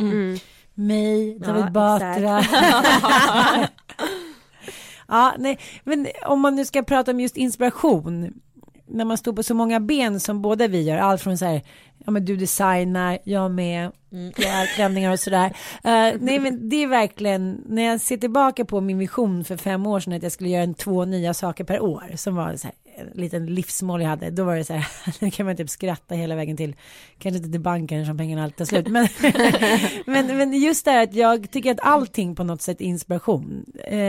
mig, 0.75 1.39
David 1.39 1.65
Ja, 1.65 1.71
Batra. 1.71 2.43
ja, 5.09 5.35
nej, 5.39 5.59
men 5.85 6.07
om 6.27 6.41
man 6.41 6.57
nu 6.57 6.65
ska 6.65 6.83
prata 6.83 7.11
om 7.11 7.21
just 7.21 7.37
inspiration. 7.37 8.41
När 8.93 9.05
man 9.05 9.19
står 9.19 9.33
på 9.33 9.43
så 9.43 9.55
många 9.55 9.81
ben 9.81 10.21
som 10.21 10.43
båda 10.43 10.69
vi 10.69 10.83
gör, 10.83 10.99
allt 10.99 11.23
från 11.23 11.39
så 11.39 11.45
här, 11.45 11.63
ja 12.05 12.11
men 12.11 12.25
du 12.25 12.37
designar, 12.37 13.19
jag 13.25 13.51
med, 13.51 13.91
jag 14.37 14.53
har 14.53 14.75
klänningar 14.75 15.13
och 15.13 15.21
sådär. 15.21 15.47
Uh, 15.85 16.21
nej 16.21 16.39
men 16.39 16.69
det 16.69 16.77
är 16.77 16.87
verkligen, 16.87 17.65
när 17.67 17.83
jag 17.83 18.01
ser 18.01 18.17
tillbaka 18.17 18.65
på 18.65 18.81
min 18.81 18.99
vision 18.99 19.45
för 19.45 19.57
fem 19.57 19.87
år 19.87 20.01
sedan 20.01 20.13
att 20.13 20.23
jag 20.23 20.33
skulle 20.33 20.51
göra 20.51 20.63
en, 20.63 20.75
två 20.75 21.05
nya 21.05 21.35
saker 21.35 21.65
per 21.65 21.81
år, 21.81 22.13
som 22.17 22.35
var 22.35 22.57
så 22.57 22.67
här, 22.67 22.75
liten 23.15 23.47
livsmål 23.47 24.03
jag 24.03 24.09
hade, 24.09 24.31
då 24.31 24.45
var 24.45 24.57
det 24.57 24.65
så 24.65 24.73
här, 24.73 24.87
nu 25.21 25.31
kan 25.31 25.47
man 25.47 25.57
typ 25.57 25.71
skratta 25.71 26.15
hela 26.15 26.35
vägen 26.35 26.57
till, 26.57 26.77
kanske 27.19 27.37
inte 27.37 27.51
till 27.51 27.61
banken 27.61 28.07
som 28.07 28.19
pengarna 28.19 28.45
alltid 28.45 28.57
tar 28.57 28.65
slut, 28.65 28.89
men, 28.89 29.09
men, 30.07 30.37
men 30.37 30.53
just 30.53 30.85
det 30.85 30.91
här 30.91 31.03
att 31.03 31.15
jag 31.15 31.51
tycker 31.51 31.71
att 31.71 31.81
allting 31.83 32.35
på 32.35 32.45
något 32.45 32.63
sätt 32.63 32.81
är 32.81 32.85
inspiration. 32.85 33.65
Eh, 33.85 34.01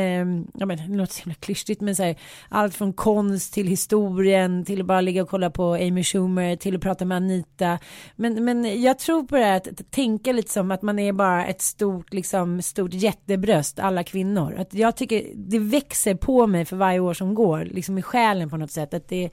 ja 0.54 0.66
men 0.66 0.78
det 0.78 0.98
låter 0.98 1.14
så 1.14 1.24
himla 1.24 1.36
klyschigt, 1.36 1.82
men 1.82 1.96
så 1.96 2.04
här, 2.04 2.16
allt 2.50 2.76
från 2.76 2.94
konst 2.94 3.54
till 3.54 3.68
historien, 3.68 4.66
till 4.66 4.82
att 4.82 4.88
bara 4.88 5.02
ligga 5.02 5.24
och 5.24 5.30
kolla 5.30 5.50
på 5.50 5.74
Amy 5.74 6.04
Schumer, 6.04 6.56
till 6.56 6.76
att 6.76 6.82
prata 6.82 7.06
med 7.06 7.16
Anita. 7.16 7.80
Men, 8.16 8.46
men 8.46 8.82
jag 8.82 9.00
tror 9.00 9.24
på 9.24 9.36
det 9.36 9.46
här 9.46 9.58
att, 9.58 9.68
att 9.68 9.92
tänka 9.92 10.34
lite 10.34 10.52
som 10.52 10.72
att 10.72 10.82
man 10.82 11.00
är 11.00 11.14
bara 11.14 11.46
ett 11.46 11.62
stort, 11.62 12.14
liksom, 12.14 12.62
stort 12.62 12.94
jättebröst, 12.94 13.80
alla 13.80 14.04
kvinnor. 14.04 14.56
Att 14.58 14.74
jag 14.74 14.96
tycker 14.96 15.24
det 15.36 15.60
växer 15.60 16.16
på 16.16 16.48
mig 16.48 16.66
för 16.66 16.76
varje 16.76 17.00
år 17.00 17.14
som 17.14 17.36
går, 17.36 17.66
liksom 17.66 17.98
i 17.98 18.02
själen 18.02 18.50
på 18.50 18.58
något 18.58 18.72
sätt. 18.72 18.81
Att 18.82 19.10
det 19.10 19.26
är 19.26 19.32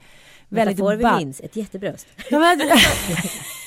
väldigt 0.49 0.77
Metafor 0.77 0.95
vi 1.17 1.25
minns, 1.25 1.39
ett 1.39 1.55
jättebröst. 1.55 2.07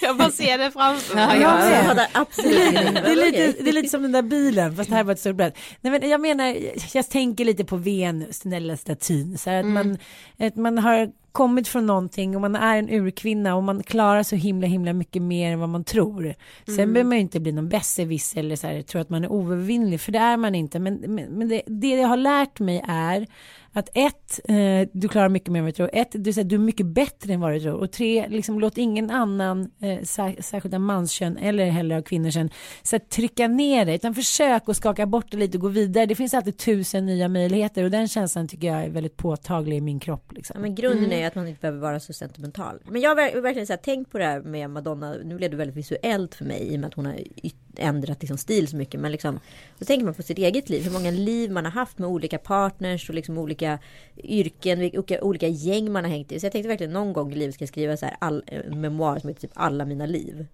Jag 0.02 0.16
bara 0.16 0.30
ser 0.30 0.58
det 0.58 0.70
framför 0.70 1.14
mig. 1.14 1.24
Ja, 1.24 1.36
jag 1.36 1.60
Jag 1.60 1.70
med. 1.70 1.84
fattar 1.86 2.06
absolut 2.12 2.74
Det 2.74 3.12
är, 3.12 3.16
lite, 3.16 3.62
det 3.62 3.70
är 3.70 3.72
lite 3.72 3.88
som 3.88 4.02
den 4.02 4.12
där 4.12 4.22
bilen 4.22 4.76
fast 4.76 4.90
det 4.90 4.96
här 4.96 5.04
var 5.04 5.12
ett 5.12 5.20
stort 5.20 5.36
brett. 5.36 5.58
Nej 5.80 6.00
men 6.00 6.10
jag 6.10 6.20
menar, 6.20 6.56
jag 6.94 7.08
tänker 7.08 7.44
lite 7.44 7.64
på 7.64 7.76
Venus, 7.76 8.40
den 8.40 8.66
där 8.66 8.76
statyn. 8.76 9.38
Så 9.38 9.50
att, 9.50 9.66
man, 9.66 9.98
att 10.38 10.56
man 10.56 10.78
har 10.78 11.10
kommit 11.32 11.68
från 11.68 11.86
någonting 11.86 12.34
och 12.34 12.40
man 12.40 12.56
är 12.56 12.76
en 12.78 12.90
urkvinna 12.90 13.54
och 13.54 13.62
man 13.62 13.82
klarar 13.82 14.22
så 14.22 14.36
himla 14.36 14.66
himla 14.66 14.92
mycket 14.92 15.22
mer 15.22 15.52
än 15.52 15.60
vad 15.60 15.68
man 15.68 15.84
tror. 15.84 16.34
Sen 16.66 16.92
behöver 16.92 17.04
man 17.04 17.16
ju 17.16 17.22
inte 17.22 17.40
bli 17.40 17.52
någon 17.52 17.68
besserwisser 17.68 18.40
eller 18.40 18.56
så 18.56 18.66
här, 18.66 18.82
tro 18.82 19.00
att 19.00 19.10
man 19.10 19.24
är 19.24 19.32
oövervinnlig 19.32 20.00
för 20.00 20.12
det 20.12 20.18
är 20.18 20.36
man 20.36 20.54
inte. 20.54 20.78
Men, 20.78 20.94
men, 20.94 21.24
men 21.24 21.48
det, 21.48 21.62
det 21.66 21.88
jag 21.88 22.08
har 22.08 22.16
lärt 22.16 22.60
mig 22.60 22.84
är 22.88 23.26
att 23.72 23.88
ett, 23.94 24.40
eh, 24.44 24.88
du 24.92 25.08
klarar 25.08 25.28
mycket 25.28 25.52
mer 25.52 25.58
än 25.58 25.64
vad 25.64 25.72
du 25.72 25.76
tror. 25.76 25.90
Ett, 25.92 26.08
du, 26.12 26.32
säger, 26.32 26.48
du 26.48 26.54
är 26.54 26.60
mycket 26.60 26.86
bättre 26.86 27.32
än 27.32 27.40
vad 27.40 27.52
du 27.52 27.60
tror. 27.60 27.74
Och 27.74 27.92
tre, 27.92 28.28
liksom, 28.28 28.60
låt 28.60 28.78
ingen 28.78 29.10
annan, 29.10 29.70
eh, 29.80 30.02
sär, 30.02 30.42
särskilt 30.42 30.74
av 30.74 30.80
manskön 30.80 31.36
eller 31.36 31.66
heller 31.66 31.96
av 31.96 32.02
kvinnokön, 32.02 32.50
så 32.82 32.96
att 32.96 33.10
trycka 33.10 33.48
ner 33.48 33.84
dig. 33.84 33.94
Utan 33.94 34.14
försök 34.14 34.62
att 34.68 34.76
skaka 34.76 35.06
bort 35.06 35.26
det 35.30 35.36
lite 35.36 35.58
och 35.58 35.62
gå 35.62 35.68
vidare. 35.68 36.06
Det 36.06 36.14
finns 36.14 36.34
alltid 36.34 36.58
tusen 36.58 37.06
nya 37.06 37.28
möjligheter 37.28 37.84
och 37.84 37.90
den 37.90 38.08
känslan 38.08 38.48
tycker 38.48 38.66
jag 38.66 38.84
är 38.84 38.88
väldigt 38.88 39.16
påtaglig 39.16 39.76
i 39.76 39.80
min 39.80 40.00
kropp. 40.00 40.32
Liksom. 40.32 40.54
Ja, 40.56 40.60
men 40.60 40.74
grunden 40.74 41.12
är 41.12 41.18
ju 41.18 41.24
att 41.24 41.34
man 41.34 41.48
inte 41.48 41.60
behöver 41.60 41.80
vara 41.80 42.00
så 42.00 42.12
sentimental. 42.12 42.78
Men 42.84 43.00
jag 43.00 43.10
har 43.10 43.16
ver- 43.16 43.40
verkligen 43.40 43.66
så 43.66 43.72
här, 43.72 43.78
tänkt 43.78 44.12
på 44.12 44.18
det 44.18 44.24
här 44.24 44.40
med 44.40 44.70
Madonna. 44.70 45.14
Nu 45.24 45.36
blev 45.36 45.50
det 45.50 45.56
väldigt 45.56 45.76
visuellt 45.76 46.34
för 46.34 46.44
mig 46.44 46.60
i 46.72 46.76
och 46.76 46.80
med 46.80 46.88
att 46.88 46.94
hon 46.94 47.06
har 47.06 47.16
ändrat 47.76 48.22
liksom 48.22 48.38
stil 48.38 48.68
så 48.68 48.76
mycket. 48.76 49.00
Men 49.00 49.12
liksom, 49.12 49.40
då 49.78 49.84
tänker 49.84 50.04
man 50.04 50.14
på 50.14 50.22
sitt 50.22 50.38
eget 50.38 50.68
liv. 50.68 50.84
Hur 50.84 50.92
många 50.92 51.10
liv 51.10 51.50
man 51.50 51.64
har 51.64 51.72
haft 51.72 51.98
med 51.98 52.08
olika 52.08 52.38
partners 52.38 53.08
och 53.08 53.14
liksom 53.14 53.38
olika 53.38 53.61
yrken, 54.16 54.78
vilka 54.78 55.20
olika 55.22 55.48
gäng 55.48 55.92
man 55.92 56.04
har 56.04 56.10
hängt 56.10 56.32
i. 56.32 56.40
Så 56.40 56.46
jag 56.46 56.52
tänkte 56.52 56.68
verkligen 56.68 56.92
någon 56.92 57.12
gång 57.12 57.32
i 57.32 57.34
livet 57.34 57.54
ska 57.54 57.62
jag 57.62 57.68
skriva 57.68 57.96
så 57.96 58.06
här 58.06 58.16
all, 58.18 58.44
en 58.46 58.80
memoar 58.80 59.18
som 59.18 59.28
heter 59.28 59.40
typ 59.40 59.52
alla 59.54 59.84
mina 59.84 60.06
liv. 60.06 60.46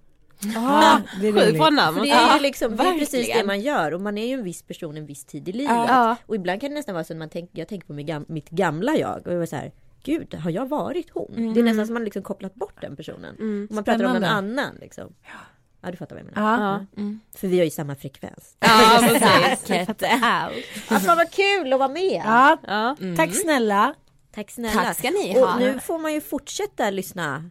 Ah, 0.57 1.01
det 1.21 1.29
är 1.29 1.33
Sjukt 1.33 1.47
roligt. 1.47 1.59
bra 1.59 1.71
namn. 1.71 1.97
För 1.99 2.05
det 2.05 2.11
är 2.11 2.37
ju 2.37 2.43
liksom, 2.43 2.77
det 2.77 2.83
är 2.83 2.99
precis 2.99 3.33
det 3.35 3.47
man 3.47 3.61
gör 3.61 3.95
och 3.95 4.01
man 4.01 4.19
är 4.19 4.27
ju 4.27 4.35
en 4.35 4.45
viss 4.45 4.63
person 4.63 4.97
en 4.97 5.07
viss 5.07 5.25
tid 5.25 5.49
i 5.49 5.53
livet. 5.53 5.73
Ja. 5.89 6.17
Och 6.27 6.35
ibland 6.35 6.61
kan 6.61 6.71
det 6.71 6.75
nästan 6.75 6.95
vara 6.95 7.05
så 7.05 7.13
att 7.13 7.19
man 7.19 7.29
tänker, 7.29 7.59
jag 7.59 7.69
tänker 7.69 7.87
på 7.87 7.93
mitt, 7.93 8.07
gam, 8.07 8.25
mitt 8.29 8.51
gamla 8.51 8.97
jag 8.97 9.27
och 9.27 9.33
jag 9.33 9.39
var 9.39 9.47
så 9.47 9.57
här, 9.57 9.73
gud 10.03 10.35
har 10.35 10.51
jag 10.51 10.69
varit 10.69 11.11
hon? 11.11 11.55
Det 11.55 11.61
är 11.61 11.65
nästan 11.65 11.87
som 11.87 11.95
man 11.95 12.05
liksom 12.05 12.23
kopplat 12.23 12.55
bort 12.55 12.81
den 12.81 12.97
personen. 12.97 13.67
Och 13.69 13.75
man 13.75 13.85
pratar 13.85 14.05
om 14.05 14.13
någon 14.13 14.25
annan 14.25 14.75
liksom. 14.81 15.15
Ja 15.23 15.39
du 15.83 15.97
fattar 15.97 16.17
vad 16.17 16.25
jag 16.25 16.35
menar. 16.35 16.87
Ja. 16.97 17.11
För 17.39 17.49
vi 17.49 17.59
har 17.59 17.65
ju 17.65 17.71
samma 17.71 17.95
frekvens. 17.95 18.57
Ja, 18.61 18.99
precis. 19.09 19.67
Säkert. 19.67 20.03
Allt. 20.23 20.55
Ja, 20.91 20.99
fan 21.01 21.17
vad 21.17 21.31
kul 21.31 21.73
att 21.73 21.79
vara 21.79 21.89
med! 21.89 22.23
Ja, 22.25 22.57
Ja. 22.67 22.97
tack 23.17 23.35
snälla. 23.35 23.95
Tack 24.35 24.51
snälla. 24.51 24.83
Tack 24.83 24.99
ska 24.99 25.11
ni 25.11 25.41
ha. 25.41 25.55
Och 25.55 25.61
nu 25.61 25.81
får 25.81 25.99
man 25.99 26.13
ju 26.13 26.21
fortsätta 26.21 26.91
lyssna 26.91 27.51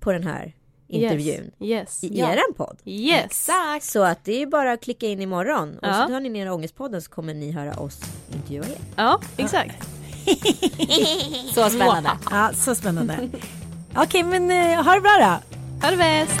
på 0.00 0.12
den 0.12 0.26
här 0.26 0.52
intervjun 0.88 1.50
Yes. 1.60 2.04
i 2.04 2.18
Ja. 2.18 2.26
eran 2.32 2.54
podd. 2.56 2.78
Yes. 2.84 3.24
Exakt. 3.24 3.84
Så 3.84 4.02
att 4.02 4.24
det 4.24 4.32
är 4.32 4.38
ju 4.38 4.46
bara 4.46 4.72
att 4.72 4.82
klicka 4.82 5.06
in 5.06 5.20
imorgon 5.20 5.78
och 5.78 5.88
Ja. 5.88 6.04
så 6.06 6.12
hör 6.12 6.20
ni 6.20 6.28
ner 6.28 6.52
Ångestpodden 6.52 7.02
så 7.02 7.10
kommer 7.10 7.34
ni 7.34 7.50
höra 7.52 7.74
oss 7.80 8.00
intervjua 8.34 8.64
er. 8.64 8.78
Ja, 8.96 9.20
exakt. 9.36 9.88
Så 11.54 11.68
spännande. 11.70 12.10
Ja, 12.30 12.50
så 12.54 12.74
spännande. 12.74 13.28
Okej, 13.96 14.22
men 14.22 14.50
eh, 14.50 14.82
ha 14.84 14.94
det 14.94 15.00
bra 15.00 15.16
då. 15.20 15.56
Ha 15.86 15.90
det 15.90 15.96
bäst. 15.96 16.40